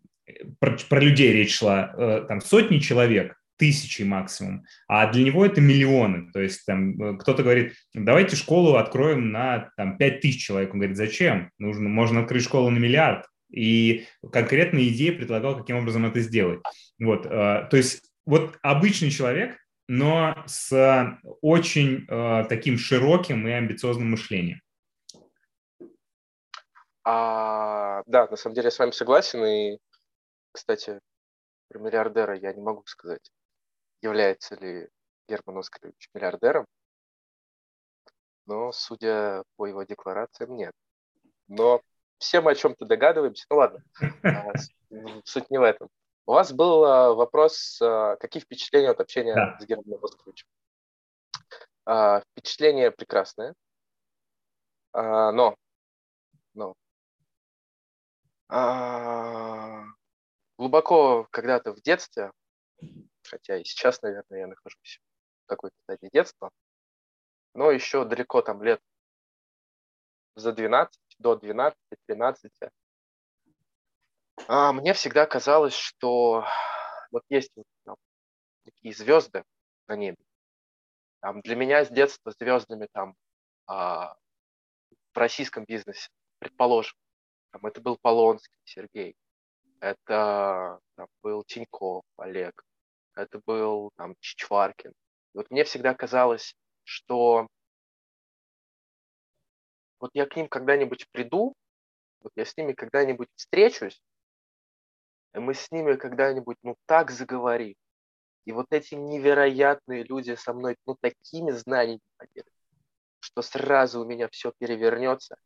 про, 0.62 0.78
про 0.88 1.02
людей 1.02 1.34
речь 1.34 1.58
шла, 1.58 1.94
э, 1.94 2.26
там 2.26 2.40
сотни 2.40 2.78
человек, 2.80 3.36
тысячи 3.58 4.04
максимум, 4.04 4.64
а 4.88 5.12
для 5.12 5.26
него 5.26 5.46
это 5.46 5.60
миллионы. 5.60 6.32
То 6.32 6.40
есть 6.40 6.66
там 6.66 6.92
э, 7.02 7.18
кто-то 7.18 7.44
говорит, 7.44 7.74
давайте 7.94 8.38
школу 8.38 8.76
откроем 8.76 9.34
на 9.34 9.72
там, 9.76 9.98
5 9.98 10.22
тысяч 10.22 10.42
человек. 10.42 10.74
Он 10.74 10.80
говорит, 10.80 10.96
зачем? 10.96 11.52
Нужно, 11.60 11.90
можно 11.90 12.22
открыть 12.22 12.46
школу 12.46 12.70
на 12.70 12.78
миллиард. 12.78 13.26
И 13.52 14.06
конкретные 14.32 14.88
идеи 14.88 15.10
предлагал, 15.10 15.58
каким 15.58 15.76
образом 15.76 16.06
это 16.06 16.22
сделать. 16.22 16.62
Вот, 16.98 17.24
то 17.24 17.70
есть 17.74 18.11
вот 18.26 18.58
обычный 18.62 19.10
человек, 19.10 19.58
но 19.88 20.44
с 20.48 21.20
очень 21.42 22.06
таким 22.48 22.78
широким 22.78 23.48
и 23.48 23.52
амбициозным 23.52 24.12
мышлением. 24.12 24.62
А, 27.04 28.04
да, 28.06 28.28
на 28.28 28.38
самом 28.38 28.56
деле 28.56 28.66
я 28.66 28.72
с 28.72 28.80
вами 28.80 28.92
согласен. 28.92 29.44
И, 29.44 29.80
кстати, 30.52 31.00
про 31.68 31.80
миллиардера 31.80 32.38
я 32.38 32.54
не 32.54 32.62
могу 32.62 32.84
сказать, 32.86 33.32
является 34.02 34.56
ли 34.56 34.90
Герман 35.28 35.60
Оскарович 35.60 36.10
миллиардером. 36.14 36.66
Но, 38.46 38.72
судя 38.72 39.44
по 39.56 39.66
его 39.66 39.84
декларациям, 39.84 40.56
нет. 40.56 40.74
Но 41.48 41.82
все 42.18 42.42
мы 42.42 42.52
о 42.52 42.56
чем-то 42.56 42.86
догадываемся. 42.86 43.46
Ну 43.50 43.58
ладно, 43.58 43.84
а, 44.24 44.54
суть 45.24 45.50
не 45.50 45.58
в 45.58 45.64
этом. 45.64 45.90
У 46.26 46.34
вас 46.34 46.54
был 46.54 46.86
а, 46.86 47.14
вопрос, 47.14 47.82
а, 47.82 48.16
какие 48.18 48.42
впечатления 48.42 48.90
от 48.90 49.00
общения 49.00 49.34
да. 49.36 49.58
с 49.60 49.66
Германом 49.66 50.04
Оскаровичем? 50.04 50.48
Впечатление 52.32 52.92
прекрасное, 52.92 53.56
но, 54.94 55.56
но 56.54 56.76
а, 58.48 59.86
глубоко 60.58 61.28
когда-то 61.32 61.74
в 61.74 61.82
детстве, 61.82 62.32
хотя 63.24 63.58
и 63.58 63.64
сейчас, 63.64 64.02
наверное, 64.04 64.40
я 64.42 64.48
нахожусь 64.48 65.02
в 65.44 65.48
какой-то 65.48 65.76
стадии 65.84 66.10
детства, 66.14 66.52
но 67.56 67.72
еще 67.72 68.06
далеко 68.06 68.42
там 68.42 68.62
лет 68.62 68.80
за 70.36 70.52
12, 70.52 71.00
до 71.18 71.36
12-13, 71.36 71.74
а, 74.48 74.74
мне 74.74 74.94
всегда 74.94 75.26
казалось, 75.26 75.74
что 75.74 76.46
вот 77.12 77.24
есть 77.30 77.52
там, 77.86 77.96
такие 78.64 78.94
звезды 78.94 79.44
на 79.88 79.96
небе. 79.96 80.18
Там, 81.20 81.42
для 81.42 81.56
меня 81.56 81.86
с 81.86 81.90
детства 81.90 82.32
звездами 82.32 82.88
там 82.92 83.16
а, 83.68 84.16
в 85.14 85.18
российском 85.18 85.66
бизнесе, 85.66 86.10
предположим, 86.40 86.96
там, 87.52 87.66
это 87.66 87.82
был 87.82 87.98
Полонский 88.02 88.58
Сергей, 88.64 89.16
это 89.80 90.80
там, 90.96 91.08
был 91.22 91.44
Тиньков 91.44 92.04
Олег, 92.18 92.64
это 93.16 93.42
был 93.46 93.92
там, 93.98 94.16
Чичваркин. 94.20 94.92
И 94.92 95.38
вот 95.38 95.50
мне 95.52 95.64
всегда 95.64 95.94
казалось, 95.94 96.56
что 96.84 97.48
вот 100.00 100.12
я 100.14 100.26
к 100.26 100.36
ним 100.36 100.48
когда-нибудь 100.48 101.08
приду, 101.12 101.54
вот 102.22 102.32
я 102.36 102.46
с 102.46 102.56
ними 102.58 102.74
когда-нибудь 102.74 103.30
встречусь, 103.36 104.02
мы 105.40 105.54
с 105.54 105.72
ними 105.72 105.96
когда-нибудь, 105.96 106.58
ну, 106.64 106.76
так 106.86 107.12
заговорим. 107.12 107.76
И 108.46 108.52
вот 108.52 108.68
эти 108.72 108.96
невероятные 108.96 110.04
люди 110.04 110.36
со 110.36 110.54
мной, 110.54 110.76
ну, 110.86 110.96
такими 111.00 111.52
знаниями 111.52 112.02
поделятся, 112.18 112.52
что 113.20 113.42
сразу 113.42 114.02
у 114.02 114.06
меня 114.06 114.28
все 114.30 114.52
перевернется, 114.58 115.38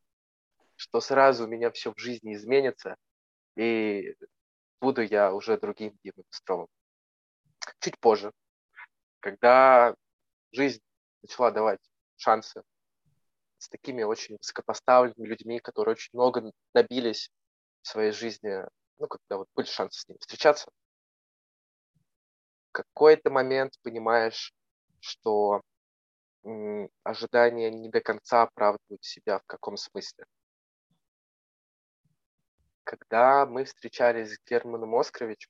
что 0.76 1.02
сразу 1.02 1.46
у 1.46 1.48
меня 1.48 1.72
все 1.72 1.94
в 1.94 2.00
жизни 2.00 2.34
изменится, 2.34 2.96
и 3.56 4.16
буду 4.82 5.02
я 5.02 5.34
уже 5.34 5.58
другим 5.58 5.98
Димой 6.04 6.26
Быстровым. 6.30 6.68
Чуть 7.80 8.00
позже, 8.00 8.32
когда 9.20 9.96
жизнь 10.52 10.82
начала 11.22 11.52
давать 11.52 11.80
шансы 12.18 12.64
с 13.58 13.70
такими 13.70 14.04
очень 14.04 14.38
высокопоставленными 14.38 15.28
людьми, 15.28 15.60
которые 15.60 15.94
очень 15.94 16.12
много 16.14 16.52
добились 16.74 17.30
в 17.82 17.88
своей 17.88 18.12
жизни, 18.12 18.64
ну, 19.00 19.08
когда 19.08 19.38
вот 19.38 19.48
были 19.56 19.66
шансы 19.68 20.02
с 20.02 20.08
ними 20.08 20.18
встречаться, 20.20 20.70
какой-то 22.72 23.30
момент 23.32 23.74
понимаешь, 23.84 24.54
что 25.00 25.62
м, 26.46 26.90
ожидания 27.04 27.72
не 27.72 27.90
до 27.90 28.02
конца 28.02 28.44
оправдывают 28.44 29.04
себя 29.04 29.40
в 29.40 29.46
каком 29.46 29.78
смысле 29.78 30.26
когда 32.86 33.46
мы 33.46 33.66
встречались 33.66 34.36
с 34.36 34.40
Германом 34.50 34.96
Оскаровичем, 34.96 35.50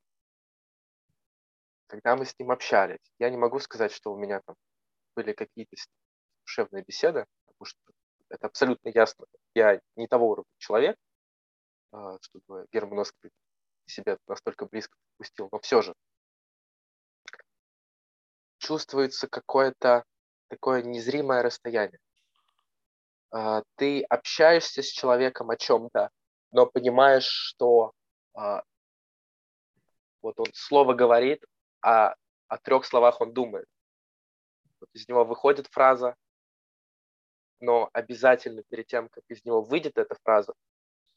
когда 1.88 2.16
мы 2.16 2.26
с 2.26 2.34
ним 2.40 2.50
общались, 2.52 3.12
я 3.20 3.30
не 3.30 3.38
могу 3.38 3.60
сказать, 3.60 3.92
что 3.92 4.12
у 4.12 4.18
меня 4.18 4.42
там 4.46 4.56
были 5.16 5.34
какие-то 5.34 5.76
душевные 6.46 6.84
беседы, 6.84 7.26
потому 7.46 7.66
что 7.66 7.80
это 8.30 8.48
абсолютно 8.48 8.90
ясно. 8.90 9.26
Я 9.54 9.80
не 9.96 10.08
того 10.08 10.30
уровня 10.30 10.52
человек, 10.58 10.98
чтобы 12.22 12.68
Герман 12.72 13.00
Оскарович 13.00 13.34
себя 13.86 14.18
настолько 14.28 14.66
близко 14.66 14.98
пустил, 15.18 15.50
но 15.52 15.60
все 15.60 15.82
же 15.82 15.94
чувствуется 18.58 19.28
какое-то 19.28 20.04
такое 20.48 20.82
незримое 20.82 21.44
расстояние. 21.44 22.00
А, 23.32 23.64
ты 23.76 24.02
общаешься 24.04 24.82
с 24.82 24.88
человеком 24.88 25.50
о 25.50 25.58
чем-то, 25.58 26.10
но 26.52 26.66
понимаешь, 26.66 27.28
что 27.28 27.92
а, 28.34 28.64
вот 30.22 30.40
он 30.40 30.48
слово 30.54 30.94
говорит, 30.94 31.46
а 31.82 32.16
о 32.48 32.58
трех 32.58 32.86
словах 32.86 33.22
он 33.22 33.34
думает. 33.34 33.68
Вот 34.80 34.90
из 34.94 35.08
него 35.08 35.26
выходит 35.26 35.68
фраза, 35.68 36.16
но 37.60 37.90
обязательно 37.94 38.64
перед 38.64 38.88
тем, 38.88 39.10
как 39.10 39.24
из 39.28 39.44
него 39.46 39.62
выйдет 39.62 39.98
эта 39.98 40.16
фраза, 40.24 40.54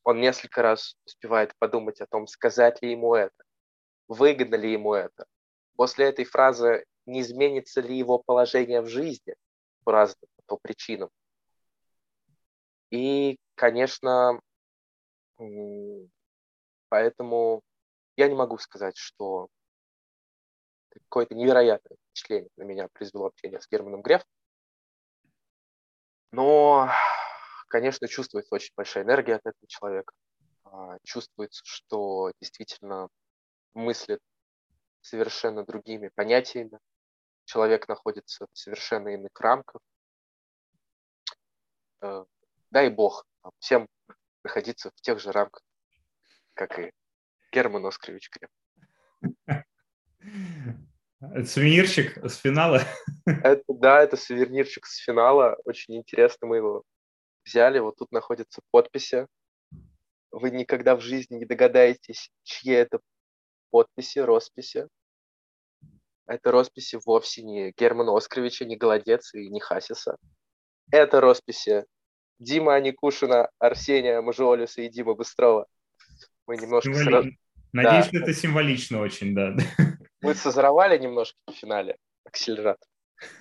он 0.09 0.23
несколько 0.23 0.63
раз 0.63 0.97
успевает 1.05 1.55
подумать 1.59 2.01
о 2.01 2.07
том, 2.07 2.27
сказать 2.27 2.81
ли 2.81 2.93
ему 2.93 3.15
это, 3.15 3.45
выгодно 4.09 4.55
ли 4.55 4.73
ему 4.73 4.95
это. 4.95 5.27
После 5.77 6.07
этой 6.07 6.25
фразы 6.25 6.87
не 7.05 7.21
изменится 7.21 7.83
ли 7.83 7.95
его 7.95 8.19
положение 8.19 8.81
в 8.81 8.87
жизни 8.87 9.35
по 9.85 9.93
разным 9.93 10.31
по 10.47 10.57
причинам. 10.57 11.11
И, 12.91 13.37
конечно, 13.55 14.41
поэтому 16.89 17.61
я 18.17 18.29
не 18.29 18.35
могу 18.35 18.57
сказать, 18.57 18.97
что 18.97 19.49
какое-то 20.89 21.35
невероятное 21.35 21.99
впечатление 21.99 22.49
на 22.57 22.63
меня 22.63 22.89
произвело 22.95 23.27
общение 23.27 23.61
с 23.61 23.69
Германом 23.69 24.01
Греф. 24.01 24.25
Но, 26.33 26.89
конечно, 27.69 28.09
чувствуется 28.09 28.55
очень 28.55 28.73
большая 28.77 29.05
энергия 29.05 29.37
от 29.37 29.47
этого 29.47 29.67
человека. 29.67 30.13
А, 30.65 30.99
чувствуется, 31.05 31.63
что 31.65 32.33
действительно 32.41 33.09
мыслит 33.75 34.21
совершенно 35.01 35.65
другими 35.65 36.09
понятиями. 36.15 36.79
Человек 37.45 37.89
находится 37.89 38.47
в 38.53 38.59
совершенно 38.59 39.09
иных 39.09 39.31
рамках. 39.41 39.81
Э, 42.03 42.25
дай 42.71 42.91
бог 42.91 43.25
всем 43.59 43.89
находиться 44.45 44.91
в 44.91 45.01
тех 45.01 45.19
же 45.19 45.33
рамках, 45.33 45.63
как 46.55 46.79
и 46.79 46.93
Герман 47.53 47.87
Оскарович 47.87 48.31
Крем. 48.31 49.65
Сувенирчик 51.45 52.19
с 52.25 52.37
финала? 52.37 52.83
Это, 53.27 53.65
да, 53.69 54.03
это 54.03 54.17
сувенирчик 54.17 54.87
с 54.87 54.99
финала. 54.99 55.57
Очень 55.65 55.97
интересно, 55.97 56.47
мы 56.47 56.57
его 56.59 56.85
взяли. 57.49 57.79
Вот 57.79 57.97
тут 57.97 58.13
находятся 58.13 58.61
подписи. 58.71 59.27
Вы 60.31 60.51
никогда 60.51 60.95
в 60.95 61.01
жизни 61.01 61.37
не 61.37 61.45
догадаетесь, 61.47 62.31
чьи 62.43 62.73
это 62.73 63.01
подписи, 63.71 64.19
росписи. 64.19 64.87
Это 66.27 66.53
росписи 66.53 66.99
вовсе 67.05 67.43
не 67.43 67.73
Германа 67.73 68.15
Оскаровича, 68.15 68.67
не 68.67 68.77
Голодец 68.77 69.35
и 69.35 69.49
не 69.49 69.61
Хасиса. 69.61 70.19
Это 70.91 71.21
росписи 71.21 71.87
Дима 72.39 72.75
Аникушина, 72.75 73.49
Арсения 73.59 74.21
Мажуолиса 74.21 74.83
и 74.83 74.89
Дима 74.89 75.15
Быстрова. 75.15 75.67
Мы 76.47 76.59
немножко... 76.59 76.93
Символи... 76.93 77.39
Надеюсь, 77.73 78.05
да. 78.05 78.09
что 78.09 78.19
это 78.19 78.35
символично 78.35 79.01
очень, 79.01 79.35
да. 79.35 79.57
Мы 80.21 80.35
созревали 80.35 80.99
немножко 80.99 81.39
в 81.47 81.53
финале 81.53 81.97
акселерат. 82.25 82.79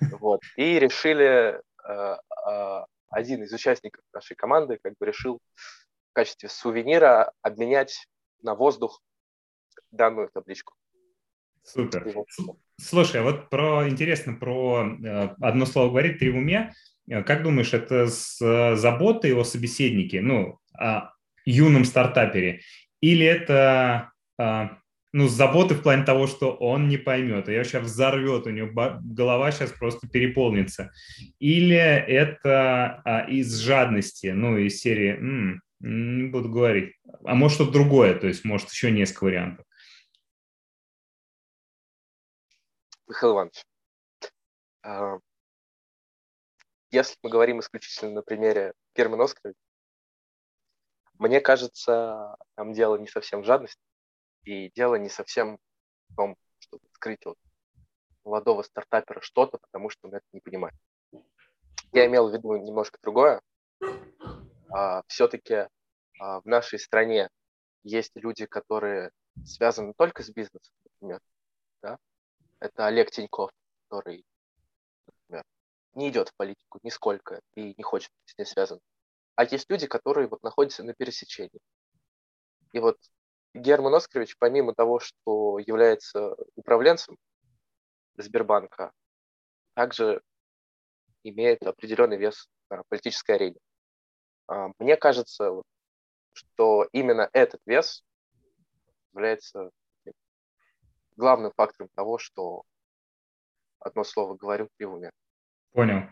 Вот. 0.00 0.40
И 0.56 0.78
решили, 0.78 1.60
э, 1.84 2.16
э, 2.50 2.84
один 3.10 3.42
из 3.42 3.52
участников 3.52 4.04
нашей 4.12 4.34
команды 4.34 4.78
как 4.82 4.94
бы 4.98 5.06
решил 5.06 5.40
в 5.54 6.14
качестве 6.14 6.48
сувенира 6.48 7.32
обменять 7.42 8.06
на 8.42 8.54
воздух 8.54 9.02
данную 9.90 10.28
табличку. 10.30 10.74
Супер. 11.62 12.06
Слушай, 12.80 13.20
а 13.20 13.24
вот 13.24 13.50
про 13.50 13.88
интересно 13.88 14.34
про 14.34 14.86
э, 14.86 15.28
одно 15.40 15.66
слово 15.66 15.90
говорить, 15.90 16.18
три 16.18 16.30
в 16.30 16.36
уме. 16.36 16.72
Как 17.08 17.42
думаешь, 17.42 17.72
это 17.72 18.06
с 18.06 18.38
заботой 18.76 19.34
о 19.34 19.42
собеседнике, 19.42 20.20
ну, 20.20 20.58
о 20.78 21.12
юном 21.46 21.86
стартапере, 21.86 22.60
или 23.00 23.24
это 23.24 24.12
а, 24.38 24.78
ну, 25.12 25.26
заботы 25.28 25.74
в 25.74 25.82
плане 25.82 26.04
того, 26.04 26.26
что 26.26 26.54
он 26.54 26.88
не 26.88 26.98
поймет, 26.98 27.48
ее 27.48 27.64
сейчас 27.64 27.84
взорвет, 27.84 28.46
у 28.46 28.50
него 28.50 28.98
голова 29.00 29.50
сейчас 29.52 29.72
просто 29.72 30.06
переполнится. 30.08 30.92
Или 31.38 31.76
это 31.76 33.02
а, 33.04 33.20
из 33.28 33.58
жадности, 33.58 34.28
ну, 34.28 34.58
из 34.58 34.80
серии, 34.80 35.12
м-м, 35.12 35.62
не 35.80 36.28
буду 36.28 36.50
говорить, 36.50 36.94
а 37.24 37.34
может 37.34 37.56
что-то 37.56 37.72
другое, 37.72 38.18
то 38.18 38.26
есть 38.26 38.44
может 38.44 38.70
еще 38.70 38.90
несколько 38.90 39.24
вариантов. 39.24 39.64
Михаил 43.06 43.32
Иванович, 43.32 43.64
а, 44.82 45.18
если 46.90 47.16
мы 47.22 47.30
говорим 47.30 47.60
исключительно 47.60 48.12
на 48.12 48.22
примере 48.22 48.74
Германа 48.94 49.24
Оскаровича, 49.24 49.58
мне 51.18 51.40
кажется, 51.40 52.36
там 52.54 52.72
дело 52.74 52.96
не 52.96 53.08
совсем 53.08 53.42
в 53.42 53.44
жадности, 53.44 53.80
и 54.48 54.70
дело 54.74 54.94
не 54.94 55.10
совсем 55.10 55.58
в 56.08 56.16
том, 56.16 56.36
чтобы 56.58 56.82
скрыть 56.92 57.26
от 57.26 57.36
молодого 58.24 58.62
стартапера 58.62 59.20
что-то, 59.20 59.58
потому 59.58 59.90
что 59.90 60.08
он 60.08 60.14
это 60.14 60.24
не 60.32 60.40
понимает. 60.40 60.74
Я 61.92 62.06
имел 62.06 62.30
в 62.30 62.32
виду 62.32 62.56
немножко 62.56 62.98
другое. 63.02 63.42
А, 64.70 65.02
все-таки 65.06 65.68
а, 66.18 66.40
в 66.40 66.46
нашей 66.46 66.78
стране 66.78 67.28
есть 67.82 68.12
люди, 68.14 68.46
которые 68.46 69.10
связаны 69.44 69.92
только 69.92 70.22
с 70.22 70.30
бизнесом, 70.30 70.74
например. 70.84 71.20
Да? 71.82 71.98
Это 72.58 72.86
Олег 72.86 73.10
Тиньков, 73.10 73.50
который, 73.88 74.24
например, 75.06 75.44
не 75.92 76.08
идет 76.08 76.30
в 76.30 76.36
политику 76.36 76.80
нисколько 76.82 77.42
и 77.54 77.74
не 77.76 77.82
хочет 77.82 78.10
с 78.24 78.38
ней 78.38 78.46
связан. 78.46 78.80
А 79.34 79.44
есть 79.44 79.68
люди, 79.68 79.86
которые 79.86 80.26
вот 80.26 80.42
находятся 80.42 80.84
на 80.84 80.94
пересечении. 80.94 81.60
И 82.72 82.78
вот 82.78 82.98
Герман 83.54 83.94
Оскарович, 83.94 84.36
помимо 84.38 84.74
того, 84.74 85.00
что 85.00 85.58
является 85.58 86.36
управленцем 86.54 87.16
Сбербанка, 88.16 88.92
также 89.74 90.22
имеет 91.22 91.62
определенный 91.62 92.16
вес 92.16 92.48
на 92.70 92.82
политической 92.88 93.32
арене. 93.36 93.58
А, 94.46 94.70
мне 94.78 94.96
кажется, 94.96 95.62
что 96.32 96.88
именно 96.92 97.28
этот 97.32 97.60
вес 97.66 98.04
является 99.12 99.70
главным 101.16 101.52
фактором 101.56 101.88
того, 101.94 102.18
что 102.18 102.62
одно 103.80 104.04
слово 104.04 104.36
говорю 104.36 104.68
при 104.76 104.84
уме. 104.84 105.10
Понял. 105.72 106.08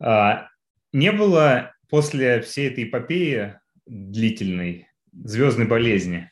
А, 0.00 0.48
не 0.92 1.12
было 1.12 1.74
после 1.88 2.40
всей 2.40 2.70
этой 2.70 2.88
эпопеи 2.88 3.60
длительной 3.86 4.88
звездной 5.12 5.66
болезни? 5.66 6.30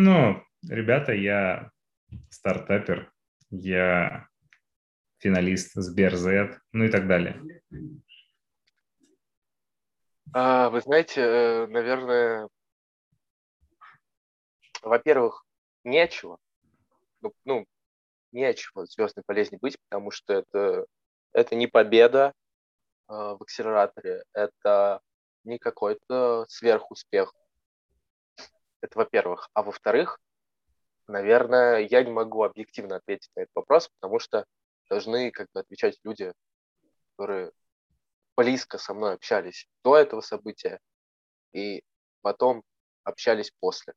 Ну, 0.00 0.40
ребята, 0.68 1.12
я 1.12 1.70
стартапер, 2.30 3.12
я 3.50 4.28
финалист 5.18 5.72
Сберзет, 5.74 6.60
ну 6.72 6.84
и 6.84 6.88
так 6.88 7.08
далее. 7.08 7.42
А, 10.32 10.70
вы 10.70 10.80
знаете, 10.82 11.20
э, 11.20 11.66
наверное, 11.66 12.48
во-первых, 14.82 15.44
нечего, 15.82 16.38
ну, 17.20 17.32
ну, 17.44 17.66
нечего 18.30 18.86
звездной 18.86 19.24
болезни 19.26 19.58
быть, 19.60 19.78
потому 19.88 20.10
что 20.10 20.34
это, 20.34 20.86
это 21.32 21.56
не 21.56 21.66
победа, 21.66 22.34
Э, 23.08 23.36
в 23.38 23.42
акселераторе, 23.42 24.22
это 24.34 25.00
не 25.44 25.58
какой-то 25.58 26.44
сверхуспех. 26.48 27.32
Это 28.80 28.98
во-первых. 28.98 29.48
А 29.54 29.62
во-вторых, 29.62 30.20
наверное, 31.06 31.78
я 31.78 32.04
не 32.04 32.10
могу 32.10 32.42
объективно 32.42 32.96
ответить 32.96 33.30
на 33.34 33.40
этот 33.40 33.54
вопрос, 33.54 33.88
потому 34.00 34.18
что 34.18 34.44
должны 34.88 35.30
как 35.30 35.48
бы 35.52 35.60
отвечать 35.60 35.98
люди, 36.04 36.32
которые 37.16 37.52
близко 38.36 38.78
со 38.78 38.94
мной 38.94 39.14
общались 39.14 39.66
до 39.82 39.96
этого 39.96 40.20
события 40.20 40.78
и 41.52 41.82
потом 42.22 42.62
общались 43.02 43.52
после. 43.58 43.94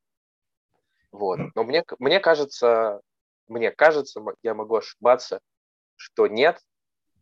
Вот. 1.11 1.39
Но 1.55 1.63
мне, 1.63 1.84
мне 1.99 2.19
кажется, 2.19 3.01
мне 3.47 3.71
кажется, 3.71 4.21
я 4.41 4.53
могу 4.53 4.77
ошибаться, 4.77 5.41
что 5.95 6.27
нет, 6.27 6.59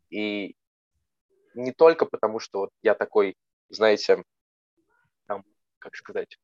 и 0.10 0.55
не 1.55 1.74
только 1.74 2.05
потому, 2.05 2.39
что 2.39 2.60
вот 2.60 2.70
я 2.82 2.95
такой, 2.95 3.36
знаете, 3.70 4.24
там, 5.26 5.43
как 5.80 5.95
сказать, 5.95 6.38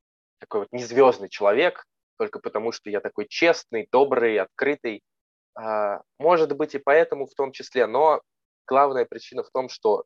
такой 0.46 0.62
вот 0.62 0.72
незвездный 0.72 1.30
человек, 1.30 1.86
только 2.18 2.40
потому, 2.40 2.72
что 2.72 2.90
я 2.90 3.02
такой 3.02 3.28
честный, 3.28 3.88
добрый, 3.92 4.40
открытый, 4.40 5.02
А, 5.58 6.02
может 6.20 6.56
быть 6.56 6.76
и 6.76 6.80
поэтому 6.80 7.26
в 7.26 7.34
том 7.34 7.52
числе, 7.52 7.88
но 7.88 8.22
главная 8.68 9.06
причина 9.06 9.42
в 9.42 9.50
том, 9.50 9.70
что 9.70 10.04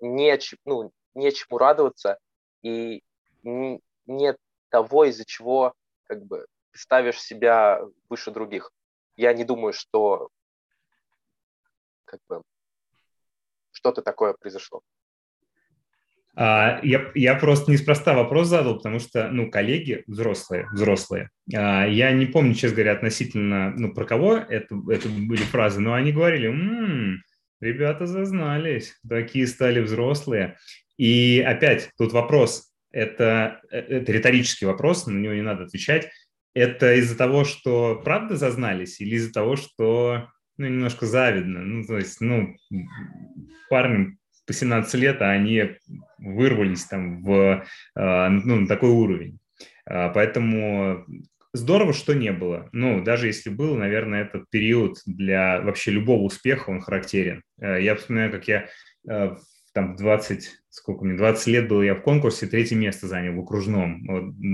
не, 0.00 0.38
ну, 0.64 0.92
нечему 1.14 1.58
радоваться 1.58 2.18
и 2.62 3.02
нет 3.44 4.36
того, 4.70 5.04
из-за 5.04 5.24
чего 5.24 5.72
как 6.04 6.24
бы 6.24 6.46
ставишь 6.72 7.22
себя 7.22 7.80
выше 8.08 8.30
других. 8.30 8.72
Я 9.16 9.32
не 9.32 9.44
думаю, 9.44 9.72
что 9.72 10.28
как 12.04 12.20
бы 12.28 12.42
что-то 13.70 14.02
такое 14.02 14.34
произошло. 14.34 14.82
А, 16.38 16.80
я, 16.82 17.10
я 17.14 17.34
просто 17.34 17.72
неспроста 17.72 18.14
вопрос 18.14 18.48
задал, 18.48 18.76
потому 18.76 18.98
что, 18.98 19.30
ну, 19.30 19.50
коллеги 19.50 20.04
взрослые, 20.06 20.68
взрослые, 20.70 21.30
а, 21.54 21.86
я 21.86 22.12
не 22.12 22.26
помню, 22.26 22.52
честно 22.52 22.76
говоря, 22.76 22.92
относительно, 22.92 23.72
ну, 23.76 23.94
про 23.94 24.04
кого 24.04 24.36
это, 24.36 24.76
это 24.90 25.08
были 25.08 25.40
фразы, 25.40 25.80
но 25.80 25.94
они 25.94 26.12
говорили, 26.12 26.48
м-м, 26.48 27.22
ребята 27.60 28.06
зазнались, 28.06 28.94
такие 29.08 29.46
стали 29.46 29.80
взрослые. 29.80 30.56
И 30.98 31.42
опять 31.46 31.90
тут 31.96 32.12
вопрос, 32.12 32.70
это, 32.92 33.62
это 33.70 34.12
риторический 34.12 34.66
вопрос, 34.66 35.06
на 35.06 35.18
него 35.18 35.32
не 35.32 35.42
надо 35.42 35.64
отвечать. 35.64 36.10
Это 36.54 36.94
из-за 36.94 37.16
того, 37.16 37.44
что 37.44 38.00
правда 38.04 38.36
зазнались 38.36 39.00
или 39.00 39.16
из-за 39.16 39.32
того, 39.32 39.56
что 39.56 40.28
ну, 40.58 40.66
немножко 40.66 41.06
завидно? 41.06 41.60
Ну, 41.60 41.84
то 41.84 41.98
есть, 41.98 42.20
ну, 42.20 42.56
парням 43.68 44.18
по 44.46 44.52
17 44.52 44.94
лет, 44.94 45.20
а 45.22 45.30
они 45.30 45.76
вырвались 46.18 46.84
там 46.84 47.22
в, 47.22 47.64
а, 47.94 48.28
ну, 48.30 48.60
на 48.60 48.66
такой 48.66 48.90
уровень. 48.90 49.38
А, 49.84 50.08
поэтому 50.10 51.04
здорово, 51.52 51.92
что 51.92 52.14
не 52.14 52.32
было. 52.32 52.68
Ну, 52.72 53.02
даже 53.02 53.26
если 53.26 53.50
был, 53.50 53.76
наверное, 53.76 54.22
этот 54.22 54.48
период 54.50 54.98
для 55.06 55.60
вообще 55.60 55.90
любого 55.90 56.22
успеха, 56.22 56.70
он 56.70 56.80
характерен. 56.80 57.42
А, 57.60 57.76
я 57.76 57.96
вспоминаю, 57.96 58.30
как 58.30 58.48
я 58.48 58.68
там 59.72 59.94
20, 59.94 60.50
сколько 60.70 61.04
мне, 61.04 61.16
20 61.16 61.46
лет 61.48 61.68
был 61.68 61.82
я 61.82 61.94
в 61.94 62.02
конкурсе, 62.02 62.46
третье 62.46 62.74
место 62.76 63.06
занял 63.06 63.34
в 63.34 63.40
окружном 63.40 64.02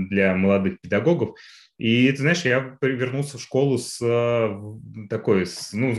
для 0.09 0.35
молодых 0.35 0.81
педагогов. 0.81 1.37
И, 1.77 2.11
ты 2.11 2.17
знаешь, 2.17 2.43
я 2.43 2.77
вернулся 2.81 3.37
в 3.37 3.41
школу 3.41 3.77
с 3.77 3.97
такой, 5.09 5.45
с, 5.45 5.73
ну, 5.73 5.95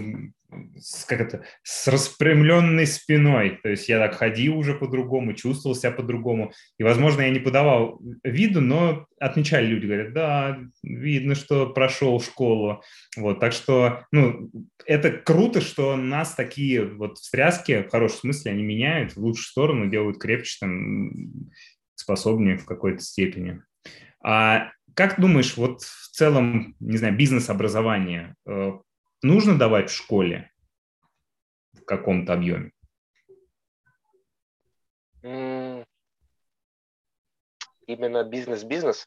как 1.07 1.21
это, 1.21 1.45
с 1.63 1.89
распрямленной 1.89 2.87
спиной. 2.87 3.59
То 3.63 3.71
есть 3.71 3.89
я 3.89 3.99
так 3.99 4.15
ходил 4.15 4.57
уже 4.57 4.75
по-другому, 4.75 5.35
чувствовал 5.35 5.77
себя 5.77 5.91
по-другому. 5.91 6.53
И, 6.79 6.83
возможно, 6.83 7.23
я 7.23 7.31
не 7.31 7.41
подавал 7.41 8.01
виду, 8.23 8.61
но 8.61 9.07
отмечали 9.19 9.67
люди, 9.67 9.87
говорят, 9.87 10.13
да, 10.13 10.59
видно, 10.83 11.35
что 11.35 11.67
прошел 11.67 12.21
школу. 12.21 12.83
Вот, 13.17 13.41
так 13.41 13.53
что, 13.53 14.05
ну, 14.13 14.51
это 14.87 15.11
круто, 15.11 15.61
что 15.61 15.97
нас 15.97 16.35
такие 16.35 16.85
вот 16.85 17.19
встряски, 17.19 17.83
в 17.83 17.91
хорошем 17.91 18.19
смысле, 18.21 18.53
они 18.53 18.63
меняют 18.63 19.13
в 19.13 19.19
лучшую 19.19 19.45
сторону, 19.45 19.91
делают 19.91 20.19
крепче, 20.19 20.57
там, 20.61 21.11
способнее 21.95 22.59
в 22.59 22.65
какой-то 22.65 23.01
степени. 23.01 23.63
А 24.23 24.71
как 24.95 25.21
думаешь, 25.21 25.57
вот 25.57 25.83
в 25.83 26.11
целом, 26.13 26.77
не 26.81 26.97
знаю, 26.97 27.17
бизнес-образование 27.17 28.35
э, 28.47 28.73
нужно 29.25 29.59
давать 29.59 29.91
в 29.91 29.97
школе 29.97 30.51
в 31.73 31.85
каком-то 31.85 32.33
объеме? 32.33 32.71
Именно 37.87 38.25
бизнес-бизнес? 38.25 39.07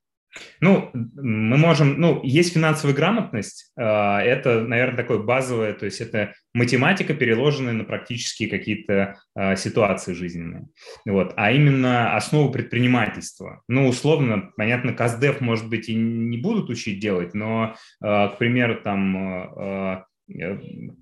Ну, 0.59 0.91
мы 0.93 1.57
можем, 1.57 1.99
ну, 1.99 2.21
есть 2.23 2.53
финансовая 2.53 2.95
грамотность, 2.95 3.71
а, 3.77 4.21
это, 4.21 4.61
наверное, 4.61 4.97
такое 4.97 5.19
базовое, 5.19 5.73
то 5.73 5.85
есть 5.85 6.01
это 6.01 6.33
математика, 6.53 7.13
переложенная 7.13 7.73
на 7.73 7.83
практические 7.83 8.49
какие-то 8.49 9.15
а, 9.35 9.55
ситуации 9.55 10.13
жизненные. 10.13 10.67
Вот. 11.05 11.33
А 11.37 11.51
именно 11.51 12.15
основу 12.15 12.51
предпринимательства. 12.51 13.61
Ну, 13.67 13.87
условно, 13.87 14.51
понятно, 14.57 14.93
КАЗДЕФ, 14.93 15.41
может 15.41 15.69
быть, 15.69 15.89
и 15.89 15.95
не 15.95 16.37
будут 16.37 16.69
учить 16.69 16.99
делать, 16.99 17.33
но, 17.33 17.75
а, 18.01 18.29
к 18.29 18.37
примеру, 18.37 18.81
там 18.81 20.05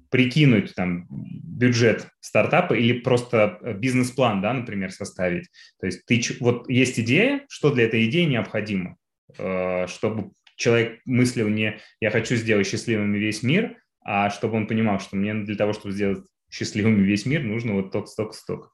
прикинуть 0.09 0.75
там 0.75 1.07
бюджет 1.09 2.07
стартапа 2.19 2.73
или 2.73 2.99
просто 2.99 3.59
бизнес-план, 3.77 4.41
да, 4.41 4.53
например, 4.53 4.91
составить. 4.91 5.49
То 5.79 5.87
есть 5.87 6.05
ты, 6.05 6.21
вот 6.39 6.69
есть 6.69 6.99
идея, 6.99 7.45
что 7.49 7.73
для 7.73 7.85
этой 7.85 8.07
идеи 8.09 8.25
необходимо. 8.25 8.97
Э, 9.37 9.87
чтобы 9.87 10.31
человек 10.55 11.01
мыслил 11.05 11.47
не 11.47 11.79
«я 11.99 12.11
хочу 12.11 12.35
сделать 12.35 12.67
счастливым 12.67 13.13
весь 13.13 13.43
мир», 13.43 13.77
а 14.01 14.29
чтобы 14.29 14.57
он 14.57 14.67
понимал, 14.67 14.99
что 14.99 15.15
мне 15.15 15.33
для 15.33 15.55
того, 15.55 15.73
чтобы 15.73 15.93
сделать 15.93 16.23
счастливым 16.49 17.01
весь 17.03 17.25
мир, 17.25 17.43
нужно 17.43 17.73
вот 17.73 17.91
тот 17.91 18.09
столько 18.09 18.33
столько. 18.33 18.69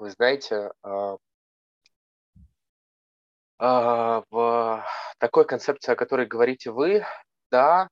Вы 0.00 0.10
знаете, 0.10 0.72
в 3.58 4.84
такой 5.18 5.44
концепции, 5.46 5.92
о 5.92 5.96
которой 5.96 6.26
говорите 6.26 6.70
вы, 6.70 7.04
да, 7.50 7.88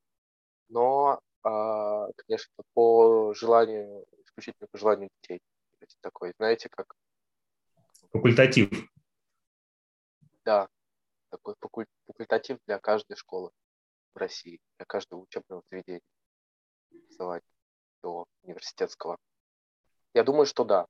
но, 0.68 1.20
а, 1.42 2.08
конечно, 2.16 2.52
по 2.74 3.34
желанию, 3.34 4.04
исключительно 4.24 4.68
по 4.70 4.78
желанию 4.78 5.10
детей. 5.22 5.40
Такой, 6.00 6.32
знаете, 6.38 6.68
как... 6.68 6.94
Факультатив. 8.12 8.70
Да, 10.44 10.68
такой 11.30 11.54
факультатив 12.06 12.58
для 12.66 12.78
каждой 12.78 13.16
школы 13.16 13.50
в 14.14 14.18
России, 14.18 14.60
для 14.78 14.86
каждого 14.86 15.20
учебного 15.20 15.62
заведения, 15.70 16.00
образования 16.90 17.42
до 18.02 18.26
университетского. 18.42 19.18
Я 20.14 20.24
думаю, 20.24 20.46
что 20.46 20.64
да. 20.64 20.86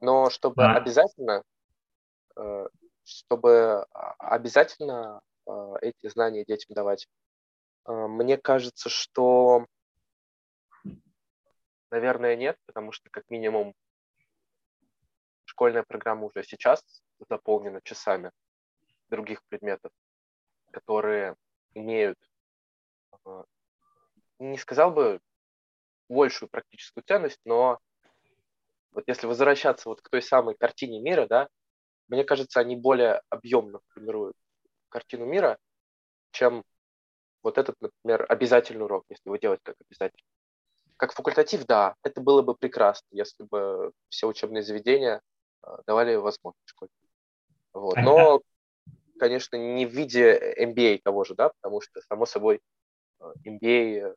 Но 0.00 0.30
чтобы 0.30 0.64
а. 0.64 0.76
обязательно, 0.76 1.42
э, 2.36 2.66
чтобы 3.04 3.84
обязательно 4.18 5.20
э, 5.20 5.37
эти 5.80 6.08
знания 6.08 6.44
детям 6.44 6.74
давать, 6.74 7.08
э, 7.86 7.92
мне 7.92 8.36
кажется, 8.36 8.88
что, 8.88 9.66
наверное, 11.90 12.36
нет, 12.36 12.56
потому 12.66 12.92
что 12.92 13.08
как 13.10 13.30
минимум 13.30 13.74
школьная 15.44 15.82
программа 15.82 16.26
уже 16.26 16.44
сейчас 16.44 16.84
заполнена 17.28 17.80
часами 17.82 18.30
других 19.08 19.42
предметов, 19.48 19.90
которые 20.70 21.34
имеют, 21.74 22.18
а, 23.24 23.44
не 24.38 24.58
сказал 24.58 24.92
бы 24.92 25.20
большую 26.08 26.48
практическую 26.48 27.02
ценность, 27.04 27.40
но 27.44 27.78
вот 28.92 29.04
если 29.06 29.26
возвращаться 29.26 29.88
вот 29.88 30.00
к 30.00 30.08
той 30.08 30.22
самой 30.22 30.54
картине 30.54 31.00
мира, 31.00 31.26
да, 31.26 31.48
мне 32.08 32.24
кажется, 32.24 32.60
они 32.60 32.76
более 32.76 33.22
объемно 33.28 33.80
формируют 33.88 34.36
картину 34.88 35.26
мира, 35.26 35.58
чем 36.32 36.64
вот 37.42 37.58
этот, 37.58 37.76
например, 37.80 38.26
обязательный 38.28 38.84
урок, 38.84 39.04
если 39.08 39.22
его 39.26 39.36
делать 39.36 39.60
как 39.62 39.76
обязательный. 39.88 40.24
Как 40.96 41.12
факультатив, 41.12 41.64
да, 41.66 41.94
это 42.02 42.20
было 42.20 42.42
бы 42.42 42.54
прекрасно, 42.54 43.06
если 43.12 43.44
бы 43.44 43.92
все 44.08 44.26
учебные 44.26 44.62
заведения 44.62 45.22
а, 45.62 45.82
давали 45.86 46.16
возможность 46.16 46.68
школе. 46.68 46.90
Вот. 47.72 47.96
Но, 47.96 48.40
конечно, 49.18 49.56
не 49.56 49.86
в 49.86 49.90
виде 49.90 50.54
MBA 50.58 51.00
того 51.04 51.24
же, 51.24 51.34
да, 51.34 51.50
потому 51.60 51.80
что, 51.80 52.00
само 52.02 52.26
собой, 52.26 52.60
а, 53.20 53.32
MBA 53.44 54.00
э, 54.00 54.14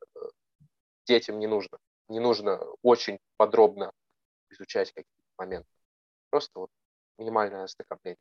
детям 1.05 1.39
не 1.39 1.47
нужно. 1.47 1.78
Не 2.07 2.19
нужно 2.19 2.59
очень 2.82 3.19
подробно 3.38 3.91
изучать 4.49 4.89
какие-то 4.89 5.32
моменты. 5.38 5.69
Просто 6.30 6.59
вот 6.59 6.69
минимальное 7.17 7.63
ознакомление. 7.63 8.17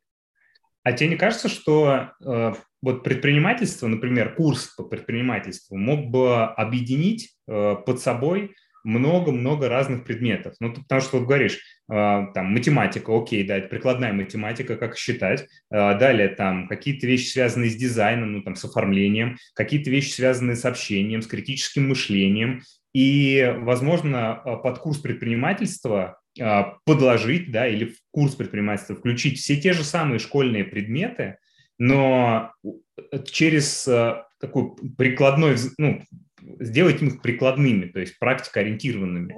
А 0.83 0.93
тебе 0.93 1.09
не 1.09 1.15
кажется, 1.15 1.47
что 1.47 2.11
э, 2.23 2.53
вот 2.81 3.03
предпринимательство, 3.03 3.87
например, 3.87 4.35
курс 4.35 4.73
по 4.75 4.83
предпринимательству 4.83 5.77
мог 5.77 6.07
бы 6.07 6.43
объединить 6.43 7.35
э, 7.47 7.75
под 7.85 7.99
собой 7.99 8.55
много-много 8.83 9.69
разных 9.69 10.03
предметов. 10.03 10.55
Ну, 10.59 10.73
потому 10.73 11.01
что 11.01 11.19
вот 11.19 11.27
говоришь, 11.27 11.59
а, 11.89 12.27
там, 12.33 12.53
математика, 12.53 13.15
окей, 13.15 13.45
да, 13.45 13.57
это 13.57 13.67
прикладная 13.67 14.13
математика, 14.13 14.75
как 14.75 14.97
считать. 14.97 15.47
А, 15.69 15.95
далее 15.95 16.29
там 16.29 16.67
какие-то 16.67 17.05
вещи, 17.07 17.29
связанные 17.29 17.69
с 17.69 17.75
дизайном, 17.75 18.33
ну, 18.33 18.41
там, 18.41 18.55
с 18.55 18.65
оформлением, 18.65 19.37
какие-то 19.53 19.89
вещи, 19.89 20.11
связанные 20.11 20.55
с 20.55 20.65
общением, 20.65 21.21
с 21.21 21.27
критическим 21.27 21.89
мышлением. 21.89 22.61
И, 22.93 23.53
возможно, 23.59 24.33
а, 24.33 24.57
под 24.57 24.79
курс 24.79 24.97
предпринимательства 24.97 26.20
подложить, 26.85 27.51
да, 27.51 27.67
или 27.67 27.85
в 27.85 27.95
курс 28.11 28.35
предпринимательства 28.35 28.95
включить 28.95 29.39
все 29.39 29.59
те 29.59 29.73
же 29.73 29.83
самые 29.83 30.19
школьные 30.19 30.63
предметы, 30.63 31.37
но 31.77 32.53
через 33.25 33.83
такой 34.39 34.75
прикладной, 34.97 35.57
ну, 35.77 36.01
сделать 36.59 37.01
их 37.01 37.21
прикладными, 37.21 37.85
то 37.87 37.99
есть 37.99 38.17
практикоориентированными. 38.19 39.35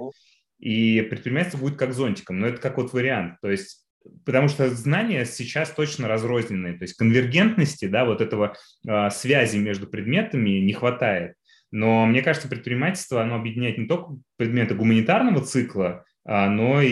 И 0.58 1.02
предпринимательство 1.02 1.58
будет 1.58 1.76
как 1.76 1.92
зонтиком, 1.92 2.38
но 2.38 2.46
это 2.46 2.60
как 2.60 2.76
вот 2.76 2.92
вариант. 2.92 3.38
То 3.42 3.50
есть 3.50 3.84
потому 4.24 4.48
что 4.48 4.68
знания 4.70 5.24
сейчас 5.24 5.70
точно 5.70 6.08
разрозненные, 6.08 6.74
то 6.74 6.84
есть 6.84 6.94
конвергентности, 6.94 7.86
да, 7.86 8.04
вот 8.04 8.20
этого 8.20 8.56
э, 8.86 9.10
связи 9.10 9.56
между 9.56 9.86
предметами 9.86 10.60
не 10.60 10.72
хватает. 10.72 11.34
Но 11.70 12.06
мне 12.06 12.22
кажется, 12.22 12.48
предпринимательство, 12.48 13.22
оно 13.22 13.36
объединяет 13.36 13.78
не 13.78 13.86
только 13.86 14.16
предметы 14.36 14.74
гуманитарного 14.74 15.42
цикла, 15.42 15.86
а, 15.86 16.04
но 16.24 16.80
и, 16.80 16.88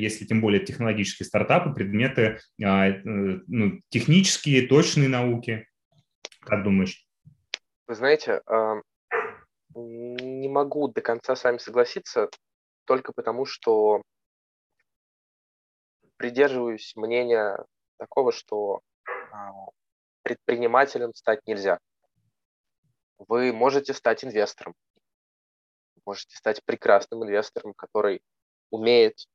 если 0.00 0.24
тем 0.24 0.40
более 0.40 0.64
технологические 0.64 1.26
стартапы, 1.26 1.74
предметы 1.74 2.38
а, 2.62 2.88
э, 2.88 3.02
ну, 3.04 3.80
технические, 3.88 4.68
точные 4.68 5.08
науки. 5.08 5.66
Как 6.40 6.62
думаешь? 6.62 7.04
Вы 7.88 7.94
знаете, 7.96 8.40
не 9.74 10.48
могу 10.48 10.88
до 10.88 11.00
конца 11.00 11.36
с 11.36 11.44
вами 11.44 11.58
согласиться, 11.58 12.30
только 12.84 13.12
потому 13.12 13.44
что 13.44 14.02
придерживаюсь 16.16 16.92
мнения 16.96 17.64
такого, 17.98 18.32
что 18.32 18.80
а, 19.32 19.52
предпринимателем 20.22 21.14
стать 21.14 21.46
нельзя. 21.46 21.78
Вы 23.18 23.52
можете 23.52 23.94
стать 23.94 24.24
инвестором, 24.24 24.74
можете 26.04 26.36
стать 26.36 26.64
прекрасным 26.64 27.24
инвестором, 27.24 27.74
который 27.74 28.22
умеет 28.70 29.28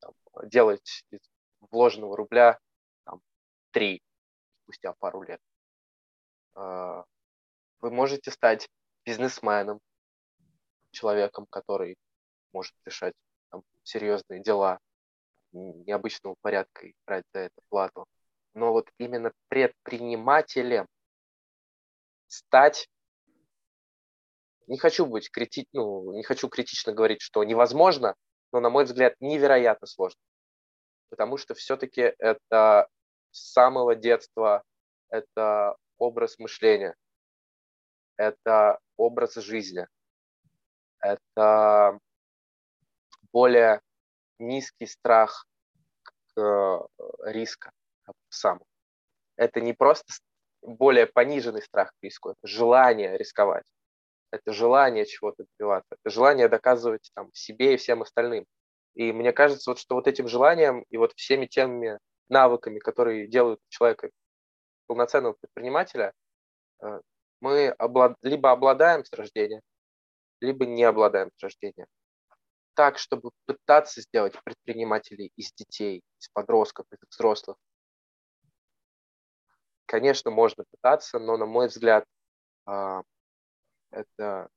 там, 0.00 0.12
делать 0.44 1.04
из 1.10 1.20
вложенного 1.60 2.16
рубля 2.16 2.58
там, 3.04 3.20
три 3.70 4.02
спустя 4.62 4.92
пару 4.94 5.22
лет. 5.22 5.40
А, 6.54 7.04
вы 7.80 7.90
можете 7.90 8.30
стать 8.30 8.68
бизнесменом, 9.04 9.80
человеком, 10.90 11.46
который 11.46 11.96
может 12.52 12.74
решать 12.84 13.14
там, 13.50 13.62
серьезные 13.82 14.42
дела 14.42 14.78
необычного 15.52 16.36
порядка 16.40 16.86
и 16.86 16.94
брать 17.06 17.24
за 17.32 17.40
это 17.40 17.60
плату. 17.68 18.06
Но 18.54 18.72
вот 18.72 18.90
именно 18.98 19.32
предпринимателем 19.48 20.86
стать 22.28 22.88
не 24.66 24.78
хочу 24.78 25.06
быть 25.06 25.30
крити... 25.30 25.66
ну, 25.72 26.12
не 26.12 26.22
хочу 26.22 26.48
критично 26.48 26.92
говорить, 26.92 27.20
что 27.20 27.44
невозможно, 27.44 28.14
но, 28.52 28.60
на 28.60 28.70
мой 28.70 28.84
взгляд, 28.84 29.14
невероятно 29.20 29.86
сложно. 29.86 30.20
Потому 31.08 31.36
что 31.36 31.54
все-таки 31.54 32.14
это 32.18 32.88
с 33.30 33.52
самого 33.52 33.94
детства 33.94 34.62
это 35.10 35.76
образ 35.98 36.38
мышления, 36.38 36.94
это 38.16 38.78
образ 38.96 39.34
жизни, 39.34 39.86
это 41.00 41.98
более 43.30 43.80
низкий 44.38 44.86
страх 44.86 45.46
э, 46.36 46.78
риска 47.24 47.72
сам. 48.28 48.60
Это 49.36 49.60
не 49.60 49.74
просто 49.74 50.12
более 50.62 51.06
пониженный 51.06 51.62
страх 51.62 51.92
к 51.92 52.02
риску, 52.02 52.30
это 52.30 52.46
желание 52.46 53.18
рисковать, 53.18 53.64
это 54.32 54.52
желание 54.52 55.06
чего-то 55.06 55.44
добиваться, 55.44 55.94
это 56.02 56.12
желание 56.12 56.48
доказывать 56.48 57.10
там, 57.14 57.30
себе 57.34 57.74
и 57.74 57.76
всем 57.76 58.02
остальным. 58.02 58.46
И 58.94 59.12
мне 59.12 59.32
кажется, 59.32 59.70
вот, 59.70 59.78
что 59.78 59.94
вот 59.94 60.08
этим 60.08 60.26
желанием 60.26 60.84
и 60.90 60.96
вот 60.96 61.12
всеми 61.14 61.46
теми 61.46 61.98
навыками, 62.28 62.78
которые 62.78 63.28
делают 63.28 63.60
человека 63.68 64.10
полноценного 64.86 65.34
предпринимателя, 65.34 66.12
э, 66.82 67.00
мы 67.40 67.68
облад... 67.68 68.16
либо 68.22 68.50
обладаем 68.50 69.04
с 69.04 69.12
рождения, 69.12 69.60
либо 70.40 70.66
не 70.66 70.84
обладаем 70.84 71.30
с 71.36 71.42
рождения. 71.42 71.86
Так, 72.74 72.98
чтобы 72.98 73.30
пытаться 73.44 74.00
сделать 74.00 74.34
предпринимателей 74.44 75.30
из 75.36 75.52
детей, 75.52 76.02
из 76.18 76.28
подростков, 76.30 76.86
из 76.90 76.98
взрослых. 77.10 77.56
Конечно, 79.86 80.30
можно 80.30 80.64
пытаться, 80.70 81.18
но, 81.18 81.36
на 81.36 81.44
мой 81.44 81.68
взгляд, 81.68 82.06
а, 82.64 83.02
это 83.92 84.48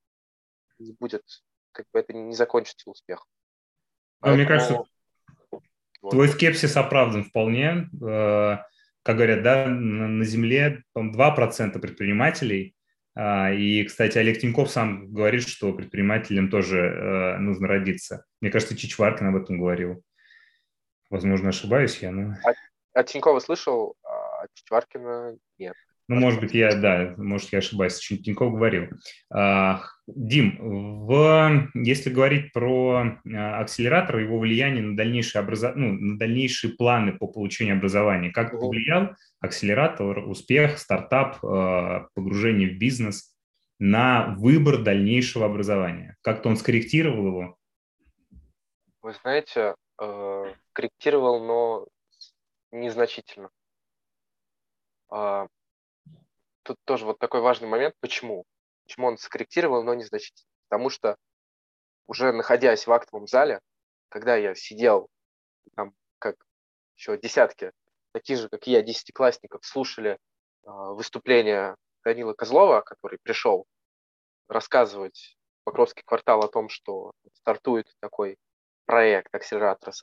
не 0.80 0.94
будет, 0.94 1.24
как 1.72 1.86
бы 1.94 2.00
это 2.00 2.14
не 2.14 2.34
закончится 2.34 2.90
успехом. 2.90 3.28
Ну, 4.22 4.22
Поэтому... 4.22 4.38
Мне 4.38 4.48
кажется, 4.48 4.84
вот. 6.02 6.12
твой 6.12 6.28
скепсис 6.30 6.76
оправдан 6.78 7.24
вполне. 7.24 7.90
Э, 8.02 8.58
как 9.04 9.18
говорят, 9.18 9.44
да, 9.44 9.68
на 9.68 10.24
Земле 10.24 10.84
2% 10.98 11.80
предпринимателей 11.80 12.76
а, 13.18 13.52
и, 13.52 13.84
кстати, 13.86 14.18
Олег 14.18 14.40
Тиньков 14.40 14.70
сам 14.70 15.14
говорит, 15.14 15.48
что 15.48 15.72
предпринимателям 15.72 16.50
тоже 16.50 16.80
э, 16.80 17.38
нужно 17.38 17.68
родиться. 17.68 18.26
Мне 18.42 18.52
кажется, 18.52 18.76
Чичваркин 18.76 19.28
об 19.28 19.38
этом 19.38 19.58
говорил. 19.58 20.04
Возможно, 21.10 21.50
ошибаюсь 21.50 21.98
я, 22.00 22.12
но... 22.12 22.36
А, 22.44 22.54
а 22.94 23.04
Тинькова 23.04 23.40
слышал, 23.40 23.96
а 24.04 24.48
Чичваркина 24.54 25.38
нет. 25.58 25.76
Ну, 26.08 26.18
может 26.18 26.40
быть, 26.40 26.54
я, 26.54 26.76
да, 26.76 27.16
может, 27.18 27.52
я 27.52 27.60
ошибаюсь, 27.60 28.00
что 28.00 28.18
Тиньков 28.18 28.54
говорил. 28.54 28.90
А, 29.34 29.82
Дим, 30.06 30.58
в, 30.60 31.72
если 31.74 32.12
говорить 32.12 32.54
про 32.54 33.18
а, 33.34 33.60
акселератор, 33.60 34.20
его 34.20 34.38
влияние 34.38 34.84
на 34.84 34.96
дальнейшие, 34.96 35.42
образо... 35.42 35.74
ну, 35.76 35.94
на 35.94 36.20
дальнейшие 36.20 36.74
планы 36.74 37.14
по 37.14 37.28
получению 37.28 37.78
образования, 37.78 38.30
как 38.30 38.54
угу. 38.54 38.68
повлиял 38.68 39.16
акселератор, 39.40 40.20
успех, 40.20 40.78
стартап, 40.78 41.44
а, 41.44 42.08
погружение 42.14 42.70
в 42.70 42.78
бизнес 42.78 43.36
на 43.80 44.36
выбор 44.38 44.84
дальнейшего 44.84 45.48
образования? 45.48 46.18
Как-то 46.22 46.50
он 46.50 46.58
скорректировал 46.58 47.28
его? 47.28 47.58
Вы 49.02 49.14
знаете, 49.22 49.76
э, 50.02 50.54
корректировал, 50.74 51.44
но 51.44 51.88
незначительно 52.72 53.50
тут 56.66 56.78
тоже 56.84 57.06
вот 57.06 57.20
такой 57.20 57.42
важный 57.42 57.68
момент. 57.68 57.96
Почему? 58.00 58.46
Почему 58.84 59.08
он 59.08 59.18
скорректировал, 59.18 59.84
но 59.84 59.94
незначительно? 59.94 60.48
Потому 60.68 60.90
что 60.90 61.16
уже 62.08 62.32
находясь 62.32 62.88
в 62.88 62.92
актовом 62.92 63.28
зале, 63.28 63.62
когда 64.10 64.36
я 64.36 64.56
сидел, 64.56 65.10
там, 65.76 65.94
как 66.20 66.36
еще 66.98 67.18
десятки 67.18 67.72
таких 68.12 68.40
же, 68.40 68.50
как 68.50 68.68
и 68.68 68.72
я, 68.72 68.82
десятиклассников, 68.82 69.66
слушали 69.66 70.12
э, 70.12 70.18
выступление 70.64 71.76
Данила 72.04 72.34
Козлова, 72.34 72.82
который 72.82 73.20
пришел 73.22 73.66
рассказывать 74.48 75.38
Покровский 75.64 76.04
квартал 76.06 76.42
о 76.42 76.48
том, 76.48 76.70
что 76.70 77.12
стартует 77.34 77.92
такой 78.00 78.38
проект 78.86 79.34
акселератора 79.34 79.94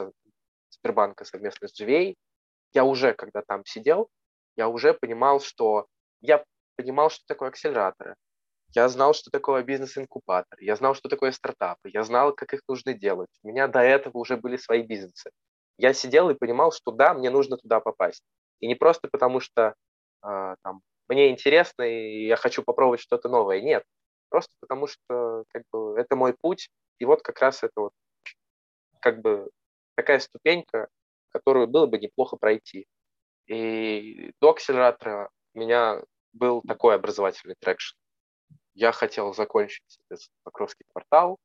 Сбербанка 0.71 1.25
совместно 1.25 1.69
с 1.69 1.81
GVA, 1.81 2.15
я 2.73 2.85
уже, 2.85 3.15
когда 3.15 3.43
там 3.43 3.65
сидел, 3.65 4.09
я 4.57 4.69
уже 4.69 4.95
понимал, 4.95 5.41
что 5.41 5.87
я 6.21 6.45
понимал, 6.77 7.11
что 7.11 7.25
такое 7.27 7.51
акселераторы, 7.51 8.16
я 8.75 8.89
знал, 8.89 9.12
что 9.12 9.31
такое 9.31 9.62
бизнес-инкубатор, 9.62 10.59
я 10.61 10.77
знал, 10.77 10.95
что 10.95 11.09
такое 11.09 11.33
стартапы, 11.33 11.91
я 11.91 12.03
знал, 12.05 12.33
как 12.33 12.55
их 12.55 12.62
нужно 12.68 12.95
делать. 12.95 13.29
У 13.43 13.49
меня 13.49 13.68
до 13.68 13.81
этого 13.81 14.18
уже 14.18 14.37
были 14.37 14.57
свои 14.57 14.83
бизнесы. 14.83 15.31
Я 15.77 15.93
сидел 15.93 16.31
и 16.31 16.35
понимал, 16.35 16.73
что 16.73 16.91
да, 16.91 17.12
мне 17.14 17.31
нужно 17.31 17.57
туда 17.59 17.81
попасть. 17.81 18.23
И 18.61 18.66
не 18.66 18.75
просто 18.75 19.09
потому, 19.09 19.41
что 19.41 19.75
э, 20.25 20.57
там, 20.62 20.81
мне 21.09 21.31
интересно 21.31 21.83
и 21.83 22.27
я 22.27 22.37
хочу 22.37 22.62
попробовать 22.62 23.01
что-то 23.01 23.29
новое. 23.29 23.61
Нет, 23.61 23.85
просто 24.31 24.55
потому 24.61 24.87
что 24.87 25.45
как 25.49 25.64
бы, 25.70 25.99
это 25.99 26.16
мой 26.16 26.35
путь, 26.35 26.70
и 26.99 27.05
вот 27.05 27.23
как 27.23 27.41
раз 27.41 27.62
это 27.62 27.73
вот 27.77 27.93
как 29.01 29.20
бы 29.20 29.51
такая 29.97 30.20
ступенька, 30.20 30.89
которую 31.31 31.66
было 31.66 31.87
бы 31.87 31.99
неплохо 31.99 32.37
пройти. 32.37 32.87
И 33.47 34.33
до 34.41 34.51
акселератора 34.51 35.31
меня 35.55 36.03
был 36.33 36.62
такой 36.62 36.95
образовательный 36.95 37.57
traction. 37.59 37.97
Я 38.74 38.93
хотел 38.93 39.35
закончить 39.35 39.99
Покровский 40.43 40.87
квартал, 40.93 41.39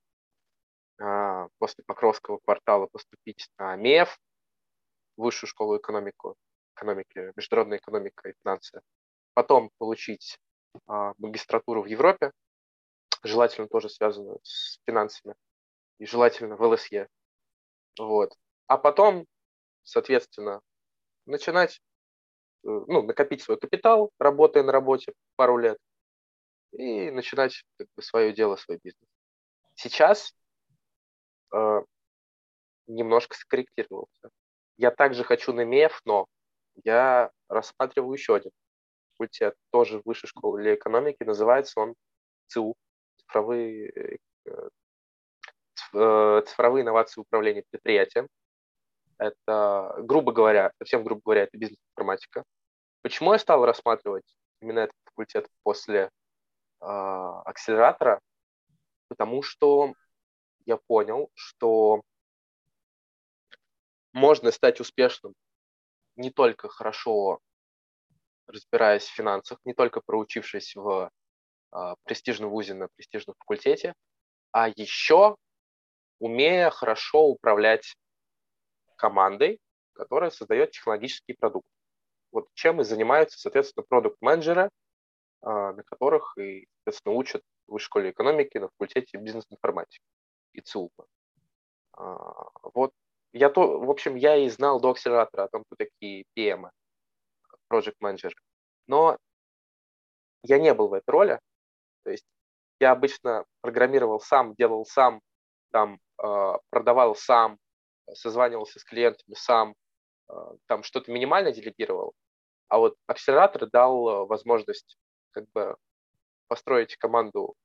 а, 0.99 1.47
после 1.59 1.83
Покровского 1.83 2.39
квартала 2.39 2.87
поступить 2.87 3.49
на 3.57 3.75
МЕФ, 3.75 4.17
высшую 5.17 5.49
школу 5.49 5.77
экономику, 5.77 6.35
экономики, 6.75 7.31
международная 7.35 7.79
экономика 7.79 8.29
и 8.29 8.33
финансы, 8.41 8.81
потом 9.33 9.71
получить 9.77 10.39
а, 10.87 11.13
магистратуру 11.17 11.83
в 11.83 11.85
Европе, 11.85 12.31
желательно 13.23 13.67
тоже 13.67 13.89
связанную 13.89 14.39
с 14.43 14.79
финансами, 14.85 15.35
и 15.99 16.05
желательно 16.05 16.55
в 16.55 16.61
ЛСЕ. 16.61 17.07
Вот. 17.99 18.35
А 18.67 18.77
потом, 18.77 19.25
соответственно, 19.83 20.61
начинать 21.25 21.81
ну, 22.63 23.03
накопить 23.03 23.41
свой 23.41 23.57
капитал, 23.57 24.11
работая 24.19 24.63
на 24.63 24.71
работе 24.71 25.13
пару 25.35 25.57
лет, 25.57 25.77
и 26.71 27.11
начинать 27.11 27.63
как 27.77 27.87
бы, 27.95 28.01
свое 28.01 28.33
дело, 28.33 28.55
свой 28.55 28.79
бизнес. 28.83 29.07
Сейчас 29.75 30.33
э, 31.53 31.81
немножко 32.87 33.35
скорректировался. 33.35 34.29
Я 34.77 34.91
также 34.91 35.23
хочу 35.23 35.53
на 35.53 35.65
МЕФ, 35.65 36.01
но 36.05 36.27
я 36.83 37.31
рассматриваю 37.47 38.13
еще 38.13 38.35
один 38.35 38.51
факультет, 39.17 39.55
тоже 39.71 40.01
высшей 40.05 40.27
школы 40.27 40.75
экономики, 40.75 41.23
называется 41.23 41.79
он 41.79 41.95
ЦУ, 42.47 42.75
цифровые, 43.17 43.89
э, 43.89 44.17
э, 45.93 46.41
цифровые 46.45 46.83
инновации 46.83 47.21
управления 47.21 47.63
предприятием. 47.69 48.27
Это, 49.17 49.95
грубо 49.99 50.31
говоря, 50.31 50.71
совсем 50.77 51.03
грубо 51.03 51.21
говоря, 51.23 51.43
это 51.43 51.57
бизнес-информатика. 51.57 52.43
Почему 53.01 53.33
я 53.33 53.39
стал 53.39 53.65
рассматривать 53.65 54.25
именно 54.61 54.79
этот 54.79 54.95
факультет 55.05 55.47
после 55.63 56.09
э, 56.81 56.85
акселератора? 56.85 58.19
Потому 59.07 59.41
что 59.41 59.93
я 60.65 60.77
понял, 60.87 61.29
что 61.33 62.01
можно 64.13 64.51
стать 64.51 64.79
успешным 64.79 65.33
не 66.15 66.31
только 66.31 66.67
хорошо 66.67 67.39
разбираясь 68.47 69.03
в 69.03 69.13
финансах, 69.13 69.59
не 69.65 69.73
только 69.73 70.01
проучившись 70.01 70.75
в 70.75 71.11
э, 71.73 71.95
престижном 72.03 72.49
вузе 72.49 72.73
на 72.73 72.87
престижном 72.95 73.35
факультете, 73.39 73.93
а 74.51 74.69
еще 74.69 75.35
умея 76.19 76.69
хорошо 76.69 77.25
управлять 77.25 77.95
командой, 78.97 79.59
которая 79.93 80.29
создает 80.29 80.71
технологический 80.71 81.33
продукт. 81.33 81.67
Вот 82.31 82.47
чем 82.53 82.81
и 82.81 82.83
занимаются, 82.83 83.39
соответственно, 83.39 83.85
продукт-менеджеры, 83.87 84.69
а, 85.41 85.73
на 85.73 85.83
которых 85.83 86.37
и, 86.37 86.67
соответственно, 86.79 87.15
учат 87.15 87.41
в 87.67 87.73
высшей 87.73 87.85
школе 87.85 88.11
экономики 88.11 88.57
на 88.57 88.67
факультете 88.69 89.17
бизнес-информатики 89.17 90.03
и 90.53 90.61
ЦУПа. 90.61 91.05
А, 91.93 92.49
вот 92.73 92.91
я 93.33 93.49
то, 93.49 93.79
в 93.79 93.89
общем, 93.89 94.15
я 94.15 94.35
и 94.35 94.49
знал 94.49 94.79
до 94.79 94.91
акселератора 94.91 95.43
о 95.43 95.47
том, 95.47 95.63
кто 95.63 95.75
такие 95.77 96.25
PM, 96.35 96.69
project 97.71 97.95
менеджеры 97.99 98.35
но 98.87 99.17
я 100.43 100.59
не 100.59 100.73
был 100.73 100.87
в 100.87 100.93
этой 100.93 101.09
роли, 101.09 101.39
то 102.03 102.11
есть 102.11 102.25
я 102.79 102.91
обычно 102.91 103.45
программировал 103.61 104.19
сам, 104.19 104.55
делал 104.55 104.85
сам, 104.85 105.21
там, 105.71 105.99
э, 106.23 106.53
продавал 106.69 107.15
сам, 107.15 107.57
созванивался 108.13 108.79
с 108.79 108.83
клиентами 108.83 109.35
сам, 109.35 109.75
э, 110.29 110.33
там 110.67 110.83
что-то 110.83 111.11
минимально 111.11 111.51
делегировал, 111.51 112.13
а 112.67 112.79
вот 112.79 112.95
акселератор 113.05 113.69
дал 113.69 114.09
э, 114.09 114.25
возможность 114.25 114.97
как 115.31 115.49
бы 115.51 115.77
построить 116.47 116.95
команду 116.97 117.55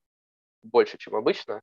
больше, 0.62 0.98
чем 0.98 1.16
обычно, 1.16 1.60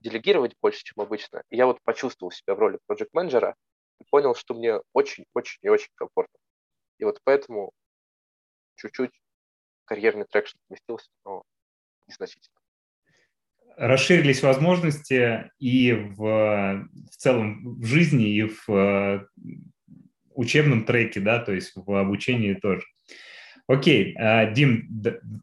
делегировать 0.00 0.54
больше, 0.60 0.82
чем 0.84 1.00
обычно. 1.00 1.42
И 1.50 1.56
я 1.56 1.66
вот 1.66 1.80
почувствовал 1.82 2.30
себя 2.30 2.54
в 2.54 2.58
роли 2.58 2.78
проект 2.86 3.12
менеджера 3.14 3.56
и 4.00 4.04
понял, 4.10 4.34
что 4.34 4.54
мне 4.54 4.80
очень-очень 4.92 5.58
и 5.62 5.68
очень 5.68 5.92
комфортно. 5.94 6.38
И 6.98 7.04
вот 7.04 7.20
поэтому 7.24 7.72
чуть-чуть 8.76 9.12
карьерный 9.86 10.26
traction 10.26 10.58
сместился, 10.66 11.10
но 11.24 11.42
незначительно 12.06 12.63
расширились 13.76 14.42
возможности 14.42 15.50
и 15.58 15.92
в, 15.92 16.16
в 16.16 17.16
целом 17.16 17.80
в 17.80 17.84
жизни, 17.84 18.28
и 18.28 18.42
в 18.42 18.68
э, 18.68 19.26
учебном 20.34 20.84
треке, 20.84 21.20
да, 21.20 21.38
то 21.40 21.52
есть 21.52 21.72
в 21.74 21.92
обучении 21.98 22.54
тоже. 22.54 22.84
Окей, 23.66 24.14
э, 24.16 24.52
Дим, 24.52 24.88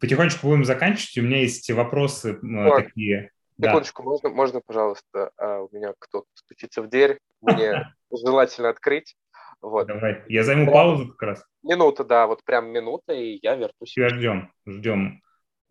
потихонечку 0.00 0.46
будем 0.46 0.64
заканчивать. 0.64 1.18
У 1.18 1.22
меня 1.22 1.38
есть 1.38 1.70
вопросы 1.70 2.38
вот. 2.40 2.84
такие. 2.84 3.30
Секундочку, 3.60 4.02
да. 4.02 4.08
можно, 4.08 4.28
можно, 4.30 4.60
пожалуйста, 4.64 5.30
а, 5.36 5.60
у 5.60 5.68
меня 5.72 5.92
кто-то 5.98 6.26
стучится 6.34 6.82
в 6.82 6.88
дверь, 6.88 7.18
мне 7.40 7.92
желательно 8.10 8.70
открыть. 8.70 9.14
Вот. 9.60 9.86
Давай, 9.86 10.22
я 10.28 10.42
займу 10.42 10.64
прям 10.64 10.74
паузу 10.74 11.08
как 11.10 11.22
раз. 11.22 11.44
Минута, 11.62 12.04
да, 12.04 12.26
вот 12.26 12.42
прям 12.44 12.70
минута, 12.70 13.12
и 13.12 13.38
я 13.42 13.54
вернусь. 13.54 13.92
Тебя 13.92 14.08
ждем, 14.08 14.50
ждем. 14.66 15.22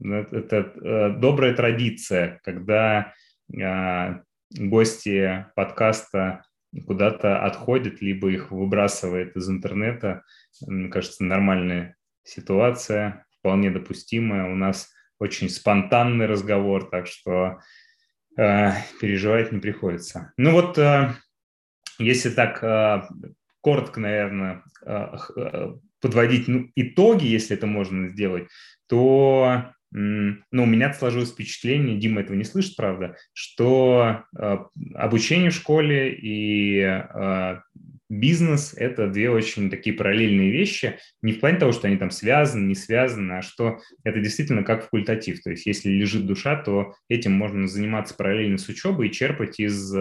Ну, 0.03 0.15
это, 0.15 0.57
э, 0.57 1.09
добрая 1.17 1.53
традиция, 1.53 2.39
когда 2.43 3.13
э, 3.55 4.19
гости 4.57 5.45
подкаста 5.55 6.43
куда-то 6.87 7.43
отходят, 7.45 8.01
либо 8.01 8.31
их 8.31 8.51
выбрасывает 8.51 9.35
из 9.35 9.47
интернета. 9.49 10.23
Мне 10.65 10.89
кажется, 10.89 11.23
нормальная 11.23 11.95
ситуация, 12.23 13.25
вполне 13.39 13.69
допустимая. 13.69 14.51
У 14.51 14.55
нас 14.55 14.91
очень 15.19 15.49
спонтанный 15.49 16.25
разговор, 16.25 16.89
так 16.89 17.05
что 17.05 17.59
э, 18.37 18.71
переживать 18.99 19.51
не 19.51 19.59
приходится. 19.59 20.33
Ну 20.35 20.53
вот, 20.53 20.79
э, 20.79 21.13
если 21.99 22.31
так 22.31 22.63
э, 22.63 23.03
коротко, 23.61 23.99
наверное, 23.99 24.63
э, 24.83 25.17
э, 25.35 25.73
подводить 25.99 26.47
ну, 26.47 26.71
итоги, 26.75 27.25
если 27.25 27.55
это 27.55 27.67
можно 27.67 28.07
сделать, 28.09 28.47
то 28.87 29.73
ну, 29.91 30.63
у 30.63 30.65
меня 30.65 30.93
сложилось 30.93 31.31
впечатление, 31.31 31.97
Дима 31.97 32.21
этого 32.21 32.35
не 32.35 32.45
слышит, 32.45 32.75
правда, 32.77 33.17
что 33.33 34.23
э, 34.37 34.57
обучение 34.95 35.49
в 35.49 35.55
школе 35.55 36.13
и 36.13 36.79
э, 36.79 37.59
бизнес– 38.09 38.73
это 38.77 39.07
две 39.07 39.29
очень 39.29 39.69
такие 39.69 39.95
параллельные 39.95 40.49
вещи, 40.49 40.97
не 41.21 41.33
в 41.33 41.39
плане 41.39 41.57
того, 41.57 41.73
что 41.73 41.87
они 41.87 41.97
там 41.97 42.09
связаны, 42.09 42.67
не 42.67 42.75
связаны, 42.75 43.33
а 43.33 43.41
что 43.41 43.79
это 44.03 44.21
действительно 44.21 44.63
как 44.63 44.83
факультатив. 44.83 45.41
То 45.41 45.51
есть 45.51 45.65
если 45.65 45.89
лежит 45.89 46.25
душа, 46.25 46.55
то 46.55 46.93
этим 47.09 47.33
можно 47.33 47.67
заниматься 47.67 48.15
параллельно 48.15 48.57
с 48.57 48.69
учебой 48.69 49.09
и 49.09 49.11
черпать 49.11 49.59
из 49.59 49.93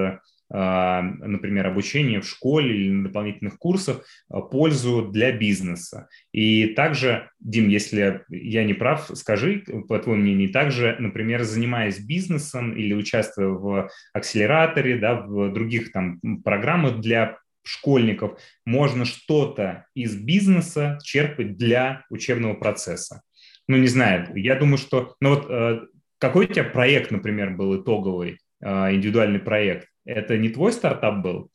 например, 0.52 1.66
обучение 1.66 2.20
в 2.20 2.28
школе 2.28 2.74
или 2.74 2.90
на 2.90 3.04
дополнительных 3.04 3.56
курсах, 3.56 4.04
а, 4.28 4.40
пользу 4.40 5.02
для 5.02 5.32
бизнеса. 5.32 6.08
И 6.32 6.66
также, 6.74 7.30
Дим, 7.38 7.68
если 7.68 8.24
я 8.28 8.64
не 8.64 8.74
прав, 8.74 9.10
скажи, 9.14 9.64
по 9.88 9.98
твоему 9.98 10.22
мнению, 10.22 10.50
также, 10.50 10.96
например, 10.98 11.44
занимаясь 11.44 12.00
бизнесом 12.00 12.72
или 12.72 12.94
участвуя 12.94 13.48
в 13.48 13.90
акселераторе, 14.12 14.98
да, 14.98 15.20
в 15.20 15.52
других 15.52 15.92
там 15.92 16.20
программах 16.42 17.00
для 17.00 17.38
школьников, 17.62 18.40
можно 18.64 19.04
что-то 19.04 19.86
из 19.94 20.16
бизнеса 20.16 20.98
черпать 21.02 21.56
для 21.56 22.04
учебного 22.10 22.54
процесса. 22.54 23.22
Ну, 23.68 23.76
не 23.76 23.88
знаю, 23.88 24.26
я 24.34 24.56
думаю, 24.56 24.78
что... 24.78 25.14
Ну 25.20 25.36
вот 25.36 25.46
э, 25.48 25.80
какой 26.18 26.46
у 26.46 26.48
тебя 26.48 26.64
проект, 26.64 27.10
например, 27.10 27.50
был 27.50 27.80
итоговый, 27.80 28.38
э, 28.60 28.94
индивидуальный 28.94 29.38
проект? 29.38 29.89
Это 30.04 30.38
не 30.38 30.48
твой 30.48 30.72
стартап 30.72 31.22
был? 31.22 31.50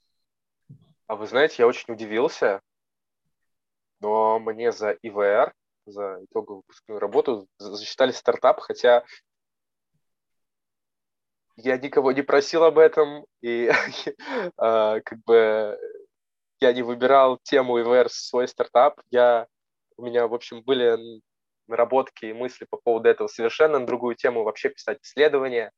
А 1.07 1.15
вы 1.15 1.27
знаете, 1.27 1.55
я 1.59 1.67
очень 1.67 1.93
удивился, 1.93 2.61
но 3.99 4.39
мне 4.39 4.71
за 4.71 4.91
ИВР, 4.91 5.53
за 5.85 6.19
итоговую 6.23 6.57
выпускную 6.57 6.99
работу 6.99 7.47
засчитали 7.59 8.11
стартап, 8.11 8.59
хотя 8.59 9.03
я 11.57 11.77
никого 11.77 12.11
не 12.11 12.21
просил 12.21 12.63
об 12.63 12.77
этом, 12.77 13.25
и 13.41 13.69
а, 14.57 14.99
как 15.01 15.19
бы 15.23 15.77
я 16.59 16.73
не 16.73 16.81
выбирал 16.81 17.39
тему 17.43 17.79
ИВР 17.79 18.09
свой 18.09 18.47
стартап. 18.47 19.01
Я, 19.11 19.47
у 19.97 20.03
меня, 20.03 20.27
в 20.27 20.33
общем, 20.33 20.63
были 20.63 20.97
наработки 21.67 22.25
и 22.25 22.33
мысли 22.33 22.65
по 22.69 22.77
поводу 22.77 23.09
этого 23.09 23.27
совершенно 23.27 23.79
на 23.79 23.85
другую 23.85 24.15
тему, 24.15 24.43
вообще 24.43 24.69
писать 24.69 24.99
исследования. 25.01 25.71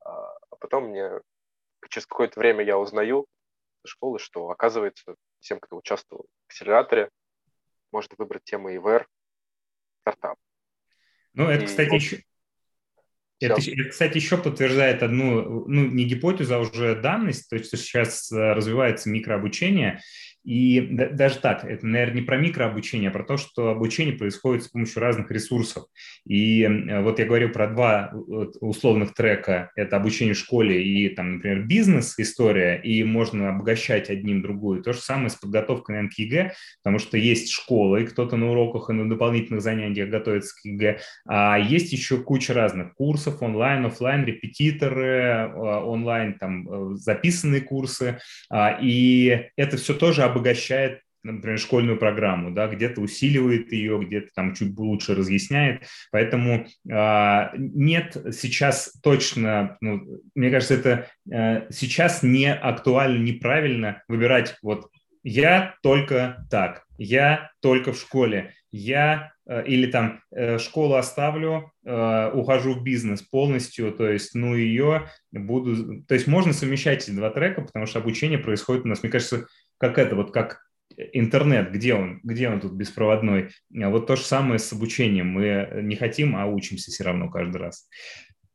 А, 0.00 0.10
а 0.50 0.56
потом 0.58 0.88
мне 0.88 1.20
через 1.88 2.06
какое-то 2.06 2.40
время 2.40 2.64
я 2.64 2.78
узнаю 2.78 3.26
из 3.84 3.90
школы, 3.90 4.18
что, 4.18 4.50
оказывается, 4.50 5.16
всем, 5.40 5.60
кто 5.60 5.76
участвовал 5.76 6.24
в 6.24 6.50
акселераторе, 6.50 7.10
может 7.92 8.12
выбрать 8.18 8.44
тему 8.44 8.74
ИВР 8.74 9.06
стартап. 10.00 10.38
Ну, 11.32 11.48
это, 11.48 11.64
и 11.64 11.66
кстати, 11.66 11.94
еще... 11.94 12.24
Это, 13.44 13.60
это, 13.60 13.90
кстати, 13.90 14.16
еще 14.16 14.36
подтверждает 14.36 15.02
одну, 15.02 15.64
ну, 15.66 15.86
не 15.86 16.04
гипотезу, 16.04 16.54
а 16.54 16.58
уже 16.60 16.94
данность, 16.96 17.48
то 17.48 17.56
есть 17.56 17.68
что 17.68 17.76
сейчас 17.76 18.30
э, 18.32 18.52
развивается 18.52 19.10
микрообучение, 19.10 20.00
и 20.44 20.80
даже 20.80 21.38
так, 21.38 21.64
это, 21.64 21.86
наверное, 21.86 22.16
не 22.16 22.22
про 22.22 22.36
микрообучение, 22.36 23.08
а 23.08 23.12
про 23.12 23.24
то, 23.24 23.38
что 23.38 23.70
обучение 23.70 24.14
происходит 24.14 24.64
с 24.64 24.68
помощью 24.68 25.00
разных 25.00 25.30
ресурсов. 25.30 25.84
И 26.26 26.62
э, 26.62 27.00
вот 27.00 27.18
я 27.18 27.24
говорю 27.24 27.48
про 27.48 27.66
два 27.66 28.12
условных 28.60 29.14
трека. 29.14 29.70
Это 29.74 29.96
обучение 29.96 30.34
в 30.34 30.38
школе 30.38 30.84
и, 30.84 31.08
там, 31.08 31.36
например, 31.36 31.64
бизнес-история, 31.64 32.76
и 32.76 33.02
можно 33.04 33.48
обогащать 33.48 34.10
одним 34.10 34.42
другую. 34.42 34.82
То 34.82 34.92
же 34.92 35.00
самое 35.00 35.30
с 35.30 35.34
подготовкой 35.34 36.02
на 36.02 36.10
ЕГЭ, 36.14 36.52
потому 36.82 36.98
что 36.98 37.16
есть 37.16 37.50
школа, 37.50 37.96
и 37.96 38.04
кто-то 38.04 38.36
на 38.36 38.50
уроках 38.50 38.90
и 38.90 38.92
на 38.92 39.08
дополнительных 39.08 39.62
занятиях 39.62 40.10
готовится 40.10 40.54
к 40.54 40.64
ЕГЭ, 40.66 41.00
а 41.26 41.58
есть 41.58 41.92
еще 41.92 42.18
куча 42.18 42.52
разных 42.52 42.94
курсов 42.94 43.33
онлайн, 43.42 43.86
офлайн, 43.86 44.24
репетиторы, 44.24 45.06
э, 45.06 45.46
онлайн, 45.54 46.38
там, 46.38 46.68
э, 46.68 46.96
записанные 46.96 47.60
курсы, 47.60 48.18
а, 48.50 48.78
и 48.80 49.48
это 49.56 49.76
все 49.76 49.94
тоже 49.94 50.22
обогащает 50.22 51.00
например, 51.24 51.58
школьную 51.58 51.98
программу, 51.98 52.50
да, 52.52 52.68
где-то 52.68 53.00
усиливает 53.00 53.72
ее, 53.72 53.98
где-то 53.98 54.28
там 54.34 54.54
чуть 54.54 54.78
лучше 54.78 55.14
разъясняет. 55.14 55.86
Поэтому 56.12 56.66
э, 56.88 57.48
нет 57.56 58.16
сейчас 58.32 58.92
точно, 59.02 59.76
ну, 59.80 60.02
мне 60.34 60.50
кажется, 60.50 60.74
это 60.74 61.08
э, 61.32 61.66
сейчас 61.70 62.22
не 62.22 62.52
актуально, 62.52 63.24
неправильно 63.24 64.02
выбирать 64.06 64.56
вот 64.62 64.90
я 65.24 65.74
только 65.82 66.46
так, 66.50 66.84
я 66.98 67.50
только 67.62 67.92
в 67.92 67.98
школе, 67.98 68.52
я 68.74 69.32
э, 69.46 69.64
или 69.66 69.86
там 69.86 70.20
э, 70.32 70.58
школу 70.58 70.96
оставлю, 70.96 71.70
э, 71.84 72.30
ухожу 72.32 72.74
в 72.74 72.82
бизнес 72.82 73.22
полностью, 73.22 73.92
то 73.92 74.08
есть, 74.08 74.34
ну, 74.34 74.56
ее 74.56 75.08
буду... 75.30 76.02
То 76.02 76.14
есть 76.14 76.26
можно 76.26 76.52
совмещать 76.52 77.04
эти 77.04 77.12
два 77.12 77.30
трека, 77.30 77.62
потому 77.62 77.86
что 77.86 78.00
обучение 78.00 78.38
происходит 78.38 78.84
у 78.84 78.88
нас, 78.88 79.02
мне 79.02 79.12
кажется, 79.12 79.46
как 79.78 79.96
это, 79.98 80.16
вот 80.16 80.32
как 80.32 80.60
интернет, 81.12 81.70
где 81.70 81.94
он, 81.94 82.18
где 82.24 82.48
он 82.48 82.60
тут 82.60 82.72
беспроводной. 82.72 83.50
А 83.80 83.90
вот 83.90 84.08
то 84.08 84.16
же 84.16 84.22
самое 84.22 84.58
с 84.58 84.72
обучением. 84.72 85.28
Мы 85.28 85.68
не 85.82 85.94
хотим, 85.94 86.36
а 86.36 86.46
учимся 86.46 86.90
все 86.90 87.04
равно 87.04 87.30
каждый 87.30 87.58
раз. 87.58 87.88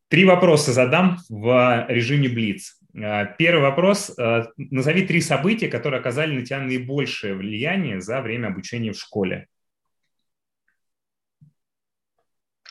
Три 0.10 0.26
вопроса 0.26 0.74
задам 0.74 1.18
в 1.30 1.86
режиме 1.90 2.30
Блиц. 2.30 2.78
Первый 2.94 3.62
вопрос. 3.62 4.16
Назови 4.58 5.06
три 5.06 5.22
события, 5.22 5.68
которые 5.68 6.00
оказали 6.00 6.34
на 6.36 6.46
тебя 6.46 6.60
наибольшее 6.60 7.36
влияние 7.36 8.00
за 8.00 8.22
время 8.22 8.48
обучения 8.48 8.94
в 8.94 9.00
школе. 9.00 9.48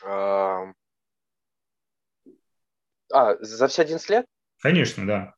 А, 0.03 0.73
за 3.39 3.67
все 3.67 3.81
11 3.81 4.09
лет? 4.09 4.25
Конечно, 4.59 5.05
да. 5.05 5.35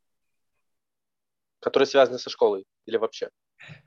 Которые 1.60 1.88
связаны 1.88 2.20
со 2.20 2.30
школой 2.30 2.66
или 2.86 2.98
вообще? 2.98 3.30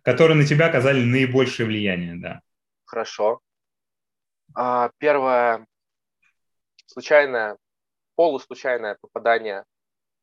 Которые 0.02 0.36
на 0.36 0.46
тебя 0.46 0.66
оказали 0.66 1.02
наибольшее 1.04 1.66
влияние, 1.66 2.16
да. 2.16 2.40
Хорошо. 2.84 3.40
Первое. 4.98 5.66
Случайное, 6.86 7.58
полуслучайное 8.14 8.96
попадание 9.00 9.64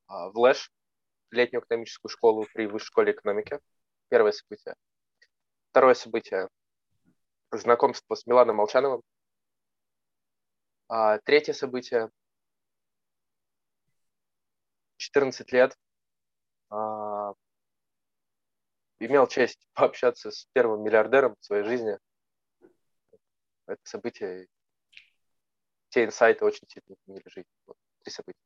в 0.08 0.32
ЛЭШ, 0.36 0.72
летнюю 1.32 1.64
экономическую 1.64 2.10
школу 2.10 2.48
при 2.54 2.66
Высшей 2.66 2.88
школе 2.88 3.12
экономики. 3.12 3.60
Первое 4.10 4.32
событие. 4.32 4.76
Второе 5.72 5.94
событие– 5.96 6.48
знакомство 7.52 8.16
с 8.16 8.26
Миланом 8.26 8.58
Молчановым. 8.58 9.02
А, 10.94 11.20
третье 11.20 11.54
событие– 11.54 12.10
14 14.98 15.50
лет. 15.54 15.78
А, 16.70 17.32
имел 19.00 19.26
честь 19.28 19.66
пообщаться 19.74 20.32
с 20.32 20.48
первым 20.52 20.84
миллиардером 20.84 21.38
в 21.40 21.46
своей 21.46 21.64
жизни. 21.64 21.98
Это 23.68 23.80
событие, 23.86 24.48
те 25.88 26.04
инсайты 26.04 26.44
очень 26.44 26.68
сильно 26.68 26.94
изменили 26.94 27.24
жизнь. 27.28 27.48
Вот, 27.68 27.78
три 28.04 28.12
события. 28.12 28.42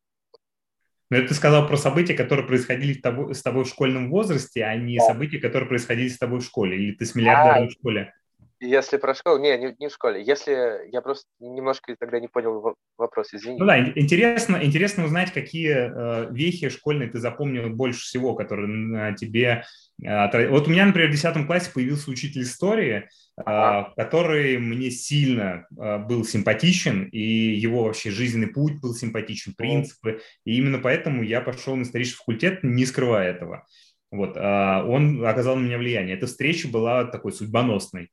Но 1.10 1.18
это 1.18 1.30
ты 1.30 1.34
сказал 1.34 1.68
про 1.68 1.78
события, 1.78 2.14
которые 2.14 2.46
происходили 2.46 2.94
с 2.94 3.42
тобой, 3.42 3.64
в 3.64 3.68
школьном 3.68 4.12
возрасте, 4.12 4.66
а 4.66 4.76
не 4.76 5.00
события, 5.00 5.40
которые 5.40 5.68
происходили 5.68 6.10
с 6.10 6.20
тобой 6.20 6.42
в 6.42 6.46
школе. 6.46 6.78
Или 6.78 6.96
ты 6.96 7.08
с 7.08 7.16
миллиардером 7.16 7.64
а, 7.64 7.68
в 7.68 7.72
школе? 7.72 8.14
Если 8.62 8.98
про 8.98 9.14
школу, 9.14 9.38
не, 9.38 9.58
не, 9.58 9.76
не 9.80 9.90
в 9.90 9.94
школе. 9.94 10.24
Если 10.24 10.90
я 10.90 11.02
просто 11.02 11.26
немножко 11.40 11.94
тогда 12.00 12.22
не 12.22 12.30
понял 12.30 12.76
вопрос, 12.98 13.34
извини. 13.34 13.60
Ну 13.60 13.66
да, 13.66 13.80
интересно, 13.80 14.60
интересно 14.64 15.04
узнать, 15.04 15.34
какие 15.34 15.74
э, 15.74 16.32
вехи 16.32 16.70
школьные 16.70 17.10
ты 17.10 17.20
запомнил 17.20 17.70
больше 17.70 18.02
всего, 18.02 18.34
которые 18.34 18.68
на 18.68 19.12
тебе... 19.14 19.66
Э, 20.02 20.48
вот 20.48 20.68
у 20.68 20.72
меня, 20.72 20.86
например, 20.86 21.10
в 21.10 21.12
10 21.12 21.46
классе 21.46 21.70
появился 21.74 22.10
учитель 22.10 22.44
истории, 22.44 23.10
ага. 23.36 23.94
э, 23.98 24.02
который 24.02 24.58
мне 24.58 24.90
сильно 24.90 25.68
был 25.70 26.24
симпатичен, 26.24 27.10
и 27.12 27.20
его 27.20 27.84
вообще 27.84 28.10
жизненный 28.10 28.48
путь 28.48 28.80
был 28.80 28.94
симпатичен, 28.94 29.54
принципы. 29.54 30.22
И 30.46 30.58
именно 30.58 30.80
поэтому 30.80 31.24
я 31.24 31.42
пошел 31.42 31.76
на 31.76 31.84
исторический 31.84 32.20
факультет, 32.20 32.64
не 32.64 32.86
скрывая 32.86 33.32
этого. 33.32 33.66
Вот, 34.12 34.38
он 34.38 35.26
оказал 35.26 35.58
на 35.58 35.66
меня 35.66 35.78
влияние. 35.78 36.16
Эта 36.16 36.28
встреча 36.28 36.70
была 36.70 37.04
такой 37.04 37.34
судьбоносной. 37.34 38.12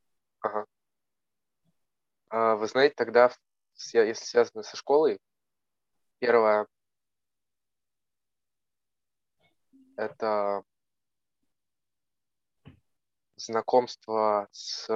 А, 2.33 2.57
вы 2.57 2.67
знаете, 2.67 2.95
тогда, 2.97 3.31
если 3.93 4.25
связано 4.25 4.63
со 4.63 4.75
школой, 4.75 5.21
первое– 6.19 6.67
это 9.97 10.65
знакомство 13.37 14.49
с... 14.51 14.89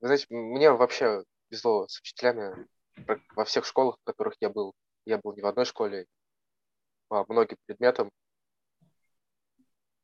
Вы 0.00 0.06
знаете, 0.08 0.26
мне 0.30 0.72
вообще 0.72 1.22
везло 1.50 1.86
с 1.86 2.00
учителями 2.00 2.66
во 3.36 3.44
всех 3.44 3.64
школах, 3.64 3.96
в 4.00 4.04
которых 4.04 4.34
я 4.40 4.50
был. 4.50 4.74
Я 5.04 5.18
был 5.18 5.36
не 5.36 5.42
в 5.42 5.46
одной 5.46 5.66
школе, 5.66 6.06
по 7.06 7.24
многим 7.28 7.58
предметам. 7.64 8.10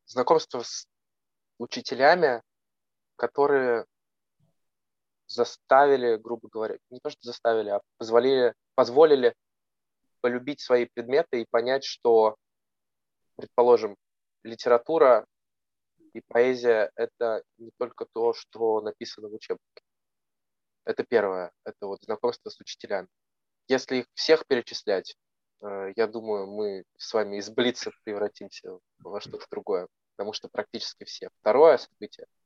Знакомство 0.06 0.62
с 0.62 0.86
учителями 1.58 2.40
которые 3.16 3.86
заставили, 5.34 6.16
грубо 6.16 6.48
говоря, 6.48 6.78
не 6.90 7.00
то 7.00 7.10
что 7.10 7.20
заставили, 7.22 7.70
а 7.70 7.80
позволили, 7.98 8.54
позволили 8.74 9.34
полюбить 10.20 10.60
свои 10.60 10.86
предметы 10.86 11.42
и 11.42 11.46
понять, 11.50 11.84
что, 11.84 12.36
предположим, 13.36 13.96
литература 14.42 15.26
и 16.12 16.20
поэзия– 16.20 16.90
это 16.96 17.42
не 17.58 17.70
только 17.78 18.06
то, 18.12 18.32
что 18.32 18.80
написано 18.80 19.28
в 19.28 19.34
учебнике. 19.34 19.82
Это 20.84 21.04
первое, 21.04 21.52
это 21.64 21.86
вот 21.86 22.02
знакомство 22.02 22.50
с 22.50 22.60
учителями. 22.60 23.08
Если 23.68 23.96
их 23.98 24.06
всех 24.14 24.46
перечислять, 24.46 25.16
э, 25.62 25.92
я 25.96 26.06
думаю, 26.06 26.46
мы 26.46 26.84
с 26.96 27.12
вами 27.12 27.36
из 27.38 27.50
Блица 27.50 27.90
превратимся 28.04 28.78
во 28.98 29.20
что-то 29.20 29.46
другое, 29.50 29.88
потому 30.16 30.32
что 30.32 30.48
практически 30.48 31.04
все. 31.04 31.30
Второе 31.40 31.78
событие– 31.78 32.26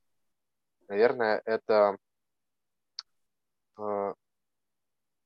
Наверное, 0.89 1.41
это 1.45 1.97
э, 3.79 4.13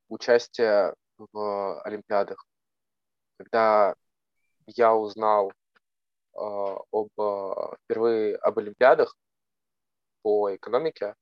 участие 0.09 0.93
в 1.17 1.81
Олимпиадах. 1.83 2.45
Когда 3.37 3.95
я 4.67 4.95
узнал 4.95 5.51
э, 5.51 5.53
об, 6.35 7.09
э, 7.19 7.75
впервые 7.83 8.35
об 8.37 8.59
Олимпиадах 8.59 9.15
по 10.21 10.55
экономике, 10.55 11.15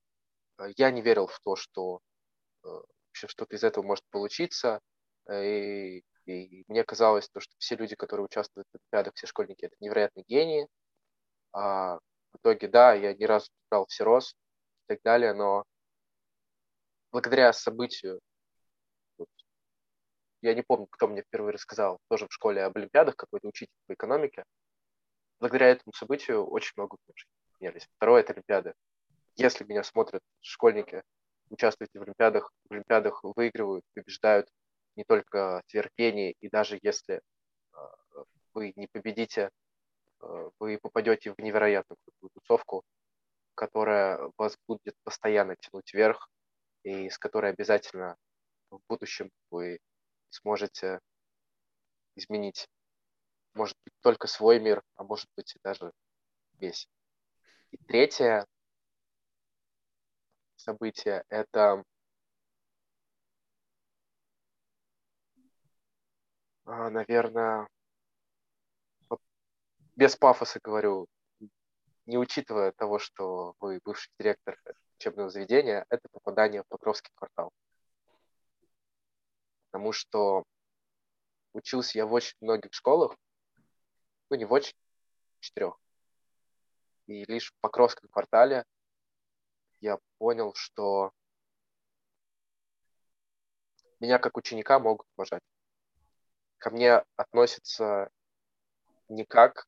я 0.76 0.90
не 0.90 1.02
верил 1.02 1.26
в 1.26 1.38
то, 1.40 1.56
что 1.56 2.00
вообще 2.62 3.26
что-то 3.26 3.56
из 3.56 3.64
этого 3.64 3.84
может 3.84 4.04
получиться. 4.10 4.80
И, 5.30 6.04
и 6.26 6.64
мне 6.68 6.84
казалось, 6.84 7.28
то, 7.28 7.40
что 7.40 7.52
все 7.58 7.76
люди, 7.76 7.96
которые 7.96 8.26
участвуют 8.26 8.68
в 8.72 8.76
Олимпиадах, 8.76 9.14
все 9.14 9.26
школьники, 9.26 9.64
это 9.64 9.74
невероятные 9.80 10.24
гении. 10.24 10.68
А 11.52 11.98
в 12.32 12.36
итоге, 12.38 12.68
да, 12.68 12.94
я 12.94 13.14
ни 13.14 13.24
разу 13.24 13.46
не 13.50 13.66
брал 13.70 13.86
всерос 13.86 14.32
и 14.32 14.94
так 14.94 15.00
далее, 15.02 15.34
но 15.34 15.64
благодаря 17.12 17.52
событию, 17.52 18.20
вот, 19.18 19.28
я 20.40 20.54
не 20.54 20.62
помню, 20.62 20.86
кто 20.86 21.06
мне 21.08 21.22
впервые 21.22 21.52
рассказал, 21.52 21.98
тоже 22.08 22.26
в 22.26 22.32
школе 22.32 22.64
об 22.64 22.76
Олимпиадах, 22.76 23.16
какой-то 23.16 23.48
учитель 23.48 23.72
по 23.86 23.94
экономике, 23.94 24.44
благодаря 25.38 25.68
этому 25.68 25.92
событию 25.92 26.44
очень 26.46 26.72
много 26.76 26.96
менялись. 27.60 27.88
Второе– 27.96 28.20
это 28.22 28.32
Олимпиады. 28.32 28.74
Если 29.36 29.64
меня 29.64 29.82
смотрят 29.82 30.22
школьники, 30.40 31.02
участвуют 31.50 31.90
в 31.94 32.02
Олимпиадах, 32.02 32.50
в 32.68 32.72
Олимпиадах 32.72 33.22
выигрывают, 33.22 33.84
побеждают 33.94 34.48
не 34.96 35.04
только 35.04 35.62
терпение, 35.66 36.32
и 36.40 36.48
даже 36.48 36.78
если 36.82 37.20
а, 37.72 37.94
вы 38.52 38.72
не 38.76 38.88
победите 38.88 39.50
Э, 40.22 40.50
вы 40.58 40.78
попадете 40.78 41.34
в 41.34 41.38
невероятную 41.38 41.98
тусовку, 42.34 42.84
которая 43.54 44.30
вас 44.38 44.56
будет 44.68 44.94
постоянно 45.04 45.56
тянуть 45.56 45.92
вверх 45.92 46.28
и 46.82 47.08
с 47.08 47.18
которой 47.18 47.52
обязательно 47.52 48.16
в 48.70 48.80
будущем 48.88 49.30
вы 49.50 49.78
сможете 50.30 51.00
изменить, 52.14 52.68
может 53.54 53.76
быть, 53.84 53.94
только 54.00 54.26
свой 54.26 54.60
мир, 54.60 54.82
а 54.96 55.04
может 55.04 55.28
быть 55.36 55.54
и 55.56 55.60
даже 55.62 55.92
весь. 56.58 56.88
И 57.70 57.76
третье 57.76 58.46
событие– 60.56 61.24
это 61.28 61.84
а, 66.64 66.90
наверное, 66.90 67.68
без 69.96 70.16
пафоса 70.16 70.60
говорю, 70.62 71.06
не 72.06 72.18
учитывая 72.18 72.72
того, 72.72 72.98
что 72.98 73.54
вы 73.60 73.80
бывший 73.84 74.10
директор 74.18 74.58
учебного 75.02 75.30
заведения, 75.30 75.84
это 75.88 76.08
попадание 76.10 76.62
в 76.62 76.66
Покровский 76.68 77.10
квартал. 77.16 77.52
Потому 79.70 79.92
что 79.92 80.44
учился 81.52 81.98
я 81.98 82.06
в 82.06 82.12
очень 82.12 82.36
многих 82.40 82.72
школах, 82.72 83.16
ну 84.30 84.36
не 84.36 84.44
в 84.44 84.52
очень, 84.52 84.74
в 85.40 85.40
четырех. 85.40 85.76
И 87.06 87.24
лишь 87.24 87.50
в 87.50 87.60
Покровском 87.60 88.08
квартале 88.10 88.64
я 89.80 89.98
понял, 90.18 90.54
что 90.54 91.10
меня 93.98 94.20
как 94.20 94.36
ученика 94.36 94.78
могут 94.78 95.06
уважать. 95.16 95.42
Ко 96.58 96.70
мне 96.70 97.02
относятся 97.16 98.08
не 99.08 99.24
как 99.24 99.66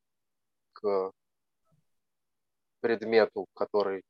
к 0.75 1.13
предмету, 2.81 3.47
который 3.55 4.05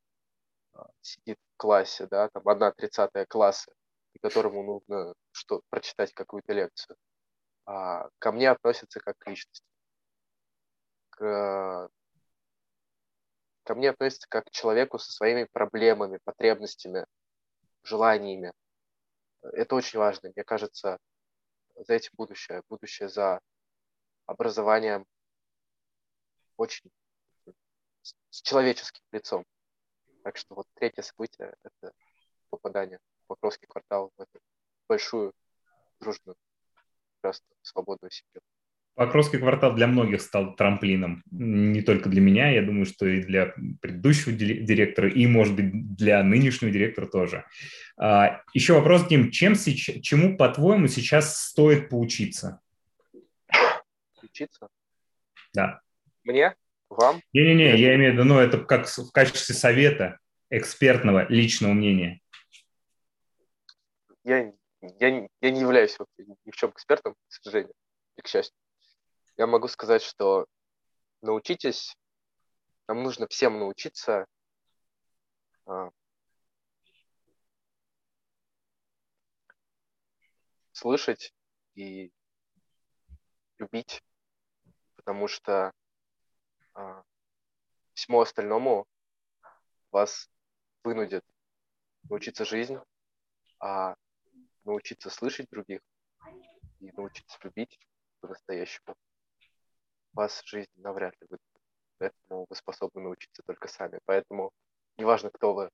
сидит 1.01 1.39
в 1.55 1.57
классе, 1.57 2.07
да, 2.07 2.29
там 2.29 2.49
одна 2.49 2.73
тридцатая 2.73 3.27
класса, 3.27 3.73
которому 4.25 4.63
нужно 4.63 5.15
что 5.33 5.61
прочитать 5.69 6.15
какую-то 6.15 6.55
лекцию. 6.55 6.97
А 7.67 8.09
ко 8.19 8.33
мне 8.33 8.51
относятся 8.51 9.01
как 9.01 9.19
к 9.19 9.29
личности. 9.29 9.67
К, 11.11 11.91
ко 13.65 13.75
мне 13.75 13.91
относятся 13.91 14.27
как 14.31 14.47
к 14.47 14.51
человеку 14.51 14.99
со 14.99 15.13
своими 15.13 15.45
проблемами, 15.45 16.21
потребностями, 16.25 17.05
желаниями. 17.83 18.53
Это 19.43 19.75
очень 19.75 19.99
важно. 19.99 20.33
Мне 20.35 20.45
кажется, 20.45 20.99
за 21.75 21.93
этим 21.93 22.13
будущее. 22.15 22.63
Будущее 22.71 23.11
за 23.11 23.41
образованием 24.25 25.05
очень 26.57 26.91
с 28.31 28.41
человеческим 28.41 29.03
лицом. 29.13 29.45
Так 30.25 30.39
что 30.39 30.55
вот 30.55 30.67
третье 30.75 31.03
событие– 31.03 31.53
это 31.63 31.93
попадание 32.49 32.99
в 32.99 33.27
Покровский 33.29 33.69
квартал 33.69 34.11
в 34.17 34.23
эту 34.23 34.41
большую, 34.89 35.35
дружную, 36.01 36.35
прекрасную, 37.13 37.59
свободную 37.61 38.11
семью. 38.11 38.41
Покровский 38.95 39.39
квартал 39.39 39.75
для 39.75 39.87
многих 39.87 40.23
стал 40.23 40.57
трамплином, 40.57 41.25
не 41.31 41.83
только 41.83 42.09
для 42.09 42.23
меня, 42.23 42.49
я 42.49 42.63
думаю, 42.63 42.87
что 42.87 43.07
и 43.07 43.21
для 43.21 43.53
предыдущего 43.83 44.33
директора, 44.33 45.11
и, 45.11 45.27
может 45.27 45.57
быть, 45.57 45.95
для 45.95 46.23
нынешнего 46.23 46.73
директора 46.73 47.07
тоже. 47.07 47.45
А, 47.99 48.41
еще 48.55 48.73
вопрос, 48.73 49.07
Дим, 49.09 49.31
чем, 49.31 49.57
чему, 49.57 50.39
по-твоему, 50.39 50.87
сейчас 50.87 51.39
стоит 51.39 51.91
поучиться? 51.91 52.63
Учиться? 54.23 54.69
Да. 55.53 55.83
Мне? 56.23 56.55
Вам? 56.89 57.21
Не-не-не, 57.33 57.77
я 57.77 57.95
имею 57.97 58.13
в 58.13 58.15
виду, 58.15 58.25
ну, 58.25 58.39
это 58.39 58.59
как 58.59 58.87
в 58.87 59.11
качестве 59.13 59.55
совета 59.55 60.19
экспертного 60.51 61.27
личного 61.29 61.73
мнения. 61.73 62.21
Я, 64.23 64.53
я, 64.81 65.29
я 65.41 65.51
не 65.51 65.61
являюсь 65.61 65.97
ни 66.19 66.51
в 66.51 66.57
чем 66.57 66.71
экспертом, 66.71 67.15
к 67.15 67.33
сожалению, 67.33 67.75
и 68.17 68.23
к 68.23 68.29
счастью 68.29 68.57
я 69.37 69.47
могу 69.47 69.69
сказать, 69.69 70.03
что 70.03 70.47
научитесь, 71.23 71.97
нам 72.87 73.03
нужно 73.03 73.27
всем 73.29 73.59
научиться 73.59 74.27
а, 75.67 75.91
слышать 80.73 81.33
и 81.75 82.13
любить, 83.59 84.03
потому 84.97 85.27
что 85.27 85.73
всему 87.95 88.21
остальному 88.21 88.87
вас 89.91 90.31
вынудит 90.83 91.25
научиться 92.09 92.45
жизнь, 92.45 92.79
а 93.61 93.97
научиться 94.65 95.11
слышать 95.11 95.49
других 95.51 95.81
и 96.81 96.91
научиться 96.93 97.39
любить 97.43 97.79
по-настоящему 98.21 98.97
вас 100.15 100.43
жизнь 100.45 100.71
навряд 100.77 101.15
ли 101.21 101.27
будет. 101.29 101.41
Поэтому 101.99 102.47
вы 102.49 102.57
способны 102.57 103.03
научиться 103.03 103.43
только 103.43 103.69
сами. 103.69 104.01
Поэтому 104.05 104.53
неважно, 104.97 105.31
кто 105.31 105.55
вы, 105.55 105.71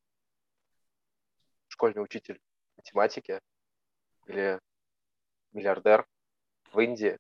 школьный 1.69 2.03
учитель 2.03 2.41
математики 2.77 3.41
или 4.27 4.61
миллиардер 5.53 6.07
в 6.73 6.81
Индии, 6.81 7.19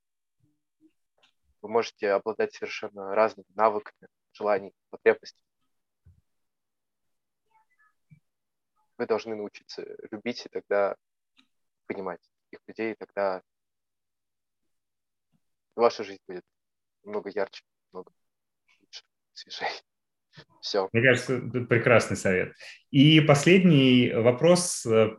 вы 1.63 1.69
можете 1.69 2.11
обладать 2.11 2.55
совершенно 2.55 3.15
разными 3.15 3.47
навыками, 3.55 4.09
желаниями, 4.33 4.75
потребностями. 4.91 5.47
Вы 8.97 9.07
должны 9.07 9.35
научиться 9.35 9.85
любить 10.11 10.45
и 10.45 10.49
тогда 10.49 10.97
понимать 11.87 12.21
их 12.51 12.61
людей, 12.67 12.93
и 12.93 12.97
тогда 12.97 13.43
ваша 15.75 16.05
жизнь 16.05 16.21
будет 16.27 16.45
много 17.05 17.31
ярче, 17.31 17.63
много 17.93 18.13
лучше, 18.81 19.03
свежее. 19.33 19.71
Все. 20.61 20.89
Мне 20.93 21.03
кажется, 21.03 21.41
прекрасный 21.41 22.17
совет. 22.17 22.55
И 22.91 23.21
последний 23.21 24.13
вопрос. 24.13 24.87
Э, 24.87 25.17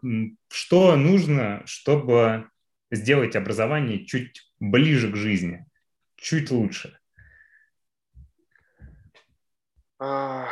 что 0.49 0.95
нужно, 0.95 1.63
чтобы 1.65 2.49
сделать 2.91 3.35
образование 3.35 4.05
чуть 4.05 4.41
ближе 4.59 5.11
к 5.11 5.15
жизни, 5.15 5.65
чуть 6.22 6.52
лучше? 6.52 6.98
А, 9.99 10.48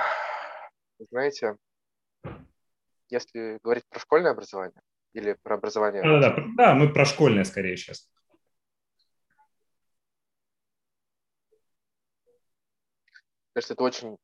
знаете, 1.12 1.56
если 3.10 3.60
говорить 3.64 3.86
про 3.90 4.00
школьное 4.00 4.32
образование 4.32 4.82
или 5.14 5.38
про 5.41 5.56
образование... 5.56 6.04
Да, 6.04 6.20
да, 6.20 6.46
да, 6.58 6.74
мы 6.76 6.91
про 6.91 7.06
школьное 7.06 7.46
скорее 7.46 7.78
сейчас. 7.78 8.10
кажется, 13.60 13.74
это 13.74 13.84
очень 13.84 14.18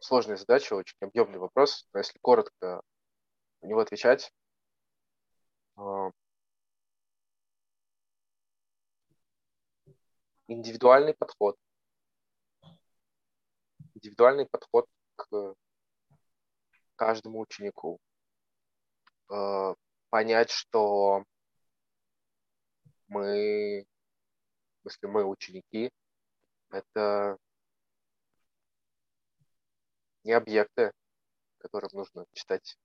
сложная 0.00 0.36
задача, 0.36 0.74
очень 0.74 0.96
объемный 1.00 1.38
вопрос. 1.38 1.86
Но 1.92 2.00
если 2.00 2.18
коротко 2.20 2.80
на 3.62 3.66
него 3.66 3.78
отвечать, 3.78 4.32
индивидуальный 10.48 11.14
подход. 11.14 11.56
Индивидуальный 13.94 14.46
подход 14.46 14.86
к 15.16 15.54
каждому 16.96 17.40
ученику. 17.40 18.00
А, 19.28 19.74
понять, 20.10 20.50
что 20.50 21.24
мы, 23.08 23.86
если 24.84 25.06
мы 25.06 25.24
ученики, 25.24 25.90
это 26.70 27.38
не 30.24 30.32
объекты, 30.32 30.92
которым 31.58 31.90
нужно 31.92 32.26
читать 32.32 32.76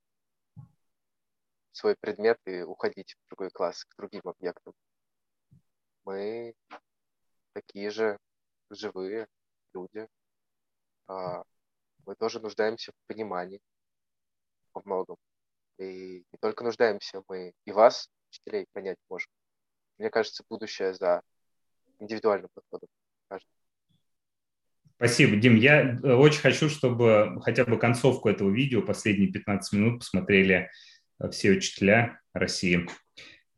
свой 1.72 1.96
предмет 1.96 2.38
и 2.46 2.62
уходить 2.62 3.14
в 3.14 3.28
другой 3.28 3.50
класс, 3.50 3.84
к 3.84 3.96
другим 3.96 4.22
объектам. 4.24 4.74
Мы 6.04 6.54
такие 7.52 7.90
же 7.90 8.18
живые 8.70 9.26
люди. 9.74 10.06
А, 11.06 11.42
мы 12.06 12.14
тоже 12.16 12.40
нуждаемся 12.40 12.92
в 12.92 13.06
понимании 13.06 13.60
во 14.74 14.82
многом. 14.84 15.16
И 15.78 16.24
не 16.32 16.38
только 16.40 16.64
нуждаемся, 16.64 17.22
мы 17.28 17.52
и 17.64 17.72
вас, 17.72 18.08
учителей, 18.30 18.66
понять 18.72 18.98
можем. 19.08 19.30
Мне 19.98 20.10
кажется, 20.10 20.44
будущее 20.48 20.94
за 20.94 21.22
индивидуальным 21.98 22.50
подходом. 22.54 22.88
Спасибо, 24.96 25.34
Дим. 25.34 25.56
Я 25.56 25.82
э, 25.82 26.14
очень 26.14 26.40
хочу, 26.40 26.68
чтобы 26.68 27.40
хотя 27.42 27.64
бы 27.64 27.76
концовку 27.76 28.28
этого 28.28 28.50
видео, 28.50 28.82
последние 28.82 29.32
15 29.32 29.72
минут, 29.72 29.98
посмотрели 29.98 30.70
э, 31.18 31.30
все 31.30 31.50
учителя 31.50 32.20
России, 32.32 32.86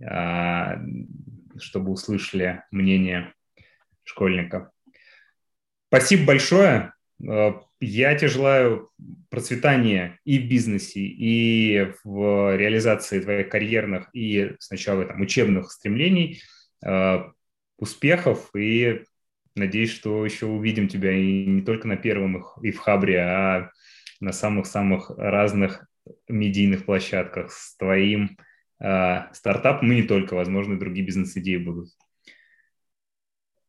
а, 0.03 0.79
чтобы 1.59 1.93
услышали 1.93 2.65
мнение 2.71 3.35
школьника. 4.05 4.70
Спасибо 5.89 6.26
большое. 6.26 6.93
Э, 7.26 7.52
я 7.81 8.14
тебе 8.14 8.28
желаю 8.28 8.90
процветания 9.31 10.18
и 10.24 10.39
в 10.39 10.48
бизнесе, 10.48 11.01
и 11.01 11.93
в 12.05 12.56
реализации 12.56 13.20
твоих 13.20 13.48
карьерных 13.48 14.09
и 14.14 14.55
сначала 14.59 15.05
там, 15.05 15.20
учебных 15.20 15.70
стремлений, 15.70 16.40
успехов 17.78 18.51
и 18.55 19.05
Надеюсь, 19.56 19.93
что 19.93 20.24
еще 20.24 20.47
увидим 20.47 20.89
тебя 20.89 21.12
и 21.12 21.47
не 21.47 21.62
только 21.62 21.86
на 21.86 21.97
первом 21.97 22.44
и 22.60 22.72
в 22.72 22.78
Хабре, 22.78 23.20
а 23.20 23.70
на 24.20 24.32
самых-самых 24.32 25.10
разных 25.10 25.86
медийных 26.28 26.85
площадках 26.85 27.52
с 27.52 27.76
твоим 27.76 28.36
э, 28.81 29.32
стартапом 29.32 29.93
и 29.93 29.97
не 29.97 30.02
только, 30.02 30.35
возможно, 30.35 30.78
другие 30.78 31.06
бизнес-идеи 31.06 31.59
будут. 31.59 31.90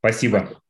Спасибо. 0.06 0.62